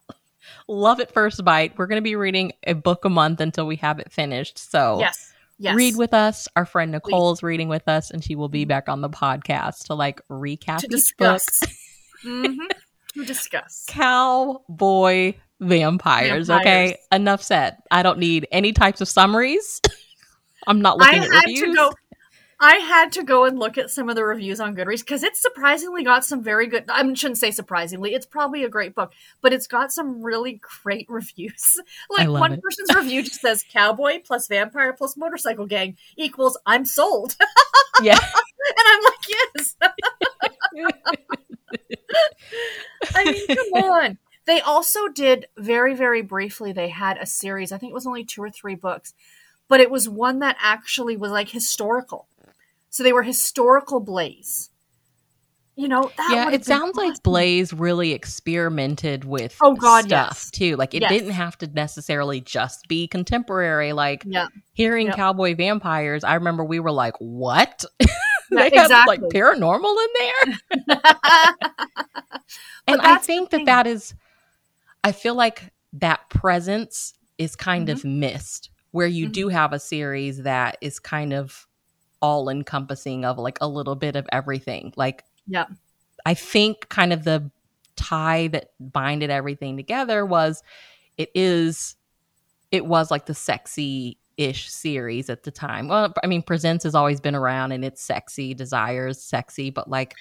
Love 0.69 1.01
it 1.01 1.13
first 1.13 1.45
bite. 1.45 1.77
We're 1.77 1.87
going 1.87 2.01
to 2.01 2.05
be 2.05 2.17
reading 2.17 2.53
a 2.67 2.75
book 2.75 3.05
a 3.05 3.09
month 3.09 3.41
until 3.41 3.67
we 3.67 3.77
have 3.77 3.99
it 3.99 4.11
finished. 4.11 4.59
So, 4.59 4.99
yes. 4.99 5.33
Yes. 5.59 5.77
Read 5.77 5.97
with 5.97 6.13
us. 6.13 6.49
Our 6.57 6.67
friend 6.67 6.91
Nicole's 6.91 7.39
Please. 7.39 7.47
reading 7.47 7.69
with 7.69 7.87
us, 7.87 8.11
and 8.11 8.25
she 8.25 8.35
will 8.35 8.49
be 8.49 8.65
back 8.65 8.89
on 8.89 9.01
the 9.01 9.09
podcast 9.09 9.85
to 9.85 9.95
like 9.95 10.21
recap 10.29 10.79
to 10.79 10.89
discuss. 10.89 11.61
book. 11.61 11.71
mm-hmm. 12.25 12.67
To 13.15 13.25
discuss. 13.25 13.85
Cowboy 13.89 15.35
vampires, 15.63 16.49
vampires, 16.49 16.51
Okay, 16.51 16.97
enough 17.11 17.43
said. 17.43 17.77
I 17.91 18.03
don't 18.03 18.19
need 18.19 18.47
any 18.53 18.73
types 18.73 19.01
of 19.01 19.09
summaries. 19.09 19.81
I'm 20.67 20.81
not 20.81 20.99
looking 20.99 21.23
I 21.23 21.25
at 21.25 21.31
reviews. 21.47 21.75
Go, 21.75 21.93
I 22.63 22.77
had 22.77 23.11
to 23.13 23.25
go 23.25 23.45
and 23.45 23.59
look 23.59 23.77
at 23.77 23.91
some 23.91 24.09
of 24.09 24.15
the 24.15 24.25
reviews 24.25 24.61
on 24.61 24.77
Goodreads 24.77 25.01
because 25.01 25.25
it's 25.25 25.43
surprisingly 25.43 26.05
got 26.05 26.25
some 26.25 26.45
very 26.45 26.69
good. 26.69 26.85
I 26.89 27.03
shouldn't 27.15 27.39
say 27.39 27.51
surprisingly. 27.51 28.15
It's 28.15 28.25
probably 28.25 28.63
a 28.63 28.69
great 28.69 28.95
book, 28.95 29.13
but 29.41 29.53
it's 29.53 29.67
got 29.67 29.93
some 29.93 30.23
really 30.23 30.61
great 30.85 31.07
reviews. 31.11 31.81
like 32.09 32.29
one 32.29 32.53
it. 32.53 32.63
person's 32.63 32.95
review 32.95 33.25
just 33.25 33.41
says 33.41 33.65
"cowboy 33.73 34.21
plus 34.25 34.47
vampire 34.47 34.93
plus 34.93 35.17
motorcycle 35.17 35.67
gang 35.67 35.97
equals 36.17 36.57
I'm 36.65 36.85
sold." 36.85 37.35
yeah, 38.03 38.19
and 38.19 38.87
I'm 38.87 39.03
like, 39.03 39.29
yes. 39.29 39.77
I 43.15 43.25
mean, 43.25 43.47
come 43.49 43.85
on. 43.91 44.19
They 44.45 44.61
also 44.61 45.09
did 45.09 45.47
very, 45.57 45.95
very 45.95 46.23
briefly, 46.23 46.73
they 46.73 46.89
had 46.89 47.17
a 47.19 47.27
series, 47.27 47.73
I 47.73 47.79
think 47.79 47.91
it 47.91 47.95
was 47.95 48.07
only 48.07 48.25
two 48.25 48.43
or 48.43 48.51
three 48.51 48.75
books, 48.75 49.15
but 49.69 49.81
it 49.81 49.91
was 49.91 50.09
one 50.09 50.41
that 50.41 50.57
actually 50.61 51.17
was 51.17 51.31
like 51.31 51.51
historical. 51.51 52.27
So 52.91 53.03
they 53.03 53.13
were 53.13 53.23
historical 53.23 54.01
Blaze. 54.01 54.71
You 55.75 55.89
know, 55.89 56.11
yeah, 56.31 56.51
it 56.51 56.67
sounds 56.67 56.99
awesome. 56.99 57.09
like 57.09 57.23
Blaze 57.23 57.73
really 57.73 58.13
experimented 58.13 59.25
with 59.25 59.57
oh 59.63 59.75
god 59.75 60.05
stuff 60.05 60.29
yes. 60.33 60.51
too. 60.51 60.77
Like 60.77 60.93
it 60.93 61.01
yes. 61.01 61.11
didn't 61.11 61.31
have 61.31 61.57
to 61.59 61.67
necessarily 61.67 62.43
just 62.43 62.87
be 62.89 63.09
contemporary. 63.09 63.95
Like 63.95 64.23
yeah. 64.27 64.49
hearing 64.75 65.07
yep. 65.07 65.17
cowboy 65.17 65.55
vampires, 65.55 66.25
I 66.25 66.35
remember 66.35 66.63
we 66.63 66.79
were 66.79 66.93
like, 66.93 67.15
"What?" 67.21 67.87
they 68.51 68.71
have 68.75 68.91
like 69.07 69.23
paranormal 69.23 69.97
in 69.97 70.09
there. 70.19 70.59
and 72.87 73.01
I 73.01 73.17
think 73.17 73.49
that 73.51 73.65
that 73.65 73.87
is 73.87 74.15
I 75.05 75.13
feel 75.13 75.35
like 75.35 75.73
that 75.95 76.29
presence 76.31 77.15
is 77.39 77.57
kind 77.57 77.89
mm-hmm. 77.89 77.97
of 77.97 78.05
missed 78.05 78.71
where 78.93 79.07
you 79.07 79.27
mm-hmm. 79.27 79.33
do 79.33 79.49
have 79.49 79.73
a 79.73 79.79
series 79.79 80.43
that 80.43 80.79
is 80.81 80.99
kind 80.99 81.33
of 81.33 81.67
all 82.21 82.49
encompassing 82.49 83.25
of 83.25 83.39
like 83.39 83.59
a 83.61 83.69
little 83.69 83.97
bit 83.97 84.17
of 84.17 84.27
everything. 84.31 84.93
Like, 84.97 85.25
yeah, 85.47 85.67
I 86.25 86.35
think 86.35 86.89
kind 86.89 87.13
of 87.13 87.25
the 87.25 87.51
tie 87.97 88.49
that 88.49 88.71
binded 88.81 89.31
everything 89.31 89.77
together 89.77 90.25
was 90.25 90.63
it 91.19 91.31
is 91.35 91.97
it 92.71 92.87
was 92.87 93.11
like 93.11 93.27
the 93.27 93.35
sexy 93.35 94.19
ish 94.37 94.71
series 94.71 95.29
at 95.29 95.43
the 95.43 95.51
time. 95.51 95.89
Well, 95.89 96.13
I 96.23 96.27
mean, 96.27 96.43
Presents 96.43 96.85
has 96.85 96.95
always 96.95 97.21
been 97.21 97.35
around 97.35 97.73
and 97.73 97.85
it's 97.85 98.03
sexy, 98.03 98.55
Desires 98.55 99.21
sexy, 99.21 99.71
but 99.71 99.91
like 99.91 100.15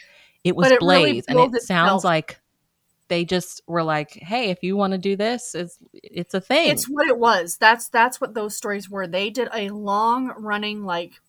it 0.44 0.56
was 0.56 0.72
it 0.72 0.80
Blaze 0.80 1.24
really 1.30 1.46
and 1.46 1.56
it 1.56 1.62
sounds 1.62 2.04
like 2.04 2.40
they 3.12 3.26
just 3.26 3.62
were 3.68 3.84
like, 3.84 4.14
"Hey, 4.14 4.52
if 4.52 4.64
you 4.64 4.78
want 4.78 4.92
to 4.94 4.98
do 4.98 5.18
this, 5.18 5.54
it's 5.54 5.78
it's 5.92 6.34
a 6.34 6.40
thing." 6.40 6.70
It's 6.70 6.86
what 6.86 7.08
it 7.08 7.18
was. 7.18 7.58
That's 7.58 7.90
that's 7.90 8.22
what 8.22 8.34
those 8.34 8.56
stories 8.56 8.90
were. 8.90 9.06
They 9.06 9.30
did 9.30 9.50
a 9.54 9.70
long 9.70 10.34
running 10.38 10.86
like 10.86 11.20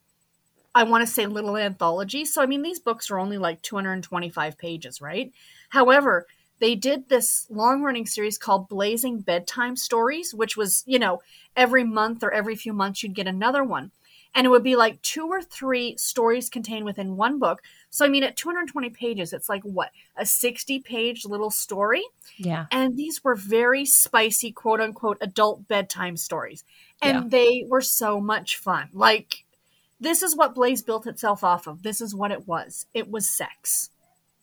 I 0.77 0.85
want 0.85 1.05
to 1.05 1.13
say 1.13 1.27
little 1.27 1.57
anthology. 1.57 2.25
So 2.25 2.41
I 2.41 2.47
mean, 2.47 2.63
these 2.63 2.79
books 2.79 3.11
are 3.11 3.19
only 3.19 3.37
like 3.37 3.63
225 3.63 4.57
pages, 4.59 5.03
right? 5.03 5.33
However, 5.71 6.29
they 6.61 6.77
did 6.77 7.09
this 7.09 7.49
long 7.51 7.83
running 7.83 8.07
series 8.07 8.39
called 8.39 8.69
Blazing 8.69 9.19
Bedtime 9.19 9.75
Stories, 9.75 10.33
which 10.33 10.57
was, 10.57 10.85
you 10.87 11.01
know, 11.01 11.21
every 11.57 11.83
month 11.83 12.23
or 12.23 12.31
every 12.31 12.55
few 12.55 12.73
months 12.73 13.03
you'd 13.03 13.17
get 13.17 13.27
another 13.27 13.65
one. 13.65 13.91
And 14.35 14.47
it 14.47 14.51
would 14.51 14.63
be 14.65 14.77
like 14.77 15.01
two 15.03 15.27
or 15.29 15.43
three 15.43 15.97
stories 15.97 16.49
contained 16.49 16.85
within 16.85 17.17
one 17.17 17.39
book. 17.39 17.63
So 17.91 18.05
I 18.05 18.09
mean, 18.09 18.23
at 18.25 18.37
220 18.37 18.91
pages, 18.91 19.33
it's 19.33 19.49
like 19.49 19.63
what 19.63 19.91
a 20.17 20.25
60 20.25 20.81
page 20.81 21.25
little 21.25 21.51
story. 21.51 22.03
Yeah. 22.37 22.67
And 22.71 22.97
these 22.97 23.23
were 23.23 23.35
very 23.35 23.85
spicy, 23.85 24.53
quote 24.53 24.81
unquote, 24.81 25.19
adult 25.21 25.69
bedtime 25.69 26.17
stories, 26.17 26.65
and 27.03 27.25
Yeah. 27.25 27.29
they 27.29 27.65
were 27.69 27.83
so 27.83 28.21
much 28.21 28.57
fun. 28.57 28.89
Like 28.93 29.45
this 30.01 30.23
is 30.23 30.35
what 30.35 30.55
Blaze 30.55 30.83
built 30.83 31.07
itself 31.07 31.45
off 31.45 31.67
of. 31.69 31.83
This 31.83 32.01
is 32.01 32.15
what 32.15 32.33
it 32.33 32.49
was. 32.49 32.87
It 32.93 33.11
was 33.11 33.29
sex. 33.29 33.91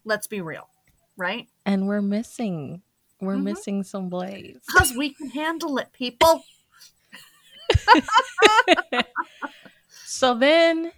Let's 0.05 0.27
be 0.27 0.39
real, 0.39 0.69
right? 1.17 1.47
And 1.65 1.87
we're 1.87 2.01
missing 2.01 2.81
we're 3.21 3.35
Mhm. 3.35 3.43
missing 3.43 3.83
some 3.83 4.07
blaze. 4.07 4.61
Because 4.65 4.93
we 4.95 5.09
can 5.13 5.29
handle 5.31 5.77
it, 5.77 5.91
people. 5.91 6.43
so 10.09 10.33
then 10.33 10.91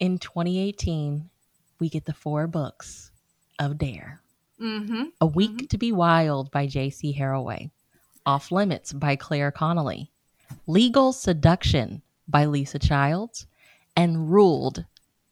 in 0.00 0.18
2018, 0.18 1.30
we 1.78 1.88
get 1.88 2.04
the 2.04 2.12
four 2.12 2.46
books 2.46 3.10
of 3.58 3.78
Dare. 3.78 4.20
Mm-hmm. 4.60 5.04
A 5.20 5.26
Week 5.26 5.68
to 5.70 5.78
Be 5.78 5.92
Wild 5.92 6.50
by 6.50 6.66
J.C. 6.66 7.16
Harroway. 7.16 7.70
Off 8.26 8.50
Limits 8.50 8.92
by 8.92 9.16
Clare 9.16 9.52
Connelly. 9.52 10.10
Legal 10.66 11.12
Seduction 11.12 12.02
by 12.26 12.46
Lisa 12.46 12.78
Childs. 12.78 13.46
And 13.96 14.30
Ruled 14.30 14.84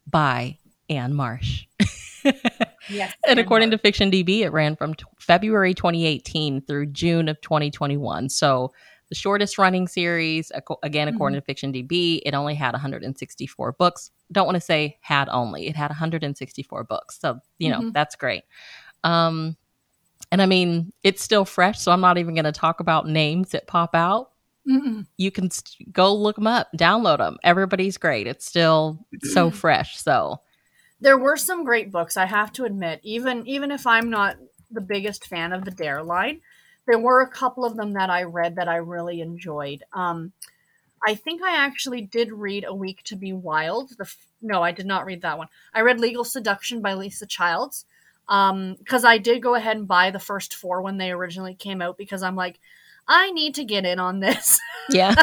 by 0.09 0.57
Anne 0.89 1.13
Marsh. 1.13 1.65
Yes. 2.89 3.13
And 3.27 3.39
according 3.39 3.71
to 3.71 3.77
Fiction 3.77 4.11
DB, 4.11 4.39
it 4.39 4.49
ran 4.51 4.75
from 4.75 4.93
t- 4.93 5.03
February 5.19 5.73
2018 5.73 6.61
through 6.61 6.87
June 6.87 7.27
of 7.27 7.39
2021. 7.41 8.29
So 8.29 8.71
the 9.09 9.15
shortest 9.15 9.57
running 9.57 9.87
series, 9.87 10.51
again, 10.83 11.07
according 11.07 11.39
to 11.39 11.45
Fiction 11.45 11.71
DB, 11.71 12.21
it 12.25 12.33
only 12.33 12.55
had 12.55 12.73
164 12.73 13.71
books. 13.73 14.11
Don't 14.31 14.45
want 14.45 14.55
to 14.55 14.61
say 14.61 14.97
had 15.01 15.29
only, 15.29 15.67
it 15.67 15.75
had 15.75 15.89
164 15.89 16.83
books. 16.83 17.19
So, 17.19 17.39
you 17.57 17.69
know, 17.69 17.79
Mhm. 17.79 17.93
that's 17.93 18.15
great. 18.15 18.43
Um, 19.03 19.55
and 20.31 20.41
I 20.41 20.45
mean, 20.45 20.91
it's 21.03 21.23
still 21.23 21.45
fresh. 21.45 21.79
So 21.79 21.91
I'm 21.91 22.01
not 22.01 22.17
even 22.17 22.35
going 22.35 22.45
to 22.45 22.51
talk 22.51 22.79
about 22.81 23.07
names 23.07 23.51
that 23.51 23.67
pop 23.67 23.95
out. 23.95 24.31
Mm-mm. 24.67 25.05
You 25.15 25.31
can 25.31 25.49
st- 25.49 25.93
go 25.93 26.13
look 26.13 26.35
them 26.35 26.47
up, 26.47 26.67
download 26.75 27.19
them. 27.19 27.37
Everybody's 27.43 27.97
great. 27.97 28.27
It's 28.27 28.45
still 28.45 29.05
so 29.21 29.49
fresh. 29.51 29.97
So, 29.97 30.41
there 30.99 31.17
were 31.17 31.37
some 31.37 31.63
great 31.63 31.91
books 31.91 32.17
i 32.17 32.25
have 32.25 32.51
to 32.51 32.63
admit 32.65 32.99
even 33.03 33.45
even 33.45 33.69
if 33.69 33.85
i'm 33.85 34.09
not 34.09 34.35
the 34.71 34.81
biggest 34.81 35.27
fan 35.27 35.53
of 35.53 35.63
the 35.63 35.69
dare 35.69 36.01
line 36.01 36.41
there 36.87 36.99
were 36.99 37.21
a 37.21 37.29
couple 37.29 37.65
of 37.65 37.75
them 37.75 37.93
that 37.93 38.09
i 38.09 38.23
read 38.23 38.55
that 38.55 38.67
i 38.67 38.75
really 38.77 39.21
enjoyed 39.21 39.83
um 39.93 40.31
i 41.05 41.13
think 41.15 41.41
i 41.43 41.55
actually 41.55 42.01
did 42.01 42.31
read 42.31 42.65
a 42.67 42.73
week 42.73 43.01
to 43.03 43.15
be 43.15 43.33
wild 43.33 43.89
the 43.97 44.03
f- 44.03 44.17
no 44.41 44.63
i 44.63 44.71
did 44.71 44.85
not 44.85 45.05
read 45.05 45.21
that 45.21 45.37
one 45.37 45.47
i 45.73 45.81
read 45.81 45.99
legal 45.99 46.23
seduction 46.23 46.81
by 46.81 46.93
lisa 46.93 47.25
childs 47.25 47.85
um 48.29 48.75
because 48.79 49.05
i 49.05 49.17
did 49.17 49.41
go 49.41 49.55
ahead 49.55 49.77
and 49.77 49.87
buy 49.87 50.11
the 50.11 50.19
first 50.19 50.55
four 50.55 50.81
when 50.81 50.97
they 50.97 51.11
originally 51.11 51.53
came 51.53 51.81
out 51.81 51.97
because 51.97 52.23
i'm 52.23 52.35
like 52.35 52.59
i 53.07 53.31
need 53.31 53.55
to 53.55 53.63
get 53.63 53.85
in 53.85 53.99
on 53.99 54.19
this 54.19 54.59
Yeah. 54.89 55.15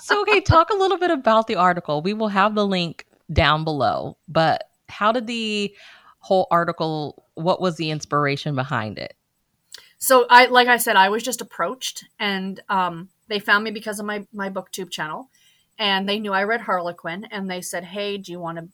so, 0.00 0.22
okay, 0.22 0.40
talk 0.40 0.70
a 0.70 0.76
little 0.76 0.98
bit 0.98 1.10
about 1.10 1.46
the 1.46 1.56
article. 1.56 2.02
We 2.02 2.14
will 2.14 2.28
have 2.28 2.54
the 2.54 2.66
link 2.66 3.06
down 3.32 3.64
below, 3.64 4.16
but 4.28 4.64
how 4.88 5.12
did 5.12 5.26
the 5.26 5.74
whole 6.18 6.46
article, 6.50 7.24
what 7.34 7.60
was 7.60 7.76
the 7.76 7.90
inspiration 7.90 8.54
behind 8.54 8.98
it? 8.98 9.14
So 10.04 10.26
i 10.28 10.46
like 10.46 10.68
i 10.68 10.76
said 10.76 10.96
i 10.96 11.08
was 11.08 11.22
just 11.22 11.40
approached 11.40 12.04
and 12.18 12.60
um, 12.68 13.08
they 13.28 13.38
found 13.38 13.64
me 13.64 13.70
because 13.70 13.98
of 13.98 14.06
my 14.06 14.26
my 14.32 14.50
booktube 14.50 14.90
channel. 14.90 15.28
And 15.78 16.08
they 16.08 16.20
knew 16.20 16.32
i 16.32 16.44
read 16.44 16.62
harlequin 16.62 17.26
and 17.30 17.50
they 17.50 17.60
said 17.60 17.84
hey 17.84 18.18
do 18.18 18.30
you 18.32 18.38
want 18.38 18.58
to 18.58 18.68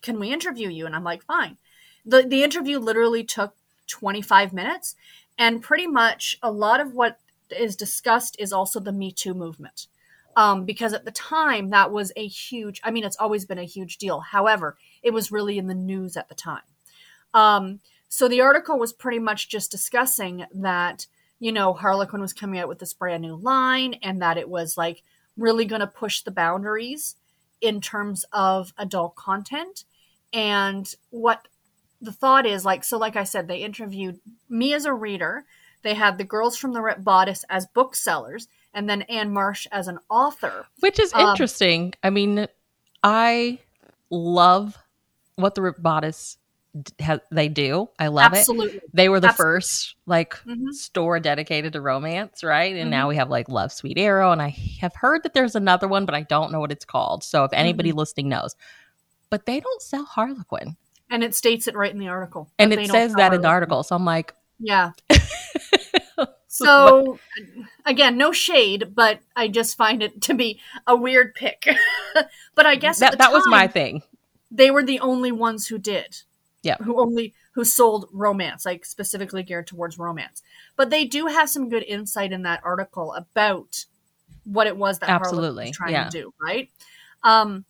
can 0.00 0.20
we 0.20 0.32
interview 0.32 0.68
you? 0.68 0.86
And 0.86 0.94
i'm 0.94 1.04
like 1.04 1.22
fine. 1.24 1.58
The 2.06 2.22
the 2.22 2.42
interview 2.42 2.78
literally 2.78 3.24
took 3.24 3.54
25 3.88 4.52
minutes 4.52 4.94
and 5.38 5.62
pretty 5.62 5.86
much 5.86 6.38
a 6.42 6.50
lot 6.50 6.80
of 6.80 6.94
what 6.94 7.18
is 7.50 7.76
discussed 7.76 8.36
is 8.38 8.52
also 8.52 8.80
the 8.80 8.92
me 8.92 9.12
too 9.12 9.34
movement. 9.34 9.88
Um, 10.36 10.64
because 10.64 10.92
at 10.92 11.04
the 11.04 11.10
time 11.10 11.70
that 11.70 11.90
was 11.90 12.12
a 12.14 12.26
huge 12.26 12.80
i 12.84 12.90
mean 12.90 13.04
it's 13.04 13.16
always 13.16 13.44
been 13.44 13.58
a 13.58 13.64
huge 13.64 13.98
deal. 13.98 14.20
However 14.20 14.76
it 15.02 15.12
was 15.12 15.32
really 15.32 15.58
in 15.58 15.66
the 15.66 15.74
news 15.74 16.16
at 16.16 16.28
the 16.28 16.34
time. 16.34 16.62
Um, 17.34 17.80
so 18.08 18.28
the 18.28 18.40
article 18.40 18.78
was 18.78 18.92
pretty 18.92 19.18
much 19.18 19.48
just 19.48 19.70
discussing 19.70 20.46
that, 20.54 21.06
you 21.38 21.52
know, 21.52 21.72
Harlequin 21.72 22.20
was 22.20 22.32
coming 22.32 22.58
out 22.58 22.68
with 22.68 22.78
this 22.78 22.94
brand 22.94 23.22
new 23.22 23.36
line 23.36 23.94
and 24.02 24.22
that 24.22 24.38
it 24.38 24.48
was 24.48 24.76
like 24.76 25.02
really 25.36 25.66
going 25.66 25.80
to 25.80 25.86
push 25.86 26.22
the 26.22 26.30
boundaries 26.30 27.16
in 27.60 27.80
terms 27.80 28.24
of 28.32 28.72
adult 28.78 29.14
content. 29.14 29.84
And 30.32 30.92
what 31.10 31.48
the 32.00 32.12
thought 32.12 32.46
is 32.46 32.64
like, 32.64 32.82
so 32.82 32.98
like 32.98 33.16
I 33.16 33.24
said, 33.24 33.46
they 33.46 33.58
interviewed 33.58 34.20
me 34.48 34.72
as 34.72 34.84
a 34.84 34.92
reader. 34.92 35.44
They 35.82 35.94
had 35.94 36.18
the 36.18 36.24
girls 36.24 36.56
from 36.56 36.72
the 36.72 36.80
Ripped 36.80 37.04
Bodice 37.04 37.44
as 37.50 37.66
booksellers 37.66 38.48
and 38.74 38.88
then 38.88 39.02
Anne 39.02 39.32
Marsh 39.32 39.66
as 39.70 39.86
an 39.88 39.98
author. 40.08 40.66
Which 40.80 40.98
is 40.98 41.12
Um, 41.12 41.28
interesting. 41.28 41.94
I 42.02 42.10
mean, 42.10 42.46
I 43.02 43.58
love 44.10 44.78
what 45.36 45.54
the 45.54 45.62
Ripped 45.62 45.82
Bodice 45.82 46.37
ha- 47.00 47.20
they 47.30 47.48
do. 47.48 47.88
I 47.98 48.08
love 48.08 48.32
it. 48.34 48.46
They 48.92 49.08
were 49.08 49.20
the 49.20 49.28
Absolutely. 49.28 49.54
first 49.60 49.94
like 50.06 50.34
Mhm. 50.44 50.72
store 50.72 51.20
dedicated 51.20 51.72
to 51.74 51.80
romance, 51.80 52.42
right? 52.44 52.72
And 52.74 52.82
Mm-hmm. 52.84 52.90
now 52.90 53.08
we 53.08 53.16
have 53.16 53.30
like 53.30 53.48
Love's 53.48 53.74
Sweet 53.74 53.98
Arrow, 53.98 54.32
and 54.32 54.40
I 54.42 54.48
have 54.80 54.94
heard 54.94 55.22
that 55.24 55.34
there's 55.34 55.54
another 55.54 55.88
one, 55.88 56.04
but 56.06 56.14
I 56.14 56.22
don't 56.22 56.52
know 56.52 56.60
what 56.60 56.72
it's 56.72 56.84
called. 56.84 57.24
So 57.24 57.44
if 57.44 57.52
anybody 57.52 57.90
Mm-hmm. 57.90 57.98
listening 57.98 58.28
knows, 58.28 58.54
but 59.30 59.46
they 59.46 59.60
don't 59.60 59.82
sell 59.82 60.04
Harlequin, 60.04 60.76
And 61.10 61.22
it 61.24 61.34
states 61.34 61.66
it 61.68 61.74
right 61.76 61.92
in 61.92 61.98
the 61.98 62.08
article. 62.08 62.50
and 62.58 62.72
it 62.72 62.90
says 62.90 63.14
that 63.14 63.32
in 63.34 63.40
the 63.42 63.48
article. 63.48 63.82
So 63.82 63.94
I'm 63.96 64.04
like, 64.04 64.34
Yeah. 64.58 64.92
So 66.50 67.18
again, 67.84 68.16
no 68.16 68.32
shade, 68.32 68.94
but 68.94 69.20
I 69.36 69.48
just 69.48 69.76
find 69.76 70.02
it 70.02 70.22
to 70.22 70.34
be 70.34 70.60
a 70.86 70.96
weird 70.96 71.34
pick. 71.34 71.68
but 72.54 72.66
I 72.66 72.74
guess 72.74 73.00
at 73.02 73.12
that 73.12 73.18
that 73.18 73.32
was 73.32 73.46
my 73.46 73.68
thing. 73.68 74.02
They 74.50 74.70
were 74.70 74.82
the 74.82 74.98
only 75.00 75.30
ones 75.30 75.66
who 75.66 75.78
did. 75.78 76.22
Yeah. 76.68 76.76
Who 76.84 77.00
only 77.00 77.34
who 77.52 77.64
sold 77.64 78.08
romance, 78.12 78.64
like 78.64 78.84
specifically 78.84 79.42
geared 79.42 79.66
towards 79.66 79.98
romance. 79.98 80.42
But 80.76 80.90
they 80.90 81.04
do 81.04 81.26
have 81.26 81.50
some 81.50 81.68
good 81.68 81.82
insight 81.82 82.32
in 82.32 82.42
that 82.42 82.60
article 82.64 83.14
about 83.14 83.84
what 84.44 84.66
it 84.66 84.76
was 84.76 85.00
that 85.00 85.10
Absolutely, 85.10 85.66
was 85.66 85.76
trying 85.76 85.92
yeah. 85.92 86.04
to 86.04 86.10
do, 86.10 86.34
right? 86.40 86.70
Um, 87.22 87.64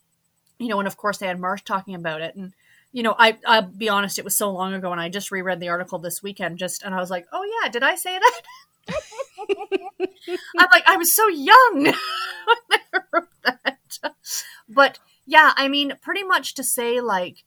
you 0.59 0.67
know, 0.67 0.79
and 0.79 0.87
of 0.87 0.97
course 0.97 1.17
they 1.17 1.27
had 1.27 1.39
Marsh 1.39 1.63
talking 1.63 1.95
about 1.95 2.21
it 2.21 2.35
and 2.35 2.53
you 2.91 3.03
know, 3.03 3.15
I 3.17 3.37
I'll 3.45 3.63
be 3.63 3.89
honest, 3.89 4.19
it 4.19 4.25
was 4.25 4.35
so 4.35 4.51
long 4.51 4.73
ago 4.73 4.91
and 4.91 4.99
I 4.99 5.09
just 5.09 5.31
reread 5.31 5.59
the 5.59 5.69
article 5.69 5.99
this 5.99 6.23
weekend 6.23 6.57
just 6.57 6.83
and 6.83 6.93
I 6.93 6.99
was 6.99 7.09
like, 7.09 7.27
Oh 7.31 7.43
yeah, 7.43 7.69
did 7.69 7.83
I 7.83 7.95
say 7.95 8.17
that? 8.17 8.41
I'm 10.57 10.67
like, 10.71 10.87
I 10.87 10.97
was 10.97 11.15
so 11.15 11.27
young 11.27 11.83
when 11.83 11.93
I 12.71 12.99
wrote 13.11 13.27
that. 13.43 14.13
But 14.67 14.99
yeah, 15.25 15.53
I 15.55 15.67
mean, 15.67 15.93
pretty 16.01 16.23
much 16.23 16.55
to 16.55 16.63
say 16.63 17.01
like 17.01 17.43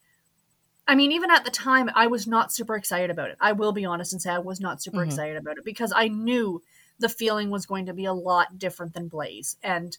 I 0.87 0.95
mean, 0.95 1.11
even 1.11 1.31
at 1.31 1.45
the 1.45 1.51
time, 1.51 1.89
I 1.95 2.07
was 2.07 2.27
not 2.27 2.51
super 2.51 2.75
excited 2.75 3.09
about 3.09 3.29
it. 3.29 3.37
I 3.39 3.53
will 3.53 3.71
be 3.71 3.85
honest 3.85 4.11
and 4.13 4.21
say 4.21 4.31
I 4.31 4.39
was 4.39 4.59
not 4.59 4.81
super 4.81 4.97
Mhm. 4.97 5.05
excited 5.05 5.37
about 5.37 5.57
it 5.57 5.63
because 5.63 5.93
I 5.95 6.09
knew 6.09 6.61
the 6.99 7.09
feeling 7.09 7.49
was 7.49 7.65
going 7.65 7.85
to 7.85 7.93
be 7.93 8.05
a 8.05 8.13
lot 8.13 8.59
different 8.59 8.93
than 8.93 9.07
Blaze. 9.07 9.55
And, 9.63 9.97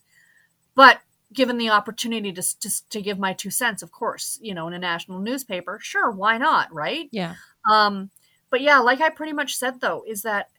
but 0.74 1.01
given 1.32 1.59
the 1.59 1.70
opportunity 1.70 2.32
to, 2.32 2.43
to, 2.61 2.89
to 2.91 3.03
give 3.03 3.18
my 3.18 3.32
two 3.32 3.51
cents, 3.51 3.82
of 3.82 3.91
course, 3.93 4.39
you 4.43 4.55
know, 4.55 4.68
in 4.68 4.74
a 4.74 4.78
national 4.78 5.20
newspaper, 5.20 5.78
sure, 5.82 6.11
why 6.11 6.39
not, 6.39 6.72
right? 6.72 7.09
Yeah, 7.12 7.35
Um, 7.68 8.11
but 8.51 8.61
yeah, 8.61 8.78
like 8.78 9.01
I 9.01 9.09
pretty 9.09 9.32
much 9.32 9.57
said 9.57 9.80
though, 9.80 10.05
is 10.07 10.22
that 10.22 10.51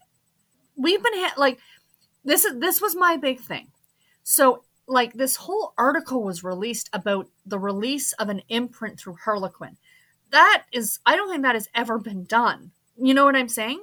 we've 0.76 1.02
been 1.02 1.14
ha- 1.14 1.36
like 1.38 1.60
this 2.26 2.44
is 2.44 2.60
this 2.60 2.82
was 2.82 2.96
my 2.96 3.16
big 3.16 3.40
thing. 3.40 3.72
So 4.24 4.64
like 4.88 5.14
this 5.14 5.36
whole 5.38 5.74
article 5.78 6.24
was 6.24 6.44
released 6.44 6.90
about 6.92 7.28
the 7.46 7.60
release 7.60 8.12
of 8.14 8.30
an 8.30 8.42
imprint 8.50 9.00
through 9.00 9.18
Harlequin. 9.24 9.78
That 10.32 10.64
is 10.72 11.00
I 11.06 11.16
don't 11.16 11.30
think 11.30 11.44
that 11.44 11.56
has 11.56 11.70
ever 11.74 11.98
been 11.98 12.26
done. 12.26 12.72
You 12.98 13.14
know 13.14 13.26
what 13.26 13.36
I'm 13.36 13.50
saying? 13.50 13.82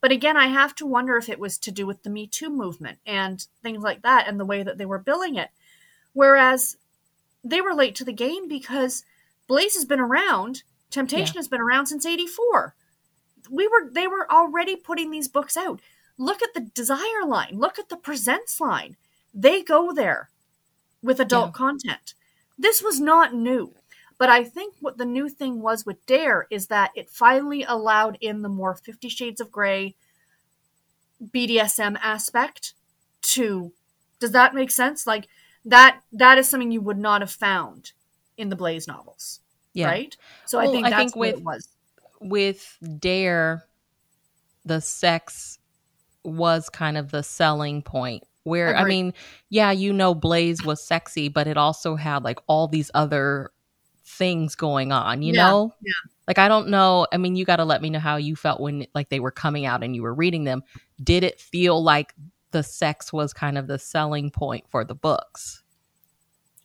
But 0.00 0.12
again, 0.12 0.36
I 0.36 0.48
have 0.48 0.74
to 0.76 0.86
wonder 0.86 1.16
if 1.16 1.28
it 1.28 1.38
was 1.38 1.58
to 1.58 1.70
do 1.70 1.86
with 1.86 2.02
the 2.02 2.10
Me 2.10 2.26
Too 2.26 2.50
movement 2.50 2.98
and 3.06 3.46
things 3.62 3.82
like 3.82 4.02
that 4.02 4.26
and 4.28 4.38
the 4.40 4.44
way 4.44 4.62
that 4.62 4.78
they 4.78 4.86
were 4.86 4.98
billing 4.98 5.36
it. 5.36 5.50
Whereas 6.12 6.76
they 7.44 7.60
were 7.60 7.74
late 7.74 7.94
to 7.96 8.04
the 8.04 8.12
game 8.12 8.48
because 8.48 9.04
Blaze 9.48 9.74
has 9.74 9.84
been 9.84 10.00
around, 10.00 10.62
Temptation 10.90 11.36
has 11.36 11.48
been 11.48 11.60
around 11.60 11.86
since 11.86 12.04
84 12.06 12.74
we 13.50 13.66
were 13.66 13.90
they 13.90 14.06
were 14.06 14.30
already 14.30 14.76
putting 14.76 15.10
these 15.10 15.26
books 15.28 15.56
out 15.56 15.80
look 16.16 16.42
at 16.42 16.54
the 16.54 16.60
desire 16.60 17.24
line 17.26 17.50
look 17.54 17.78
at 17.78 17.88
the 17.88 17.96
presents 17.96 18.60
line 18.60 18.96
they 19.34 19.62
go 19.62 19.92
there 19.92 20.30
with 21.02 21.18
adult 21.18 21.48
Yeah. 21.48 21.52
content 21.52 22.14
this 22.58 22.82
was 22.82 23.00
not 23.00 23.34
new 23.34 23.74
but 24.22 24.30
i 24.30 24.44
think 24.44 24.74
what 24.80 24.98
the 24.98 25.04
new 25.04 25.28
thing 25.28 25.60
was 25.60 25.84
with 25.84 26.04
dare 26.06 26.46
is 26.50 26.68
that 26.68 26.90
it 26.94 27.10
finally 27.10 27.62
allowed 27.64 28.16
in 28.20 28.42
the 28.42 28.48
more 28.48 28.74
50 28.74 29.08
shades 29.08 29.40
of 29.40 29.50
gray 29.50 29.94
bdsm 31.34 31.96
aspect 32.02 32.74
to 33.22 33.72
does 34.20 34.32
that 34.32 34.54
make 34.54 34.70
sense 34.70 35.06
like 35.06 35.26
that 35.64 36.00
that 36.12 36.38
is 36.38 36.48
something 36.48 36.70
you 36.72 36.80
would 36.80 36.98
not 36.98 37.20
have 37.20 37.30
found 37.30 37.92
in 38.36 38.48
the 38.48 38.56
Blaze 38.56 38.88
novels. 38.88 39.40
Yeah. 39.74 39.86
Right? 39.88 40.16
So 40.46 40.58
Well, 40.58 40.68
I 40.68 40.72
think 40.72 40.86
I 40.86 40.90
that's 40.90 41.00
think 41.02 41.16
what 41.16 41.28
with- 41.28 41.36
it 41.38 41.44
was. 41.44 41.68
with 42.20 42.78
Dare, 42.98 43.64
the 44.64 44.80
sex 44.80 45.58
was 46.24 46.68
kind 46.68 46.96
of 46.96 47.10
the 47.10 47.22
selling 47.22 47.82
point. 47.82 48.24
Where 48.44 48.76
I 48.76 48.82
mean, 48.84 49.14
yeah, 49.50 49.70
you 49.70 49.92
know, 49.92 50.16
Blaze 50.16 50.64
was 50.64 50.82
sexy, 50.82 51.28
but 51.28 51.46
it 51.46 51.56
also 51.56 51.94
had 51.94 52.24
like 52.24 52.40
all 52.48 52.66
these 52.66 52.90
other 52.92 53.52
things 54.22 54.54
going 54.54 54.92
on. 54.92 55.22
You 55.22 55.32
Yeah, 55.34 55.42
know, 55.50 55.74
yeah. 55.82 55.92
Like 56.28 56.38
I 56.38 56.46
don't 56.46 56.68
know. 56.68 57.08
I 57.12 57.16
mean, 57.16 57.34
you 57.34 57.44
got 57.44 57.56
to 57.56 57.64
let 57.64 57.82
me 57.82 57.90
know 57.90 57.98
how 57.98 58.16
you 58.16 58.36
felt 58.36 58.60
when 58.60 58.86
like 58.94 59.08
they 59.08 59.18
were 59.18 59.32
coming 59.32 59.66
out 59.66 59.82
and 59.82 59.96
you 59.96 60.02
were 60.02 60.14
reading 60.14 60.44
them. 60.44 60.62
Did 61.02 61.24
it 61.24 61.40
feel 61.40 61.82
like 61.82 62.14
the 62.52 62.62
sex 62.62 63.12
was 63.12 63.32
kind 63.32 63.58
of 63.58 63.66
the 63.66 63.78
selling 63.78 64.30
point 64.30 64.64
for 64.68 64.84
the 64.84 64.94
books? 64.94 65.64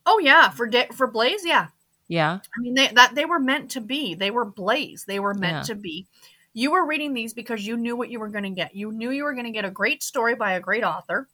Oh 0.06 0.20
yeah, 0.20 0.50
for 0.50 0.68
da- 0.68 0.92
for 0.94 1.08
Blaze, 1.08 1.44
yeah. 1.46 1.68
Yeah, 2.08 2.40
I 2.58 2.62
mean, 2.62 2.76
they 2.76 2.88
that 2.90 3.16
they 3.16 3.26
were 3.26 3.40
meant 3.40 3.72
to 3.72 3.82
be. 3.82 4.14
They 4.16 4.32
were 4.32 4.46
Blaze. 4.46 5.04
They 5.08 5.20
were 5.20 5.34
meant 5.34 5.68
Yeah. 5.68 5.74
to 5.74 5.76
be. 5.76 6.08
You 6.54 6.72
were 6.72 6.86
reading 6.86 7.14
these 7.14 7.34
because 7.34 7.66
you 7.68 7.76
knew 7.76 7.96
what 7.96 8.10
you 8.10 8.20
were 8.20 8.30
going 8.30 8.46
to 8.46 8.50
get. 8.50 8.76
You 8.76 8.92
knew 8.92 9.12
you 9.12 9.24
were 9.24 9.34
going 9.34 9.46
to 9.46 9.52
get 9.52 9.66
a 9.66 9.72
great 9.72 10.02
story 10.02 10.36
by 10.36 10.54
a 10.54 10.60
great 10.62 10.84
author, 10.84 11.28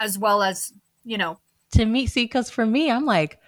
as 0.00 0.18
well 0.18 0.42
as 0.42 0.72
you 1.04 1.18
know. 1.18 1.38
to 1.72 1.84
me, 1.86 2.06
see, 2.06 2.24
because 2.24 2.50
for 2.50 2.66
me, 2.66 2.90
I'm 2.90 3.04
like, 3.04 3.38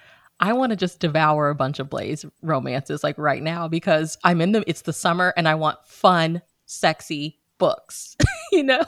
I 0.40 0.52
want 0.52 0.70
to 0.70 0.76
just 0.76 1.00
devour 1.00 1.50
a 1.50 1.54
bunch 1.54 1.78
of 1.78 1.90
Blaze 1.90 2.24
romances 2.42 3.02
like 3.02 3.18
right 3.18 3.42
now 3.42 3.68
because 3.68 4.16
I'm 4.22 4.40
in 4.40 4.52
the. 4.52 4.64
It's 4.66 4.82
the 4.82 4.92
summer 4.92 5.34
and 5.36 5.48
I 5.48 5.54
want 5.56 5.78
fun, 5.84 6.42
sexy 6.66 7.38
books. 7.58 8.16
you 8.52 8.62
know? 8.62 8.84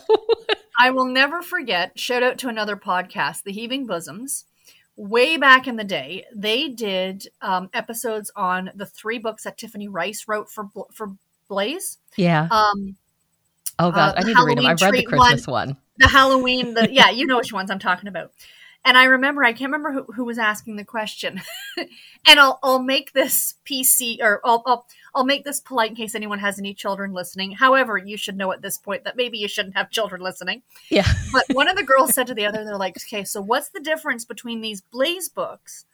I 0.79 0.91
will 0.91 1.07
never 1.07 1.43
forget. 1.43 1.99
Shout 1.99 2.23
out 2.23 2.39
to 2.39 2.49
another 2.49 2.77
podcast, 2.77 3.43
The 3.43 3.53
Heaving 3.53 3.87
Bosoms. 3.87 4.45
Way 4.97 5.37
back 5.37 5.67
in 5.67 5.77
the 5.77 5.85
day, 5.85 6.27
they 6.35 6.69
did 6.69 7.27
um, 7.41 7.71
episodes 7.73 8.31
on 8.37 8.71
the 8.75 8.87
three 8.87 9.19
books 9.19 9.45
that 9.45 9.57
Tiffany 9.57 9.89
Reisz 9.89 10.29
wrote 10.29 10.51
for 10.51 10.69
for 10.93 11.13
Blaze. 11.49 11.99
yeah. 12.17 12.49
Um, 12.51 12.97
Oh 13.81 13.91
god, 13.91 14.15
uh, 14.17 14.21
I 14.21 14.25
need 14.25 14.37
to 14.37 14.45
read 14.45 14.59
them. 14.59 14.67
I've 14.67 14.81
read 14.83 14.93
the 14.93 15.05
Christmas 15.05 15.47
one. 15.47 15.77
the 15.97 16.07
Halloween, 16.07 16.75
the 16.75 16.93
yeah, 16.93 17.09
you 17.09 17.27
know 17.27 17.39
which 17.39 17.53
ones 17.53 17.71
I'm 17.71 17.79
talking 17.79 18.09
about. 18.09 18.31
And 18.85 18.97
I 18.97 19.05
remember, 19.05 19.45
I 19.45 19.53
can't 19.53 19.71
remember 19.71 19.93
who, 19.93 20.13
who 20.15 20.25
was 20.25 20.39
asking 20.39 20.77
the 20.77 20.85
question, 20.85 21.43
and 22.27 22.41
I'll 22.41 22.59
I'll 22.63 22.83
make 22.83 23.13
this 23.13 23.57
PC 23.67 24.23
or 24.23 24.41
I'll, 24.43 24.63
I'll 24.65 24.87
I'll 25.15 25.25
make 25.25 25.45
this 25.45 25.61
polite 25.61 25.91
in 25.91 25.97
case 25.97 26.15
anyone 26.15 26.39
has 26.39 26.59
any 26.59 26.73
children 26.73 27.13
listening. 27.13 27.53
However, 27.53 27.99
you 27.99 28.17
should 28.17 28.39
know 28.39 28.53
at 28.53 28.63
this 28.63 28.79
point 28.79 29.05
that 29.05 29.17
maybe 29.17 29.37
you 29.37 29.49
shouldn't 29.49 29.77
have 29.77 29.91
children 29.91 30.23
listening. 30.23 30.63
Yeah. 30.91 31.07
But 31.33 31.45
one 31.53 31.69
of 31.69 31.77
the 31.77 31.85
girls 31.85 32.15
said 32.15 32.27
to 32.29 32.35
the 32.35 32.47
other, 32.47 32.65
they're 32.65 32.77
like, 32.77 32.97
okay, 32.97 33.23
so 33.23 33.41
what's 33.41 33.69
the 33.69 33.81
difference 33.81 34.25
between 34.25 34.63
these 34.63 34.81
Blaze 34.81 35.29
books 35.29 35.85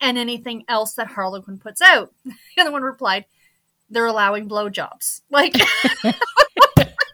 and 0.00 0.16
anything 0.18 0.64
else 0.68 0.94
that 0.94 1.08
Harlequin 1.08 1.58
puts 1.58 1.80
out? 1.80 2.12
The 2.24 2.62
other 2.62 2.72
one 2.72 2.82
replied, 2.82 3.26
they're 3.90 4.06
allowing 4.06 4.48
blowjobs. 4.48 5.20
Like 5.30 5.54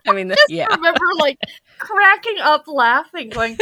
I 0.06 0.12
mean, 0.14 0.32
yeah. 0.48 0.66
I 0.70 0.76
remember 0.76 1.04
like 1.18 1.38
cracking 1.78 2.38
up 2.38 2.64
laughing, 2.66 3.28
going, 3.30 3.58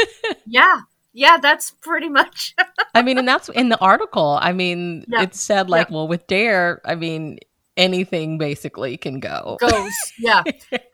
Yeah, 0.47 0.83
yeah, 1.19 1.39
that's 1.39 1.71
pretty 1.71 2.09
much 2.11 2.55
I 2.95 3.01
mean, 3.03 3.17
and 3.19 3.27
that's 3.27 3.49
in 3.49 3.71
the 3.71 3.79
article. 3.81 4.39
I 4.41 4.53
mean, 4.53 5.05
Yeah. 5.09 5.23
it 5.23 5.35
said 5.35 5.71
like, 5.71 5.91
well, 5.91 6.07
with 6.07 6.27
Dare, 6.27 6.81
I 6.85 6.95
mean, 6.95 7.39
anything 7.77 8.39
basically 8.39 8.97
can 8.99 9.19
go. 9.21 9.57
goes. 9.61 9.93
Yeah. 10.19 10.43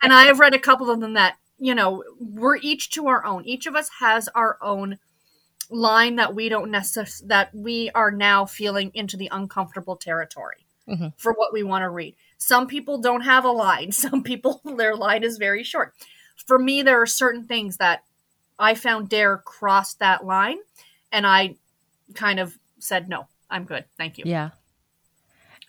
And 0.01 0.11
I 0.13 0.23
have 0.25 0.39
read 0.39 0.53
a 0.53 0.59
couple 0.59 0.89
of 0.89 0.99
them 1.01 1.13
that, 1.13 1.35
you 1.59 1.75
know, 1.75 2.03
we're 2.19 2.57
each 2.57 2.89
to 2.91 3.07
our 3.07 3.25
own. 3.25 3.45
Each 3.45 3.65
of 3.67 3.75
us 3.75 3.89
has 3.99 4.27
our 4.35 4.57
own 4.61 4.97
line 5.69 6.15
that 6.17 6.35
we 6.35 6.49
don't 6.49 6.69
necessarily 6.71 7.11
that 7.29 7.53
we 7.55 7.89
are 7.95 8.11
now 8.11 8.45
feeling 8.45 8.91
into 8.93 9.15
the 9.17 9.29
uncomfortable 9.31 9.95
territory 9.95 10.65
Mhm. 10.89 11.13
for 11.17 11.31
what 11.33 11.53
we 11.53 11.63
want 11.63 11.83
to 11.83 11.89
read. 11.89 12.15
Some 12.37 12.67
people 12.67 12.97
don't 12.99 13.21
have 13.21 13.45
a 13.45 13.51
line. 13.51 13.91
Some 14.05 14.23
people 14.23 14.61
their 14.65 14.95
line 14.95 15.23
is 15.23 15.37
very 15.37 15.63
short. 15.63 15.93
For 16.47 16.59
me, 16.59 16.81
there 16.81 17.01
are 17.01 17.05
certain 17.05 17.45
things 17.45 17.77
that 17.77 18.03
I 18.63 18.75
found 18.75 19.09
Dare 19.09 19.37
crossed 19.37 19.99
that 19.99 20.25
line, 20.25 20.57
and 21.11 21.27
I 21.27 21.55
kind 22.15 22.39
of 22.39 22.57
said, 22.79 23.09
"No, 23.09 23.27
I'm 23.49 23.65
good, 23.65 23.85
thank 23.97 24.17
you." 24.17 24.23
Yeah. 24.27 24.49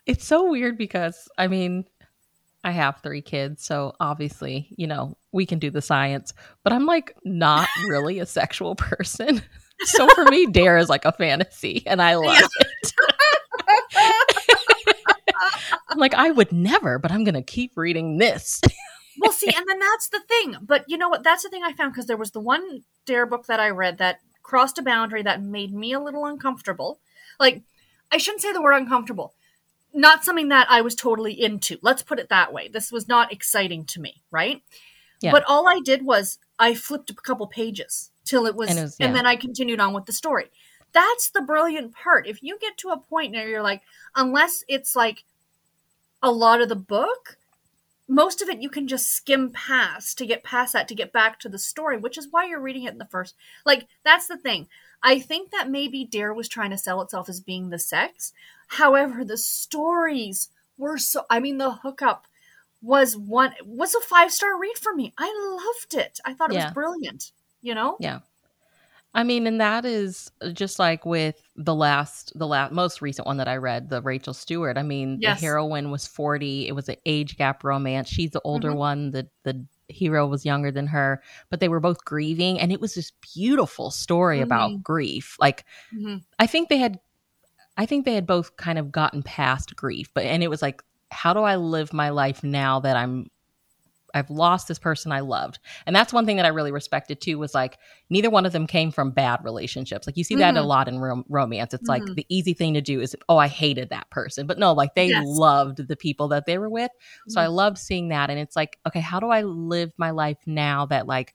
It's 0.06 0.24
so 0.26 0.50
weird 0.50 0.76
because, 0.76 1.28
I 1.38 1.48
mean, 1.48 1.84
I 2.62 2.70
have 2.72 3.00
three 3.02 3.22
kids, 3.22 3.64
so 3.64 3.94
obviously, 4.00 4.68
you 4.76 4.86
know, 4.86 5.16
we 5.32 5.46
can 5.46 5.58
do 5.58 5.70
the 5.70 5.80
science, 5.82 6.32
but 6.62 6.72
I'm 6.72 6.86
like 6.86 7.14
not 7.24 7.68
really 7.88 8.18
a 8.18 8.26
sexual 8.26 8.74
person. 8.74 9.42
So 9.86 10.08
for 10.10 10.24
me, 10.26 10.46
Dare 10.46 10.78
is 10.78 10.88
like 10.88 11.04
a 11.04 11.10
fantasy, 11.10 11.82
and 11.84 12.00
I 12.00 12.14
love 12.14 12.36
Yeah. 12.36 12.46
it. 12.60 12.92
I'm 15.88 15.98
like, 15.98 16.14
I 16.14 16.30
would 16.30 16.52
never, 16.52 17.00
but 17.00 17.10
I'm 17.10 17.24
going 17.24 17.34
to 17.34 17.42
keep 17.42 17.76
reading 17.76 18.18
this. 18.18 18.60
Well, 19.24 19.32
see, 19.32 19.48
and 19.54 19.66
then 19.68 19.78
that's 19.80 20.08
the 20.08 20.20
thing. 20.28 20.56
But 20.62 20.84
you 20.88 20.96
know 20.96 21.08
what? 21.08 21.24
That's 21.24 21.42
the 21.42 21.48
thing 21.48 21.62
I 21.64 21.72
found 21.72 21.92
because 21.92 22.06
there 22.06 22.16
was 22.16 22.30
the 22.30 22.40
one 22.40 22.82
Dare 23.06 23.26
book 23.26 23.46
that 23.46 23.60
I 23.60 23.70
read 23.70 23.98
that 23.98 24.20
crossed 24.42 24.78
a 24.78 24.82
boundary 24.82 25.22
that 25.22 25.42
made 25.42 25.72
me 25.74 25.92
a 25.92 26.00
little 26.00 26.26
uncomfortable. 26.26 27.00
Like, 27.40 27.62
I 28.12 28.18
shouldn't 28.18 28.42
say 28.42 28.52
the 28.52 28.62
word 28.62 28.74
uncomfortable. 28.74 29.34
Not 29.92 30.24
something 30.24 30.48
that 30.48 30.66
I 30.70 30.80
was 30.82 30.94
totally 30.94 31.32
into. 31.32 31.78
Let's 31.82 32.02
put 32.02 32.18
it 32.18 32.28
that 32.28 32.52
way. 32.52 32.68
This 32.68 32.92
was 32.92 33.08
not 33.08 33.32
exciting 33.32 33.84
to 33.86 34.00
me, 34.00 34.22
right? 34.30 34.62
Yeah. 35.20 35.30
But 35.32 35.44
all 35.48 35.68
I 35.68 35.80
did 35.84 36.04
was 36.04 36.38
I 36.58 36.74
flipped 36.74 37.10
a 37.10 37.14
couple 37.14 37.46
pages 37.46 38.10
till 38.24 38.46
it 38.46 38.54
was, 38.56 38.70
And 38.70 38.78
and, 38.78 38.82
it 38.84 38.86
was- 38.86 38.96
yeah. 39.00 39.12
then 39.12 39.26
I 39.26 39.36
continued 39.36 39.80
on 39.80 39.92
with 39.94 40.06
the 40.06 40.12
story. 40.12 40.50
That's 40.92 41.30
the 41.30 41.42
brilliant 41.42 41.92
part. 41.94 42.26
If 42.26 42.42
you 42.42 42.58
get 42.60 42.76
to 42.78 42.90
a 42.90 42.98
point 42.98 43.32
where 43.34 43.48
you're 43.48 43.62
like, 43.62 43.82
unless 44.14 44.62
it's 44.68 44.94
like 44.94 45.24
a 46.22 46.30
lot 46.30 46.60
of 46.60 46.68
the 46.68 46.76
book, 46.76 47.36
most 48.06 48.42
of 48.42 48.48
it 48.48 48.60
you 48.60 48.68
can 48.68 48.86
just 48.86 49.08
skim 49.12 49.50
past 49.50 50.18
to 50.18 50.26
get 50.26 50.44
past 50.44 50.72
that 50.74 50.88
to 50.88 50.94
get 50.94 51.12
back 51.12 51.38
to 51.40 51.48
the 51.48 51.58
story, 51.58 51.96
which 51.96 52.18
is 52.18 52.28
why 52.30 52.44
you're 52.46 52.60
reading 52.60 52.84
it 52.84 52.92
in 52.92 52.98
the 52.98 53.06
first. 53.06 53.34
Like 53.64 53.86
that's 54.04 54.26
the 54.26 54.36
thing. 54.36 54.68
I 55.02 55.18
think 55.18 55.50
that 55.50 55.70
maybe 55.70 56.04
Dare 56.04 56.32
was 56.32 56.48
trying 56.48 56.70
to 56.70 56.78
sell 56.78 57.02
itself 57.02 57.28
as 57.28 57.40
being 57.40 57.70
the 57.70 57.78
sex. 57.78 58.32
However, 58.68 59.24
the 59.24 59.36
stories 59.36 60.48
were 60.78 60.98
so. 60.98 61.24
I 61.30 61.40
mean, 61.40 61.58
the 61.58 61.72
hookup 61.72 62.26
was 62.82 63.16
one 63.16 63.54
was 63.64 63.94
a 63.94 64.00
five 64.00 64.32
star 64.32 64.58
read 64.58 64.76
for 64.78 64.94
me. 64.94 65.12
I 65.18 65.32
loved 65.58 65.94
it. 65.94 66.20
I 66.24 66.34
thought 66.34 66.50
it 66.50 66.54
Yeah. 66.56 66.66
was 66.66 66.74
brilliant. 66.74 67.32
You 67.62 67.74
know. 67.74 67.96
Yeah. 68.00 68.20
I 69.14 69.22
mean, 69.22 69.46
and 69.46 69.60
that 69.60 69.84
is 69.84 70.30
just 70.52 70.78
like 70.80 71.06
with 71.06 71.40
the 71.56 71.74
last, 71.74 72.32
the 72.34 72.46
last, 72.48 72.72
most 72.72 73.00
recent 73.00 73.26
one 73.26 73.36
that 73.36 73.46
I 73.48 73.56
read, 73.56 73.88
the 73.88 74.02
Rachael 74.02 74.34
Stewart. 74.34 74.76
I 74.76 74.82
mean, 74.82 75.18
Yes. 75.20 75.38
the 75.40 75.46
heroine 75.46 75.90
was 75.92 76.06
forty. 76.06 76.66
It 76.66 76.72
was 76.74 76.88
an 76.88 76.96
age 77.06 77.36
gap 77.36 77.62
romance. 77.62 78.08
She's 78.08 78.30
the 78.32 78.40
older 78.44 78.72
Mhm. 78.72 78.76
one. 78.76 79.10
The 79.12 79.28
the 79.44 79.64
hero 79.88 80.26
was 80.26 80.44
younger 80.44 80.72
than 80.72 80.86
her, 80.88 81.22
but 81.50 81.60
they 81.60 81.68
were 81.68 81.78
both 81.80 82.04
grieving, 82.04 82.58
and 82.58 82.72
it 82.72 82.80
was 82.80 82.94
this 82.94 83.12
beautiful 83.34 83.90
story 83.90 84.40
about 84.40 84.72
Mhm. 84.72 84.82
grief. 84.82 85.36
Like, 85.38 85.64
Mhm. 85.94 86.24
I 86.40 86.46
think 86.46 86.68
they 86.68 86.78
had, 86.78 86.98
I 87.78 87.86
think 87.86 88.04
they 88.06 88.14
had 88.14 88.26
both 88.26 88.56
kind 88.56 88.78
of 88.78 88.92
gotten 88.92 89.22
past 89.22 89.76
grief, 89.76 90.10
but 90.14 90.24
and 90.26 90.42
it 90.42 90.48
was 90.50 90.62
like, 90.62 90.82
how 91.12 91.34
do 91.34 91.40
I 91.42 91.56
live 91.56 91.92
my 91.92 92.10
life 92.10 92.42
now 92.44 92.80
that 92.80 92.96
I'm 92.96 93.30
I've 94.14 94.30
lost 94.30 94.68
this 94.68 94.78
person 94.78 95.12
I 95.12 95.20
loved. 95.20 95.58
And 95.86 95.94
that's 95.94 96.12
one 96.12 96.24
thing 96.24 96.36
that 96.36 96.46
I 96.46 96.50
really 96.50 96.72
respected 96.72 97.20
too 97.20 97.38
was 97.38 97.52
like 97.54 97.78
neither 98.10 98.30
one 98.30 98.46
of 98.46 98.52
them 98.52 98.66
came 98.66 98.90
from 98.90 99.10
bad 99.10 99.40
relationships. 99.44 100.06
Like 100.06 100.16
you 100.16 100.24
see 100.24 100.36
that 100.36 100.56
a 100.56 100.62
Mhm. 100.62 100.66
lot 100.66 100.88
in 100.88 100.98
rom- 101.00 101.24
romance. 101.28 101.74
It's 101.74 101.88
like 101.88 102.04
Mhm. 102.04 102.14
the 102.14 102.26
easy 102.28 102.54
thing 102.54 102.74
to 102.74 102.80
do 102.80 103.00
is 103.00 103.16
oh 103.28 103.36
I 103.36 103.48
hated 103.48 103.90
that 103.90 104.08
person. 104.10 104.46
But 104.46 104.58
no, 104.58 104.72
like 104.72 104.94
they 104.94 105.08
Yes. 105.08 105.24
loved 105.26 105.86
the 105.88 105.96
people 105.96 106.28
that 106.28 106.46
they 106.46 106.58
were 106.58 106.70
with. 106.70 106.90
So 107.28 107.40
I 107.40 107.46
Mhm. 107.46 107.54
loved 107.54 107.78
seeing 107.78 108.08
that 108.08 108.30
and 108.30 108.38
it's 108.38 108.56
like 108.56 108.78
okay, 108.86 109.00
how 109.00 109.20
do 109.20 109.28
I 109.30 109.42
live 109.42 109.92
my 109.98 110.10
life 110.10 110.38
now 110.46 110.86
that 110.86 111.06
like 111.06 111.34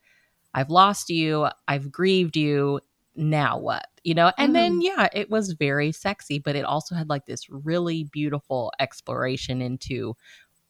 I've 0.53 0.69
lost 0.69 1.09
you, 1.09 1.47
I've 1.67 1.91
grieved 1.91 2.35
you, 2.35 2.79
now 3.15 3.59
what? 3.59 3.85
You 4.03 4.13
know? 4.15 4.31
And 4.37 4.55
then 4.55 4.79
yeah, 4.81 5.07
it 5.13 5.29
was 5.29 5.51
very 5.53 5.91
sexy, 5.91 6.39
but 6.39 6.55
it 6.55 6.65
also 6.65 6.95
had 6.95 7.09
like 7.09 7.25
this 7.25 7.49
really 7.49 8.05
beautiful 8.11 8.71
exploration 8.79 9.61
into 9.61 10.15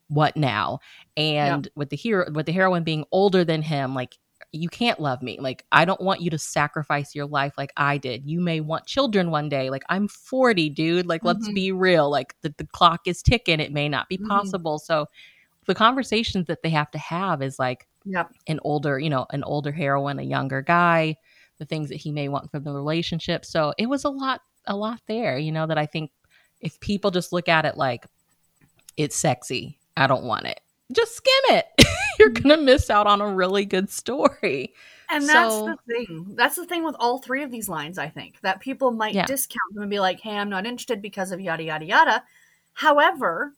what 0.09 0.35
now? 0.35 0.79
And 1.17 1.67
with 1.75 1.89
the 1.89 1.95
hero 1.95 2.29
with 2.31 2.45
the 2.45 2.51
heroine 2.51 2.83
being 2.83 3.05
older 3.11 3.45
than 3.45 3.61
him 3.61 3.95
like 3.95 4.17
you 4.51 4.67
can't 4.69 4.99
love 4.99 5.21
me. 5.21 5.37
Like 5.39 5.63
i 5.71 5.85
don't 5.85 6.01
want 6.01 6.21
you 6.21 6.29
to 6.31 6.37
sacrifice 6.37 7.13
your 7.13 7.27
life 7.27 7.53
like 7.57 7.71
i 7.77 7.97
did. 7.97 8.25
You 8.25 8.41
may 8.41 8.59
want 8.61 8.85
children 8.87 9.31
one 9.31 9.47
day. 9.49 9.69
Like 9.69 9.83
i'm 9.89 10.07
40 10.07 10.69
dude. 10.69 11.05
Like 11.05 11.23
let's 11.23 11.47
Mhm. 11.47 11.53
be 11.55 11.71
real. 11.71 12.09
Like 12.09 12.35
the, 12.41 12.53
the 12.57 12.65
clock 12.67 13.01
is 13.05 13.21
ticking. 13.21 13.59
It 13.59 13.71
may 13.71 13.87
not 13.87 14.09
be 14.09 14.17
Mhm. 14.17 14.27
possible. 14.27 14.79
So 14.79 15.05
the 15.65 15.75
conversations 15.75 16.47
that 16.47 16.63
they 16.63 16.69
have 16.71 16.89
to 16.91 16.97
have 16.97 17.41
is 17.41 17.59
like 17.59 17.87
Yep. 18.05 18.31
an 18.47 18.59
older 18.63 18.97
you 18.97 19.09
know 19.09 19.27
an 19.29 19.43
older 19.43 19.71
heroine 19.71 20.19
a 20.19 20.23
younger 20.23 20.61
guy 20.61 21.15
the 21.59 21.65
things 21.65 21.89
that 21.89 21.97
he 21.97 22.11
may 22.11 22.29
want 22.29 22.49
from 22.49 22.63
the 22.63 22.71
relationship. 22.71 23.45
So 23.45 23.73
it 23.77 23.87
was 23.87 24.03
a 24.05 24.09
lot 24.09 24.41
a 24.65 24.75
lot 24.75 25.01
there 25.07 25.37
you 25.37 25.51
know 25.51 25.65
that 25.67 25.77
i 25.77 25.85
think 25.85 26.11
if 26.61 26.79
people 26.79 27.11
just 27.11 27.31
look 27.33 27.47
at 27.49 27.65
it 27.65 27.75
like 27.77 28.05
it's 28.97 29.15
sexy 29.15 29.78
i 29.99 30.07
don't 30.07 30.23
want 30.23 30.45
it 30.45 30.61
just 30.91 31.15
skim 31.15 31.57
it 31.57 31.65
you're 32.19 32.29
going 32.29 32.49
to 32.49 32.63
miss 32.63 32.89
out 32.89 33.07
on 33.07 33.21
a 33.21 33.27
really 33.27 33.65
good 33.65 33.89
story. 33.89 34.73
And 35.09 35.27
that's 35.27 35.55
so, 35.55 35.65
the 35.65 35.77
thing. 35.87 36.35
That's 36.35 36.57
the 36.57 36.65
thing 36.65 36.83
with 36.83 36.95
all 36.99 37.17
three 37.17 37.41
of 37.41 37.49
these 37.49 37.67
lines, 37.67 37.97
I 37.97 38.09
think, 38.09 38.39
that 38.41 38.59
people 38.59 38.91
might 38.91 39.15
yeah. 39.15 39.25
discount 39.25 39.73
them 39.73 39.81
and 39.81 39.89
be 39.89 39.99
like, 39.99 40.19
hey, 40.19 40.37
I'm 40.37 40.49
not 40.49 40.67
interested 40.67 41.01
because 41.01 41.31
of 41.31 41.41
yada, 41.41 41.63
yada, 41.63 41.85
yada. 41.85 42.23
However, 42.73 43.53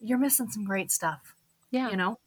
you're 0.00 0.18
missing 0.18 0.48
some 0.48 0.64
great 0.64 0.90
stuff. 0.90 1.34
Yeah. 1.70 1.90
You 1.90 1.96
know? 1.96 2.18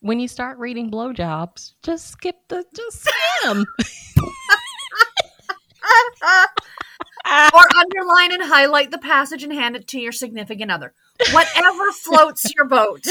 When 0.00 0.20
you 0.20 0.28
start 0.28 0.58
reading 0.58 0.90
blowjobs, 0.90 1.74
just 1.82 2.08
skip 2.08 2.36
the, 2.48 2.64
just 2.74 3.06
skim. 3.06 3.64
or 7.54 7.76
underline 7.76 8.32
and 8.32 8.42
highlight 8.42 8.90
the 8.90 8.98
passage 8.98 9.42
and 9.42 9.52
hand 9.52 9.76
it 9.76 9.88
to 9.88 9.98
your 9.98 10.12
significant 10.12 10.70
other. 10.70 10.92
Whatever 11.32 11.92
floats 12.02 12.52
your 12.54 12.64
boat. 12.66 13.04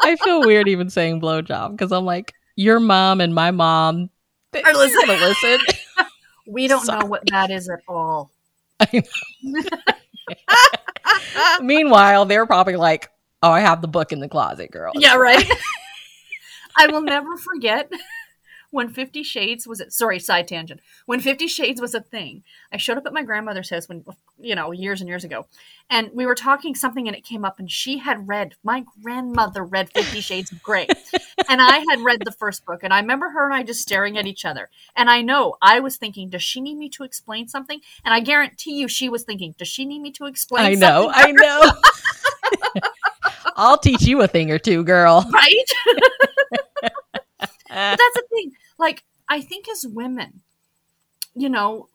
I 0.00 0.16
feel 0.16 0.40
weird 0.40 0.68
even 0.68 0.90
saying 0.90 1.20
blowjob 1.20 1.72
because 1.72 1.92
I'm 1.92 2.04
like, 2.04 2.34
your 2.56 2.80
mom 2.80 3.20
and 3.20 3.34
my 3.34 3.50
mom 3.50 4.10
they, 4.52 4.62
are 4.62 4.74
listening. 4.74 5.18
listen. 5.18 5.58
we 6.46 6.68
don't 6.68 6.84
Sorry. 6.84 7.00
know 7.00 7.06
what 7.06 7.22
that 7.30 7.50
is 7.50 7.68
at 7.70 7.80
all. 7.88 8.30
Meanwhile, 11.60 12.26
they're 12.26 12.46
probably 12.46 12.76
like, 12.76 13.10
"Oh, 13.42 13.50
I 13.50 13.60
have 13.60 13.80
the 13.80 13.88
book 13.88 14.12
in 14.12 14.20
the 14.20 14.28
closet, 14.28 14.70
girl." 14.70 14.92
Yeah, 14.94 15.16
right. 15.16 15.48
I 16.76 16.86
will 16.88 17.02
never 17.02 17.36
forget 17.36 17.90
when 18.72 18.88
Fifty 18.88 19.22
Shades 19.22 19.66
was 19.66 19.80
it? 19.80 19.92
Sorry, 19.92 20.18
side 20.18 20.48
tangent. 20.48 20.80
When 21.06 21.20
Fifty 21.20 21.46
Shades 21.46 21.80
was 21.80 21.94
a 21.94 22.00
thing, 22.00 22.42
I 22.72 22.78
showed 22.78 22.98
up 22.98 23.06
at 23.06 23.12
my 23.12 23.22
grandmother's 23.22 23.70
house 23.70 23.88
when 23.88 24.04
you 24.40 24.54
know 24.54 24.72
years 24.72 25.00
and 25.00 25.08
years 25.08 25.22
ago, 25.22 25.46
and 25.88 26.10
we 26.12 26.26
were 26.26 26.34
talking 26.34 26.74
something, 26.74 27.06
and 27.06 27.16
it 27.16 27.24
came 27.24 27.44
up, 27.44 27.58
and 27.58 27.70
she 27.70 27.98
had 27.98 28.26
read 28.26 28.54
my 28.64 28.84
grandmother 29.02 29.62
read 29.64 29.92
Fifty 29.92 30.20
Shades 30.20 30.50
of 30.50 30.62
Grey, 30.62 30.88
and 31.48 31.62
I 31.62 31.84
had 31.90 32.00
read 32.00 32.22
the 32.24 32.32
first 32.32 32.64
book, 32.64 32.80
and 32.82 32.92
I 32.92 33.00
remember 33.00 33.30
her 33.30 33.44
and 33.44 33.54
I 33.54 33.62
just 33.62 33.82
staring 33.82 34.18
at 34.18 34.26
each 34.26 34.44
other, 34.44 34.70
and 34.96 35.08
I 35.08 35.22
know 35.22 35.56
I 35.62 35.80
was 35.80 35.96
thinking, 35.96 36.30
does 36.30 36.42
she 36.42 36.60
need 36.60 36.76
me 36.76 36.88
to 36.90 37.04
explain 37.04 37.48
something? 37.48 37.80
And 38.04 38.14
I 38.14 38.20
guarantee 38.20 38.78
you, 38.78 38.88
she 38.88 39.08
was 39.08 39.22
thinking, 39.22 39.54
does 39.58 39.68
she 39.68 39.84
need 39.84 40.00
me 40.00 40.10
to 40.12 40.26
explain? 40.26 40.64
I 40.64 40.74
know, 40.74 41.10
I 41.12 41.30
know. 41.32 41.72
I'll 43.56 43.78
teach 43.78 44.02
you 44.02 44.22
a 44.22 44.28
thing 44.28 44.50
or 44.50 44.58
two, 44.58 44.82
girl. 44.84 45.28
Right. 45.32 45.64
but 47.12 47.22
that's 47.68 48.14
the 48.14 48.24
thing. 48.30 48.52
Like, 48.82 49.04
I 49.28 49.40
think 49.40 49.68
as 49.68 49.86
women, 49.86 50.40
you 51.36 51.48
know, 51.48 51.88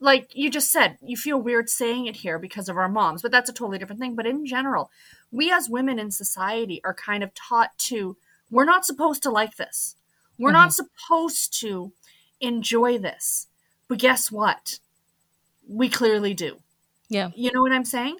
like 0.00 0.34
you 0.34 0.50
just 0.50 0.72
said, 0.72 0.98
you 1.00 1.16
feel 1.16 1.40
weird 1.40 1.70
saying 1.70 2.06
it 2.06 2.16
here 2.16 2.36
because 2.36 2.68
of 2.68 2.76
our 2.76 2.88
moms, 2.88 3.22
but 3.22 3.30
that's 3.30 3.48
a 3.48 3.52
totally 3.52 3.78
different 3.78 4.00
thing. 4.00 4.16
But 4.16 4.26
in 4.26 4.44
general, 4.44 4.90
we 5.30 5.52
as 5.52 5.70
women 5.70 6.00
in 6.00 6.10
society 6.10 6.80
are 6.82 6.94
kind 6.94 7.22
of 7.22 7.32
taught 7.32 7.78
to, 7.90 8.16
we're 8.50 8.64
not 8.64 8.84
supposed 8.84 9.22
to 9.22 9.30
like 9.30 9.54
this. 9.54 9.94
We're 10.36 10.48
mm-hmm. 10.48 10.54
not 10.54 10.74
supposed 10.74 11.60
to 11.60 11.92
enjoy 12.40 12.98
this. 12.98 13.46
But 13.86 13.98
guess 13.98 14.32
what? 14.32 14.80
We 15.68 15.88
clearly 15.88 16.34
do. 16.34 16.56
Yeah. 17.08 17.30
You 17.36 17.52
know 17.52 17.62
what 17.62 17.70
I'm 17.70 17.84
saying? 17.84 18.16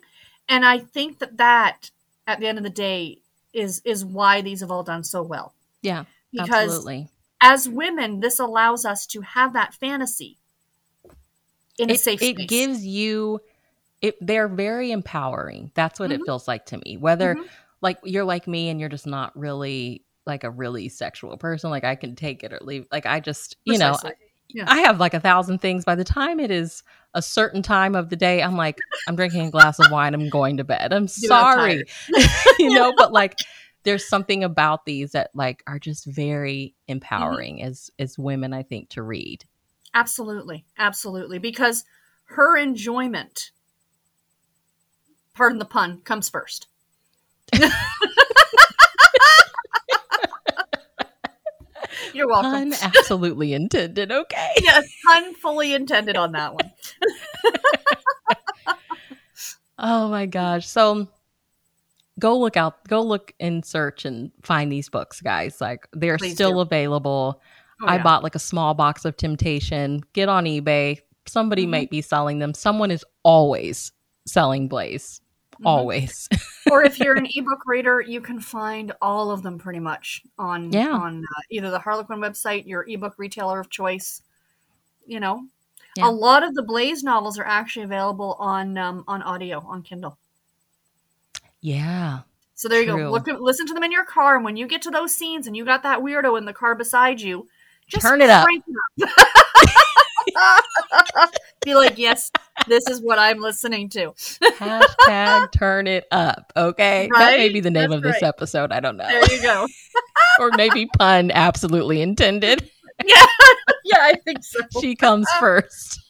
And 0.48 0.64
I 0.64 0.78
think 0.78 1.18
that 1.18 1.38
that 1.38 1.90
at 2.28 2.38
the 2.38 2.46
end 2.46 2.58
of 2.58 2.62
the 2.62 2.70
day 2.70 3.18
is 3.52 3.82
is 3.84 4.04
why 4.04 4.42
these 4.42 4.60
have 4.60 4.70
all 4.70 4.84
done 4.84 5.02
so 5.02 5.22
well. 5.22 5.54
Yeah. 5.82 6.04
Because 6.30 6.70
absolutely 6.70 7.08
as 7.42 7.68
women, 7.68 8.20
this 8.20 8.38
allows 8.38 8.86
us 8.86 9.06
to 9.08 9.20
have 9.20 9.52
that 9.52 9.74
fantasy 9.74 10.38
in 11.78 11.90
it, 11.90 11.94
a 11.94 11.98
safe 11.98 12.20
space. 12.20 12.36
It 12.38 12.48
gives 12.48 12.86
you 12.86 13.40
it 14.00 14.16
they're 14.20 14.48
very 14.48 14.92
empowering. 14.92 15.70
That's 15.74 16.00
what 16.00 16.10
mm-hmm. 16.10 16.22
it 16.22 16.26
feels 16.26 16.48
like 16.48 16.66
to 16.66 16.78
me. 16.78 16.96
Whether 16.96 17.34
mm-hmm. 17.34 17.46
like 17.80 17.98
you're 18.04 18.24
like 18.24 18.46
me 18.46 18.68
and 18.68 18.80
you're 18.80 18.88
just 18.88 19.06
not 19.06 19.36
really 19.36 20.04
like 20.24 20.44
a 20.44 20.50
really 20.50 20.88
sexual 20.88 21.36
person, 21.36 21.70
like 21.70 21.84
I 21.84 21.96
can 21.96 22.14
take 22.14 22.44
it 22.44 22.52
or 22.52 22.58
leave. 22.62 22.86
Like 22.92 23.06
I 23.06 23.20
just, 23.20 23.56
you 23.64 23.74
Precisely. 23.74 24.10
know, 24.10 24.16
yeah. 24.50 24.64
I 24.68 24.80
have 24.80 25.00
like 25.00 25.14
a 25.14 25.20
thousand 25.20 25.58
things. 25.58 25.84
By 25.84 25.94
the 25.94 26.04
time 26.04 26.38
it 26.38 26.50
is 26.50 26.82
a 27.14 27.22
certain 27.22 27.62
time 27.62 27.94
of 27.94 28.08
the 28.08 28.16
day, 28.16 28.42
I'm 28.42 28.56
like, 28.56 28.78
I'm 29.08 29.16
drinking 29.16 29.46
a 29.46 29.50
glass 29.50 29.78
of 29.78 29.90
wine, 29.90 30.14
I'm 30.14 30.28
going 30.28 30.58
to 30.58 30.64
bed. 30.64 30.92
I'm 30.92 31.08
sorry. 31.08 31.84
you 32.58 32.70
know, 32.70 32.92
but 32.96 33.12
like 33.12 33.38
there's 33.84 34.08
something 34.08 34.44
about 34.44 34.84
these 34.84 35.12
that 35.12 35.30
like 35.34 35.62
are 35.66 35.78
just 35.78 36.04
very 36.06 36.74
mm-hmm. 36.74 36.92
empowering 36.92 37.56
mm-hmm. 37.56 37.68
as 37.68 37.90
as 37.98 38.18
women 38.18 38.52
i 38.52 38.62
think 38.62 38.88
to 38.88 39.02
read 39.02 39.44
absolutely 39.94 40.64
absolutely 40.78 41.38
because 41.38 41.84
her 42.24 42.56
enjoyment 42.56 43.50
pardon 45.34 45.58
the 45.58 45.64
pun 45.64 46.00
comes 46.04 46.28
first 46.28 46.66
You're 52.14 52.28
welcome. 52.28 52.72
Pun 52.72 52.74
absolutely 52.82 53.54
intended. 53.54 54.12
Okay. 54.12 54.48
Yes, 54.62 54.88
pun 55.06 55.34
fully 55.34 55.74
intended 55.74 56.16
on 56.16 56.32
that 56.32 56.54
one. 56.54 56.70
oh 59.78 60.08
my 60.08 60.26
gosh. 60.26 60.66
So 60.66 61.08
go 62.18 62.38
look 62.38 62.56
out 62.56 62.86
go 62.88 63.00
look 63.00 63.32
and 63.40 63.64
search 63.64 64.04
and 64.04 64.30
find 64.42 64.70
these 64.70 64.88
books 64.88 65.20
guys 65.20 65.60
like 65.60 65.88
they're 65.92 66.18
Please 66.18 66.34
still 66.34 66.54
do. 66.54 66.60
available 66.60 67.40
oh, 67.82 67.86
i 67.86 67.96
yeah. 67.96 68.02
bought 68.02 68.22
like 68.22 68.34
a 68.34 68.40
small 68.40 68.74
box 68.74 69.04
of 69.04 69.16
temptation 69.16 70.02
get 70.12 70.28
on 70.28 70.44
ebay 70.44 70.98
somebody 71.26 71.62
mm-hmm. 71.62 71.72
might 71.72 71.90
be 71.90 72.02
selling 72.02 72.38
them 72.38 72.54
someone 72.54 72.90
is 72.90 73.04
always 73.22 73.92
selling 74.26 74.68
blaze 74.68 75.20
mm-hmm. 75.54 75.66
always 75.66 76.28
or 76.70 76.84
if 76.84 76.98
you're 76.98 77.16
an 77.16 77.26
ebook 77.34 77.62
reader 77.66 78.00
you 78.00 78.20
can 78.20 78.40
find 78.40 78.92
all 79.00 79.30
of 79.30 79.42
them 79.42 79.58
pretty 79.58 79.80
much 79.80 80.22
on 80.38 80.70
yeah. 80.70 80.90
on 80.90 81.20
uh, 81.20 81.40
either 81.50 81.70
the 81.70 81.78
harlequin 81.78 82.18
website 82.18 82.66
your 82.66 82.84
ebook 82.88 83.14
retailer 83.16 83.58
of 83.58 83.70
choice 83.70 84.22
you 85.06 85.18
know 85.18 85.46
yeah. 85.96 86.08
a 86.08 86.10
lot 86.10 86.42
of 86.42 86.54
the 86.54 86.62
blaze 86.62 87.02
novels 87.02 87.38
are 87.38 87.44
actually 87.44 87.84
available 87.84 88.36
on 88.38 88.76
um, 88.76 89.04
on 89.08 89.22
audio 89.22 89.64
on 89.66 89.82
kindle 89.82 90.18
yeah. 91.62 92.20
So 92.54 92.68
there 92.68 92.84
true. 92.84 92.96
you 92.96 93.02
go. 93.04 93.10
Look, 93.10 93.26
listen 93.40 93.66
to 93.66 93.74
them 93.74 93.82
in 93.82 93.90
your 93.90 94.04
car, 94.04 94.36
and 94.36 94.44
when 94.44 94.56
you 94.56 94.66
get 94.66 94.82
to 94.82 94.90
those 94.90 95.14
scenes 95.14 95.46
and 95.46 95.56
you 95.56 95.64
got 95.64 95.82
that 95.84 96.00
weirdo 96.00 96.36
in 96.38 96.44
the 96.44 96.52
car 96.52 96.74
beside 96.74 97.20
you, 97.20 97.48
just 97.88 98.06
turn 98.06 98.20
it 98.20 98.30
up. 98.30 98.46
It 98.96 99.06
up. 101.16 101.30
Be 101.64 101.74
like, 101.74 101.98
yes, 101.98 102.30
this 102.66 102.86
is 102.88 103.00
what 103.00 103.18
I'm 103.18 103.38
listening 103.38 103.88
to. 103.90 104.12
Hashtag 104.58 105.52
turn 105.56 105.86
it 105.86 106.06
up. 106.10 106.52
Okay. 106.56 107.08
Right? 107.12 107.18
That 107.18 107.38
may 107.38 107.48
be 107.48 107.60
the 107.60 107.70
name 107.70 107.90
That's 107.90 107.98
of 107.98 108.02
this 108.02 108.22
right. 108.22 108.28
episode. 108.28 108.72
I 108.72 108.80
don't 108.80 108.96
know. 108.96 109.06
There 109.06 109.34
you 109.34 109.42
go. 109.42 109.66
or 110.40 110.50
maybe 110.56 110.86
pun 110.98 111.30
absolutely 111.30 112.02
intended. 112.02 112.68
Yeah. 113.04 113.26
Yeah, 113.84 113.98
I 114.00 114.14
think 114.24 114.44
so. 114.44 114.60
She 114.80 114.94
comes 114.94 115.26
first. 115.40 116.00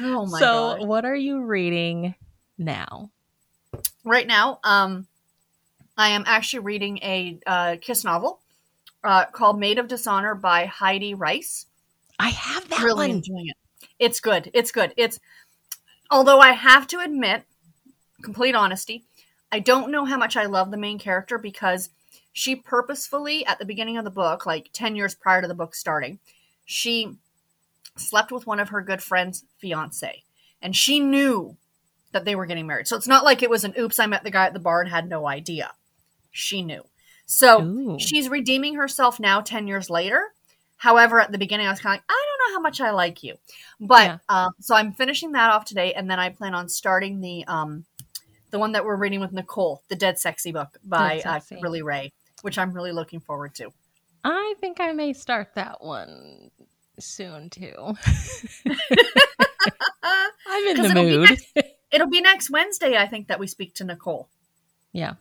Oh 0.00 0.26
my 0.26 0.38
so, 0.38 0.76
God. 0.78 0.86
what 0.86 1.04
are 1.04 1.16
you 1.16 1.42
reading 1.42 2.14
now? 2.56 3.10
Right 4.04 4.26
now, 4.26 4.60
um, 4.64 5.06
I 5.96 6.10
am 6.10 6.24
actually 6.26 6.60
reading 6.60 6.98
a 6.98 7.38
uh, 7.46 7.76
kiss 7.80 8.04
novel 8.04 8.40
uh, 9.04 9.26
called 9.26 9.58
"Maid 9.58 9.78
of 9.78 9.88
Dishonor" 9.88 10.34
by 10.34 10.66
Heidi 10.66 11.14
Rice. 11.14 11.66
I 12.18 12.30
have 12.30 12.68
that 12.70 12.82
really 12.82 13.08
one. 13.08 13.16
enjoying 13.16 13.48
it. 13.48 13.56
It's 13.98 14.20
good. 14.20 14.50
It's 14.54 14.72
good. 14.72 14.92
It's 14.96 15.18
although 16.10 16.40
I 16.40 16.52
have 16.52 16.86
to 16.88 17.00
admit, 17.00 17.44
complete 18.22 18.54
honesty, 18.54 19.04
I 19.50 19.60
don't 19.60 19.90
know 19.90 20.04
how 20.04 20.18
much 20.18 20.36
I 20.36 20.46
love 20.46 20.70
the 20.70 20.76
main 20.76 20.98
character 20.98 21.38
because 21.38 21.90
she 22.32 22.54
purposefully 22.54 23.44
at 23.46 23.58
the 23.58 23.64
beginning 23.64 23.96
of 23.96 24.04
the 24.04 24.10
book, 24.10 24.46
like 24.46 24.70
ten 24.72 24.96
years 24.96 25.14
prior 25.14 25.42
to 25.42 25.48
the 25.48 25.54
book 25.54 25.74
starting, 25.74 26.18
she 26.64 27.16
slept 28.00 28.32
with 28.32 28.46
one 28.46 28.60
of 28.60 28.70
her 28.70 28.82
good 28.82 29.02
friend's 29.02 29.44
fiance. 29.58 30.22
And 30.60 30.74
she 30.74 31.00
knew 31.00 31.56
that 32.12 32.24
they 32.24 32.34
were 32.34 32.46
getting 32.46 32.66
married. 32.66 32.88
So 32.88 32.96
it's 32.96 33.08
not 33.08 33.24
like 33.24 33.42
it 33.42 33.50
was 33.50 33.64
an 33.64 33.74
oops, 33.78 33.98
I 33.98 34.06
met 34.06 34.24
the 34.24 34.30
guy 34.30 34.46
at 34.46 34.54
the 34.54 34.58
bar 34.58 34.80
and 34.80 34.90
had 34.90 35.08
no 35.08 35.26
idea. 35.26 35.72
She 36.30 36.62
knew. 36.62 36.84
So 37.26 37.62
Ooh. 37.62 37.98
she's 37.98 38.28
redeeming 38.28 38.74
herself 38.74 39.20
now 39.20 39.40
10 39.40 39.66
years 39.66 39.90
later. 39.90 40.32
However, 40.76 41.20
at 41.20 41.32
the 41.32 41.38
beginning, 41.38 41.66
I 41.66 41.70
was 41.70 41.80
kind 41.80 41.94
of 41.94 41.98
like, 41.98 42.04
I 42.08 42.24
don't 42.26 42.52
know 42.52 42.56
how 42.56 42.62
much 42.62 42.80
I 42.80 42.90
like 42.92 43.22
you. 43.22 43.34
But 43.80 44.06
yeah. 44.06 44.18
um, 44.28 44.52
so 44.60 44.74
I'm 44.74 44.92
finishing 44.92 45.32
that 45.32 45.50
off 45.50 45.64
today. 45.64 45.92
And 45.92 46.10
then 46.10 46.18
I 46.18 46.30
plan 46.30 46.54
on 46.54 46.68
starting 46.68 47.20
the 47.20 47.44
um, 47.46 47.84
the 48.50 48.58
one 48.58 48.72
that 48.72 48.84
we're 48.84 48.96
reading 48.96 49.20
with 49.20 49.32
Nicole, 49.32 49.82
the 49.88 49.96
Dead 49.96 50.18
Sexy 50.18 50.52
book 50.52 50.78
by 50.84 51.20
uh, 51.24 51.40
Kimberly 51.40 51.82
Raye, 51.82 52.12
which 52.42 52.58
I'm 52.58 52.72
really 52.72 52.92
looking 52.92 53.20
forward 53.20 53.54
to. 53.56 53.72
I 54.24 54.54
think 54.60 54.80
I 54.80 54.92
may 54.92 55.12
start 55.12 55.54
that 55.54 55.82
one 55.82 56.50
soon 57.04 57.50
too. 57.50 57.74
I'm 60.46 60.66
in 60.68 60.82
the 60.82 60.88
it'll 60.90 61.02
mood. 61.04 61.28
Be 61.28 61.34
next, 61.34 61.46
it'll 61.90 62.08
be 62.08 62.20
next 62.20 62.50
Wednesday, 62.50 62.96
I 62.96 63.06
think, 63.06 63.28
that 63.28 63.38
we 63.38 63.46
speak 63.46 63.74
to 63.76 63.84
Nicole. 63.84 64.28
Yeah. 64.92 65.14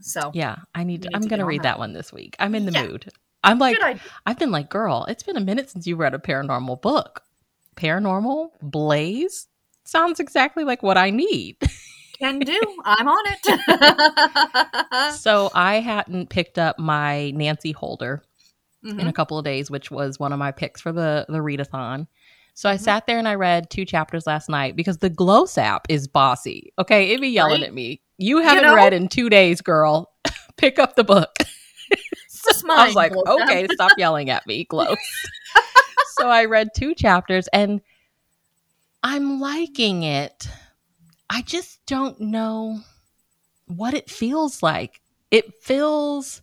So 0.00 0.30
yeah, 0.34 0.56
I 0.74 0.84
need. 0.84 1.02
To, 1.02 1.10
I'm 1.14 1.22
going 1.22 1.40
to 1.40 1.44
read 1.44 1.60
that. 1.60 1.74
that 1.74 1.78
one 1.78 1.92
this 1.92 2.12
week. 2.12 2.36
I'm 2.38 2.54
in 2.54 2.64
the 2.64 2.72
yeah. 2.72 2.86
mood. 2.86 3.10
I'm 3.42 3.58
like, 3.58 3.78
I've 4.26 4.38
been 4.38 4.50
like, 4.50 4.68
girl, 4.68 5.06
it's 5.08 5.22
been 5.22 5.36
a 5.36 5.40
minute 5.40 5.70
since 5.70 5.86
you 5.86 5.96
read 5.96 6.14
a 6.14 6.18
paranormal 6.18 6.82
book. 6.82 7.22
Paranormal 7.76 8.50
Blaze 8.60 9.48
sounds 9.84 10.20
exactly 10.20 10.64
like 10.64 10.82
what 10.82 10.98
I 10.98 11.10
need. 11.10 11.56
Can 12.18 12.38
do. 12.38 12.60
I'm 12.84 13.08
on 13.08 13.24
it. 13.26 15.14
so 15.14 15.50
I 15.54 15.80
hadn't 15.80 16.28
picked 16.28 16.58
up 16.58 16.78
my 16.78 17.30
Nancy 17.30 17.72
Holder 17.72 18.22
mm-hmm. 18.84 19.00
in 19.00 19.06
a 19.06 19.12
couple 19.12 19.38
of 19.38 19.44
days, 19.44 19.70
which 19.70 19.90
was 19.90 20.18
one 20.18 20.32
of 20.32 20.38
my 20.38 20.52
picks 20.52 20.80
for 20.80 20.92
the 20.92 21.26
the 21.28 21.38
readathon. 21.38 22.06
So 22.54 22.68
I 22.68 22.74
mm-hmm. 22.74 22.84
sat 22.84 23.06
there 23.06 23.18
and 23.18 23.28
I 23.28 23.34
read 23.34 23.70
two 23.70 23.84
chapters 23.84 24.26
last 24.26 24.48
night 24.48 24.76
because 24.76 24.98
the 24.98 25.10
Glow 25.10 25.46
app 25.56 25.86
is 25.88 26.08
bossy. 26.08 26.72
Okay, 26.78 27.10
it 27.10 27.20
be 27.20 27.28
yelling 27.28 27.62
right? 27.62 27.68
at 27.68 27.74
me. 27.74 28.00
You 28.18 28.38
haven't 28.38 28.64
you 28.64 28.70
know? 28.70 28.76
read 28.76 28.92
in 28.92 29.08
two 29.08 29.30
days, 29.30 29.60
girl. 29.60 30.12
Pick 30.56 30.78
up 30.78 30.96
the 30.96 31.04
book. 31.04 31.34
I 32.68 32.86
was 32.86 32.94
like, 32.94 33.14
okay, 33.14 33.66
stop 33.72 33.92
yelling 33.98 34.30
at 34.30 34.46
me, 34.46 34.64
Glow. 34.68 34.94
so 36.18 36.28
I 36.28 36.44
read 36.44 36.68
two 36.74 36.94
chapters 36.94 37.48
and 37.48 37.80
I'm 39.02 39.40
liking 39.40 40.02
it. 40.02 40.48
I 41.28 41.42
just 41.42 41.84
don't 41.86 42.20
know 42.20 42.80
what 43.66 43.94
it 43.94 44.10
feels 44.10 44.62
like. 44.62 45.00
It 45.30 45.54
feels 45.62 46.42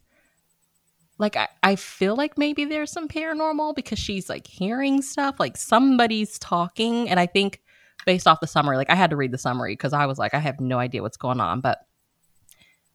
like 1.19 1.35
I, 1.35 1.47
I 1.63 1.75
feel 1.75 2.15
like 2.15 2.37
maybe 2.37 2.65
there's 2.65 2.91
some 2.91 3.07
paranormal 3.07 3.75
because 3.75 3.99
she's 3.99 4.29
like 4.29 4.47
hearing 4.47 5.01
stuff, 5.01 5.39
like 5.39 5.57
somebody's 5.57 6.37
talking. 6.39 7.09
And 7.09 7.19
I 7.19 7.25
think 7.25 7.61
based 8.05 8.27
off 8.27 8.39
the 8.39 8.47
summary, 8.47 8.77
like 8.77 8.89
I 8.89 8.95
had 8.95 9.09
to 9.09 9.15
read 9.15 9.31
the 9.31 9.37
summary 9.37 9.73
because 9.73 9.93
I 9.93 10.05
was 10.05 10.17
like, 10.19 10.33
I 10.33 10.39
have 10.39 10.59
no 10.59 10.77
idea 10.79 11.01
what's 11.01 11.17
going 11.17 11.39
on. 11.39 11.61
But 11.61 11.79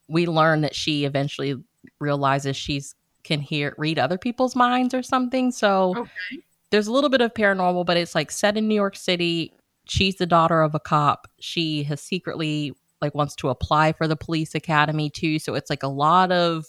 we 0.09 0.27
learn 0.27 0.61
that 0.61 0.75
she 0.75 1.05
eventually 1.05 1.57
realizes 1.99 2.57
she's 2.57 2.95
can 3.25 3.41
hear 3.41 3.75
read 3.79 3.99
other 3.99 4.19
people's 4.19 4.57
minds 4.57 4.95
or 4.95 5.03
something. 5.03 5.53
So 5.53 5.95
okay. 5.97 6.43
there's 6.71 6.89
a 6.89 6.93
little 6.93 7.11
bit 7.11 7.21
of 7.21 7.35
paranormal, 7.35 7.87
but 7.87 7.97
it's 7.97 8.15
like 8.15 8.31
set 8.31 8.57
in 8.57 8.69
New 8.69 8.75
York 8.75 8.97
City. 8.97 9.53
She's 9.85 10.17
the 10.17 10.27
daughter 10.27 10.63
of 10.63 10.75
a 10.75 10.81
cop. 10.81 11.29
She 11.39 11.85
has 11.85 12.01
secretly 12.01 12.73
like 13.01 13.15
wants 13.15 13.35
to 13.37 13.49
apply 13.49 13.93
for 13.93 14.07
the 14.07 14.17
police 14.17 14.55
academy 14.55 15.11
too. 15.11 15.39
So 15.39 15.55
it's 15.55 15.71
like 15.71 15.83
a 15.83 15.89
lot 15.89 16.31
of 16.33 16.67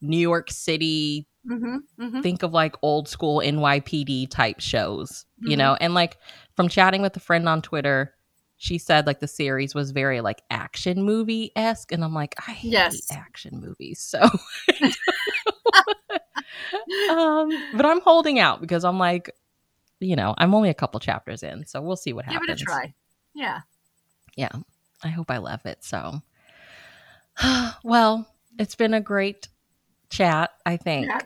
New 0.00 0.18
York 0.18 0.50
City. 0.50 1.26
Mm-hmm, 1.48 1.76
mm-hmm. 2.02 2.20
Think 2.20 2.42
of 2.42 2.52
like 2.52 2.74
old 2.82 3.08
school 3.08 3.40
NYPD 3.44 4.30
type 4.30 4.60
shows, 4.60 5.24
mm-hmm. 5.40 5.50
you 5.50 5.56
know? 5.56 5.76
And 5.80 5.94
like 5.94 6.18
from 6.56 6.68
chatting 6.68 7.02
with 7.02 7.16
a 7.16 7.20
friend 7.20 7.48
on 7.48 7.62
Twitter, 7.62 8.14
she 8.58 8.76
said 8.76 9.06
like 9.06 9.20
the 9.20 9.28
series 9.28 9.74
was 9.74 9.92
very 9.92 10.20
like 10.20 10.42
action 10.50 11.02
movie 11.02 11.52
esque. 11.56 11.92
And 11.92 12.04
I'm 12.04 12.14
like, 12.14 12.34
I 12.46 12.52
hate 12.52 12.72
yes. 12.72 13.10
action 13.10 13.60
movies. 13.60 14.00
So, 14.00 14.20
um, 17.10 17.50
but 17.74 17.86
I'm 17.86 18.00
holding 18.00 18.38
out 18.38 18.60
because 18.60 18.84
I'm 18.84 18.98
like, 18.98 19.30
you 20.00 20.16
know, 20.16 20.34
I'm 20.38 20.54
only 20.54 20.70
a 20.70 20.74
couple 20.74 21.00
chapters 21.00 21.42
in. 21.42 21.66
So 21.66 21.80
we'll 21.80 21.96
see 21.96 22.12
what 22.12 22.26
Give 22.26 22.34
happens. 22.34 22.48
Give 22.48 22.58
it 22.58 22.62
a 22.62 22.64
try. 22.64 22.94
Yeah. 23.34 23.60
Yeah. 24.36 24.50
I 25.02 25.08
hope 25.08 25.30
I 25.30 25.38
love 25.38 25.64
it. 25.64 25.84
So, 25.84 26.20
well, 27.84 28.26
it's 28.58 28.74
been 28.74 28.94
a 28.94 29.00
great 29.00 29.48
chat, 30.10 30.50
I 30.66 30.76
think. 30.76 31.06
Yeah. 31.06 31.20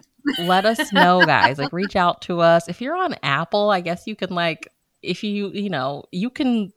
Let 0.45 0.65
us 0.65 0.93
know, 0.93 1.23
guys. 1.27 1.59
Like, 1.59 1.73
reach 1.73 1.97
out 1.97 2.23
to 2.23 2.41
us. 2.41 2.69
If 2.69 2.81
you're 2.81 2.97
on 2.97 3.17
Apple, 3.23 3.71
I 3.71 3.81
guess 3.81 4.07
you 4.07 4.17
can, 4.17 4.35
like, 4.35 4.69
if 5.03 5.25
you, 5.25 5.51
you 5.51 5.71
know, 5.71 6.05
you 6.13 6.31
can 6.31 6.73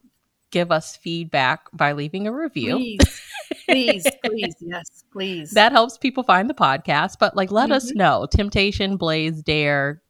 give 0.51 0.72
us 0.72 0.95
feedback 0.95 1.68
by 1.74 1.91
leaving 1.91 2.28
a 2.28 2.32
review. 2.32 2.76
Please, 2.76 3.22
please, 3.70 4.08
please, 4.24 4.56
yes, 4.60 5.03
please. 5.12 5.51
That 5.51 5.72
helps 5.72 5.97
people 5.97 6.24
find 6.24 6.49
the 6.49 6.53
podcast. 6.53 7.18
But, 7.20 7.36
like, 7.36 7.51
let 7.51 7.66
mm-hmm. 7.66 7.74
us 7.74 7.93
know 7.93 8.28
Temptation, 8.30 8.97
Blaze, 8.97 9.41
Dare, 9.43 10.01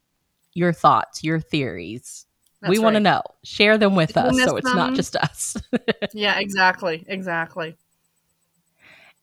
your 0.53 0.73
thoughts, 0.73 1.23
your 1.23 1.39
theories. 1.39 2.25
That's 2.61 2.69
we 2.69 2.77
right. 2.77 2.83
want 2.83 2.95
to 2.95 3.01
know. 3.01 3.21
Share 3.43 3.77
them 3.77 3.95
with 3.95 4.15
us 4.17 4.35
so 4.37 4.55
it's 4.55 4.67
them. 4.67 4.77
not 4.77 4.93
just 4.93 5.15
us. 5.17 5.57
yeah, 6.13 6.39
exactly. 6.39 7.03
Exactly 7.07 7.75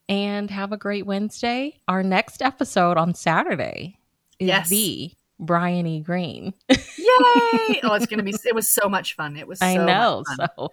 and 0.09 0.51
have 0.51 0.73
a 0.73 0.77
great 0.77 1.07
Wednesday. 1.07 1.81
Our 1.89 2.03
next 2.03 2.43
episode 2.43 2.97
on 2.97 3.15
Saturday 3.15 3.99
is 4.39 4.49
yes. 4.49 4.69
the 4.69 5.13
Brian 5.39 5.87
E. 5.87 6.01
Green. 6.01 6.55
Yay! 6.69 6.79
Oh, 7.85 7.95
it's 7.95 8.07
gonna 8.07 8.23
be. 8.23 8.35
It 8.45 8.55
was 8.55 8.69
so 8.69 8.89
much 8.89 9.17
fun. 9.17 9.37
It 9.37 9.47
was. 9.47 9.59
So 9.59 9.67
I 9.67 9.77
know. 9.77 10.25
So. 10.37 10.71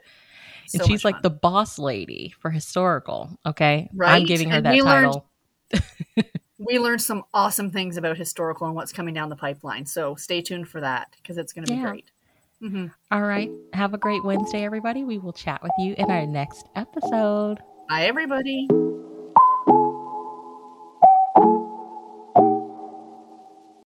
And 0.74 0.82
so 0.84 0.88
she's 0.88 1.04
like 1.04 1.16
fun. 1.16 1.22
the 1.24 1.30
boss 1.32 1.80
lady 1.80 2.34
for 2.40 2.52
historical. 2.52 3.38
Okay, 3.46 3.90
right. 3.94 4.22
I'm 4.22 4.26
giving 4.26 4.50
her 4.50 4.58
and 4.58 4.66
that 4.66 4.78
title. 4.78 5.26
Learned, 5.74 6.26
we 6.60 6.78
learned 6.78 7.02
some 7.02 7.24
awesome 7.34 7.72
things 7.72 7.98
about 7.98 8.18
historical 8.18 8.68
and 8.68 8.76
what's 8.76 8.94
coming 8.94 9.14
down 9.14 9.30
the 9.30 9.36
pipeline. 9.36 9.86
So 9.86 10.16
stay 10.16 10.42
tuned 10.42 10.68
for 10.68 10.82
that 10.82 11.16
because 11.18 11.38
it's 11.38 11.54
going 11.54 11.66
to 11.66 11.74
be 11.74 11.78
yeah. 11.80 11.90
great. 11.90 12.12
Mm-hmm. 12.62 12.88
All 13.12 13.22
right. 13.22 13.50
Have 13.74 13.94
a 13.94 13.98
great 13.98 14.24
Wednesday, 14.24 14.64
everybody. 14.64 15.04
We 15.04 15.18
will 15.18 15.34
chat 15.34 15.64
with 15.64 15.72
you 15.80 15.96
in 15.98 16.12
our 16.12 16.26
next 16.26 16.68
episode. 16.76 17.60
Bye, 17.88 18.04
everybody. 18.04 18.68